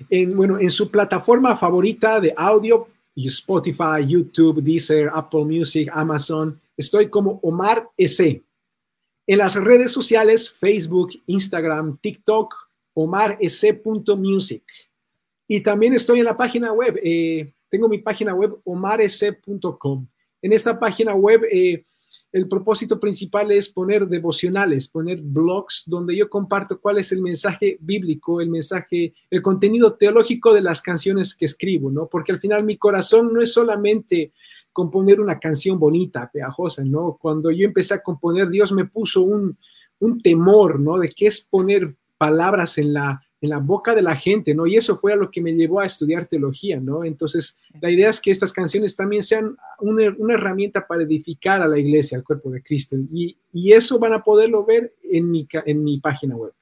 En, 0.09 0.35
bueno, 0.35 0.59
en 0.59 0.69
su 0.69 0.91
plataforma 0.91 1.55
favorita 1.55 2.19
de 2.19 2.33
audio, 2.35 2.87
Spotify, 3.15 4.05
YouTube, 4.05 4.61
Deezer, 4.61 5.09
Apple 5.11 5.45
Music, 5.45 5.89
Amazon, 5.91 6.59
estoy 6.75 7.09
como 7.09 7.39
Omar 7.41 7.89
S. 7.97 8.43
En 9.25 9.37
las 9.37 9.55
redes 9.55 9.91
sociales, 9.91 10.53
Facebook, 10.53 11.11
Instagram, 11.25 11.97
TikTok, 11.97 12.53
omarec.music. 12.93 14.63
Y 15.47 15.61
también 15.61 15.93
estoy 15.93 16.19
en 16.19 16.25
la 16.25 16.37
página 16.37 16.71
web, 16.71 16.99
eh, 17.03 17.53
tengo 17.69 17.87
mi 17.87 17.99
página 17.99 18.33
web 18.33 18.57
omarec.com. 18.63 20.07
En 20.41 20.53
esta 20.53 20.79
página 20.79 21.13
web, 21.13 21.43
eh, 21.51 21.85
el 22.31 22.47
propósito 22.47 22.99
principal 22.99 23.51
es 23.51 23.69
poner 23.69 24.07
devocionales, 24.07 24.87
poner 24.87 25.21
blogs 25.21 25.83
donde 25.85 26.15
yo 26.15 26.29
comparto 26.29 26.79
cuál 26.79 26.97
es 26.97 27.11
el 27.11 27.21
mensaje 27.21 27.77
bíblico, 27.79 28.41
el 28.41 28.49
mensaje, 28.49 29.13
el 29.29 29.41
contenido 29.41 29.95
teológico 29.95 30.53
de 30.53 30.61
las 30.61 30.81
canciones 30.81 31.35
que 31.35 31.45
escribo, 31.45 31.89
¿no? 31.89 32.07
Porque 32.07 32.31
al 32.31 32.39
final 32.39 32.63
mi 32.63 32.77
corazón 32.77 33.33
no 33.33 33.41
es 33.41 33.53
solamente 33.53 34.33
componer 34.73 35.19
una 35.19 35.39
canción 35.39 35.79
bonita, 35.79 36.29
pegajosa, 36.31 36.83
¿no? 36.83 37.17
Cuando 37.19 37.49
yo 37.49 37.65
empecé 37.65 37.95
a 37.95 38.03
componer, 38.03 38.49
Dios 38.49 38.71
me 38.71 38.85
puso 38.85 39.23
un, 39.23 39.57
un 39.99 40.21
temor, 40.21 40.79
¿no? 40.79 40.99
De 40.99 41.09
qué 41.09 41.27
es 41.27 41.41
poner 41.41 41.95
palabras 42.17 42.77
en 42.77 42.93
la, 42.93 43.21
en 43.39 43.49
la 43.49 43.59
boca 43.59 43.93
de 43.93 44.01
la 44.01 44.15
gente, 44.15 44.55
¿no? 44.55 44.65
Y 44.65 44.77
eso 44.77 44.97
fue 44.97 45.13
a 45.13 45.15
lo 45.15 45.29
que 45.29 45.41
me 45.41 45.53
llevó 45.53 45.79
a 45.79 45.85
estudiar 45.85 46.27
teología, 46.27 46.79
¿no? 46.79 47.03
Entonces, 47.03 47.59
la 47.79 47.91
idea 47.91 48.09
es 48.09 48.19
que 48.19 48.31
estas 48.31 48.51
canciones 48.51 48.95
también 48.95 49.21
sean 49.21 49.55
una, 49.79 50.15
una 50.17 50.33
herramienta 50.33 50.87
para 50.87 51.03
edificar 51.03 51.61
a 51.61 51.67
la 51.67 51.77
iglesia, 51.77 52.17
al 52.17 52.23
cuerpo 52.23 52.49
de 52.49 52.63
Cristo. 52.63 52.95
Y, 53.11 53.37
y, 53.53 53.73
eso 53.73 53.99
van 53.99 54.13
a 54.13 54.23
poderlo 54.23 54.65
ver 54.65 54.95
en 55.03 55.29
mi, 55.29 55.47
en 55.65 55.83
mi 55.83 55.99
página 55.99 56.35
web. 56.35 56.53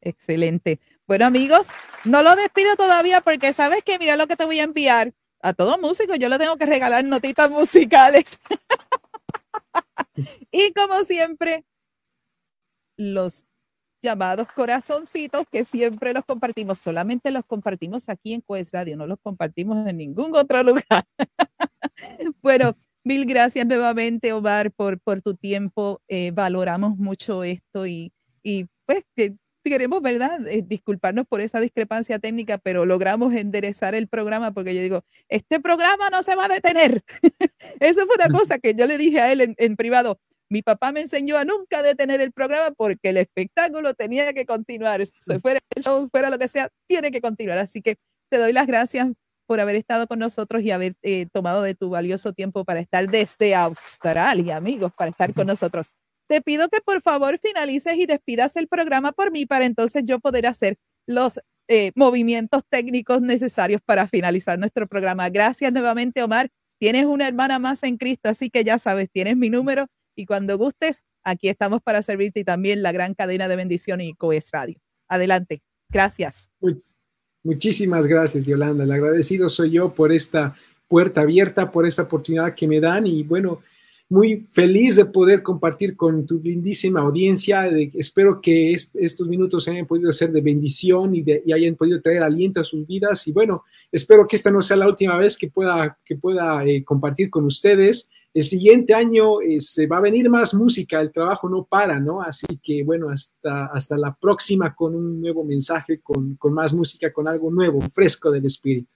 Excelente. 0.00 0.80
Bueno, 1.06 1.26
amigos, 1.26 1.68
no 2.04 2.22
lo 2.22 2.34
despido 2.34 2.74
todavía 2.76 3.20
porque 3.20 3.52
sabes 3.52 3.84
que 3.84 3.98
mira 3.98 4.16
lo 4.16 4.26
que 4.26 4.36
te 4.36 4.44
voy 4.44 4.58
a 4.58 4.64
enviar 4.64 5.14
a 5.40 5.54
todo 5.54 5.78
músico. 5.78 6.16
Yo 6.16 6.28
le 6.28 6.38
tengo 6.38 6.56
que 6.56 6.66
regalar 6.66 7.04
notitas 7.04 7.50
musicales. 7.50 8.40
y 10.50 10.72
como 10.72 11.04
siempre, 11.04 11.64
los 12.96 13.44
llamados 14.02 14.48
corazoncitos 14.54 15.46
que 15.50 15.64
siempre 15.64 16.12
los 16.12 16.24
compartimos, 16.24 16.78
solamente 16.78 17.30
los 17.30 17.44
compartimos 17.44 18.08
aquí 18.08 18.34
en 18.34 18.40
Coes 18.40 18.70
Radio, 18.72 18.96
no 18.96 19.06
los 19.06 19.18
compartimos 19.22 19.86
en 19.86 19.96
ningún 19.96 20.34
otro 20.36 20.62
lugar. 20.62 21.04
bueno, 22.42 22.76
mil 23.04 23.26
gracias 23.26 23.66
nuevamente, 23.66 24.32
Omar, 24.32 24.72
por, 24.72 25.00
por 25.00 25.22
tu 25.22 25.34
tiempo. 25.34 26.00
Eh, 26.08 26.30
valoramos 26.32 26.96
mucho 26.96 27.44
esto 27.44 27.86
y, 27.86 28.12
y 28.42 28.66
pues 28.84 29.04
queremos, 29.62 30.00
¿verdad? 30.00 30.46
Eh, 30.46 30.62
disculparnos 30.64 31.26
por 31.26 31.40
esa 31.40 31.60
discrepancia 31.60 32.18
técnica, 32.18 32.58
pero 32.58 32.86
logramos 32.86 33.34
enderezar 33.34 33.94
el 33.94 34.08
programa 34.08 34.52
porque 34.52 34.74
yo 34.74 34.82
digo, 34.82 35.04
este 35.28 35.60
programa 35.60 36.10
no 36.10 36.22
se 36.22 36.36
va 36.36 36.46
a 36.46 36.48
detener. 36.48 37.02
Eso 37.80 38.06
fue 38.06 38.16
una 38.16 38.38
cosa 38.38 38.58
que 38.58 38.74
yo 38.74 38.86
le 38.86 38.98
dije 38.98 39.20
a 39.20 39.32
él 39.32 39.54
en 39.56 39.76
privado 39.76 40.20
mi 40.48 40.62
papá 40.62 40.92
me 40.92 41.00
enseñó 41.00 41.36
a 41.36 41.44
nunca 41.44 41.82
detener 41.82 42.20
el 42.20 42.32
programa 42.32 42.70
porque 42.72 43.10
el 43.10 43.16
espectáculo 43.16 43.94
tenía 43.94 44.32
que 44.32 44.46
continuar. 44.46 45.04
Si 45.06 45.38
fuera 45.40 45.60
el 45.74 45.82
show, 45.82 46.08
fuera 46.10 46.30
lo 46.30 46.38
que 46.38 46.48
sea, 46.48 46.70
tiene 46.86 47.10
que 47.10 47.20
continuar. 47.20 47.58
Así 47.58 47.82
que 47.82 47.96
te 48.30 48.38
doy 48.38 48.52
las 48.52 48.66
gracias 48.66 49.08
por 49.46 49.60
haber 49.60 49.76
estado 49.76 50.06
con 50.06 50.18
nosotros 50.18 50.62
y 50.62 50.70
haber 50.70 50.96
eh, 51.02 51.26
tomado 51.32 51.62
de 51.62 51.74
tu 51.74 51.90
valioso 51.90 52.32
tiempo 52.32 52.64
para 52.64 52.80
estar 52.80 53.08
desde 53.08 53.54
Australia, 53.54 54.56
amigos, 54.56 54.92
para 54.96 55.10
estar 55.10 55.32
con 55.34 55.46
nosotros. 55.46 55.88
Te 56.28 56.42
pido 56.42 56.68
que 56.68 56.80
por 56.80 57.00
favor 57.00 57.38
finalices 57.38 57.96
y 57.96 58.06
despidas 58.06 58.56
el 58.56 58.66
programa 58.66 59.12
por 59.12 59.30
mí 59.30 59.46
para 59.46 59.64
entonces 59.64 60.02
yo 60.04 60.18
poder 60.18 60.46
hacer 60.46 60.76
los 61.06 61.40
eh, 61.68 61.92
movimientos 61.94 62.62
técnicos 62.68 63.20
necesarios 63.22 63.80
para 63.84 64.08
finalizar 64.08 64.58
nuestro 64.58 64.88
programa. 64.88 65.28
Gracias 65.28 65.72
nuevamente, 65.72 66.22
Omar. 66.22 66.50
Tienes 66.78 67.06
una 67.06 67.26
hermana 67.26 67.58
más 67.58 67.82
en 67.84 67.96
Cristo, 67.96 68.28
así 68.28 68.50
que 68.50 68.64
ya 68.64 68.78
sabes, 68.78 69.08
tienes 69.10 69.36
mi 69.36 69.48
número 69.48 69.86
y 70.16 70.26
cuando 70.26 70.58
gustes, 70.58 71.04
aquí 71.22 71.48
estamos 71.48 71.82
para 71.82 72.02
servirte 72.02 72.40
y 72.40 72.44
también 72.44 72.82
la 72.82 72.92
gran 72.92 73.14
cadena 73.14 73.46
de 73.48 73.56
bendición 73.56 74.00
y 74.00 74.14
Coes 74.14 74.50
Radio. 74.52 74.78
Adelante. 75.08 75.62
Gracias. 75.88 76.50
Muchísimas 77.44 78.06
gracias, 78.06 78.46
Yolanda. 78.46 78.84
El 78.84 78.92
agradecido 78.92 79.48
soy 79.48 79.72
yo 79.72 79.94
por 79.94 80.10
esta 80.10 80.56
puerta 80.88 81.20
abierta, 81.20 81.70
por 81.70 81.86
esta 81.86 82.02
oportunidad 82.02 82.54
que 82.54 82.66
me 82.66 82.80
dan 82.80 83.06
y 83.06 83.22
bueno, 83.22 83.60
muy 84.08 84.46
feliz 84.52 84.96
de 84.96 85.04
poder 85.04 85.42
compartir 85.42 85.96
con 85.96 86.26
tu 86.26 86.40
lindísima 86.40 87.00
audiencia. 87.00 87.68
espero 87.94 88.40
que 88.40 88.72
estos 88.72 89.26
minutos 89.26 89.66
hayan 89.68 89.86
podido 89.86 90.12
ser 90.12 90.30
de 90.30 90.40
bendición 90.40 91.14
y, 91.14 91.24
hayan 91.52 91.74
podido 91.74 92.00
traer 92.00 92.22
aliento 92.22 92.60
a 92.60 92.64
sus 92.64 92.86
vidas. 92.86 93.26
Y 93.26 93.32
bueno, 93.32 93.64
espero 93.90 94.26
que 94.26 94.36
esta 94.36 94.50
no 94.50 94.62
sea 94.62 94.76
la 94.76 94.88
última 94.88 95.16
vez 95.18 95.36
que 95.36 95.48
pueda, 95.48 95.98
que 96.04 96.16
pueda 96.16 96.64
eh, 96.64 96.84
compartir 96.84 97.30
con 97.30 97.44
ustedes. 97.44 98.10
El 98.36 98.42
siguiente 98.42 98.92
año 98.92 99.40
eh, 99.40 99.60
se 99.60 99.86
va 99.86 99.96
a 99.96 100.02
venir 100.02 100.28
más 100.28 100.52
música, 100.52 101.00
el 101.00 101.10
trabajo 101.10 101.48
no 101.48 101.64
para, 101.64 101.98
¿no? 101.98 102.20
Así 102.20 102.44
que 102.62 102.84
bueno, 102.84 103.08
hasta, 103.08 103.64
hasta 103.72 103.96
la 103.96 104.14
próxima 104.14 104.74
con 104.74 104.94
un 104.94 105.22
nuevo 105.22 105.42
mensaje, 105.42 106.02
con, 106.02 106.36
con 106.36 106.52
más 106.52 106.74
música, 106.74 107.10
con 107.10 107.26
algo 107.28 107.50
nuevo, 107.50 107.80
fresco 107.94 108.30
del 108.30 108.44
espíritu. 108.44 108.94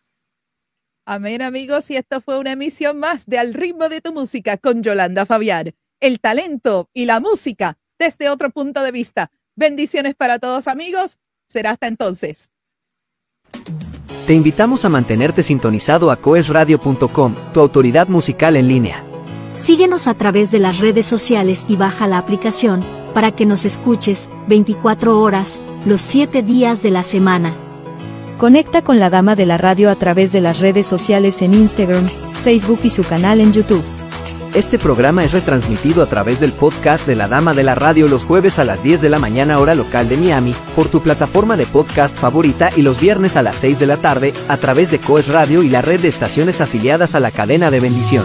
Amén, 1.07 1.41
amigos. 1.41 1.91
Y 1.91 1.97
esto 1.97 2.21
fue 2.21 2.39
una 2.39 2.53
emisión 2.53 2.99
más 2.99 3.25
de 3.25 3.39
Al 3.39 3.55
ritmo 3.55 3.89
de 3.89 4.03
tu 4.03 4.13
música 4.13 4.59
con 4.59 4.83
Yolanda 4.83 5.25
Fabián. 5.25 5.73
El 6.01 6.21
talento 6.21 6.91
y 6.93 7.07
la 7.07 7.19
música 7.19 7.79
desde 7.99 8.29
otro 8.29 8.51
punto 8.51 8.83
de 8.83 8.93
vista. 8.93 9.31
Bendiciones 9.57 10.15
para 10.17 10.39
todos, 10.39 10.69
amigos. 10.69 11.17
Será 11.49 11.71
hasta 11.71 11.87
entonces. 11.87 12.51
Te 14.27 14.35
invitamos 14.35 14.85
a 14.85 14.91
mantenerte 14.91 15.43
sintonizado 15.43 16.11
a 16.11 16.17
coesradio.com, 16.17 17.37
tu 17.55 17.61
autoridad 17.61 18.07
musical 18.07 18.57
en 18.57 18.69
línea. 18.69 19.10
Síguenos 19.61 20.07
a 20.07 20.15
través 20.15 20.51
de 20.51 20.59
las 20.59 20.79
redes 20.79 21.05
sociales 21.05 21.67
y 21.69 21.77
baja 21.77 22.07
la 22.07 22.17
aplicación 22.17 22.83
para 23.13 23.33
que 23.33 23.45
nos 23.45 23.67
escuches 23.67 24.31
24 24.49 25.21
horas, 25.21 25.59
los 25.85 26.01
7 26.01 26.43
días 26.43 26.83
de 26.83 26.91
la 26.91 27.03
semana. 27.03 27.55
Conecta 28.39 28.83
con 28.83 28.99
la 28.99 29.11
Dama 29.11 29.37
de 29.37 29.45
la 29.45 29.59
Radio 29.59 29.91
a 29.91 29.97
través 29.97 30.33
de 30.33 30.41
las 30.41 30.61
redes 30.61 30.87
sociales 30.87 31.43
en 31.43 31.53
Instagram, 31.53 32.09
Facebook 32.43 32.81
y 32.85 32.91
su 32.91 33.05
canal 33.05 33.39
en 33.39 33.53
YouTube. 33.53 33.85
Este 34.55 34.79
programa 34.79 35.25
es 35.25 35.33
retransmitido 35.33 36.03
a 36.03 36.07
través 36.07 36.41
del 36.41 36.53
podcast 36.53 37.07
de 37.07 37.15
la 37.15 37.29
Dama 37.29 37.53
de 37.53 37.63
la 37.63 37.75
Radio 37.75 38.09
los 38.09 38.25
jueves 38.25 38.59
a 38.59 38.65
las 38.65 38.83
10 38.83 39.03
de 39.03 39.11
la 39.11 39.19
mañana 39.19 39.59
hora 39.61 39.75
local 39.75 40.09
de 40.09 40.17
Miami, 40.17 40.55
por 40.75 40.89
tu 40.89 41.03
plataforma 41.03 41.59
de 41.59 41.67
podcast 41.67 42.17
favorita 42.17 42.71
y 42.75 42.81
los 42.81 42.99
viernes 42.99 43.37
a 43.37 43.43
las 43.43 43.57
6 43.57 43.79
de 43.79 43.87
la 43.87 43.99
tarde, 43.99 44.33
a 44.49 44.57
través 44.57 44.91
de 44.91 44.99
Coes 44.99 45.29
Radio 45.29 45.63
y 45.63 45.69
la 45.69 45.83
red 45.83 46.01
de 46.01 46.09
estaciones 46.09 46.63
afiliadas 46.63 47.15
a 47.15 47.21
la 47.21 47.31
cadena 47.31 47.71
de 47.71 47.81
bendición. 47.81 48.25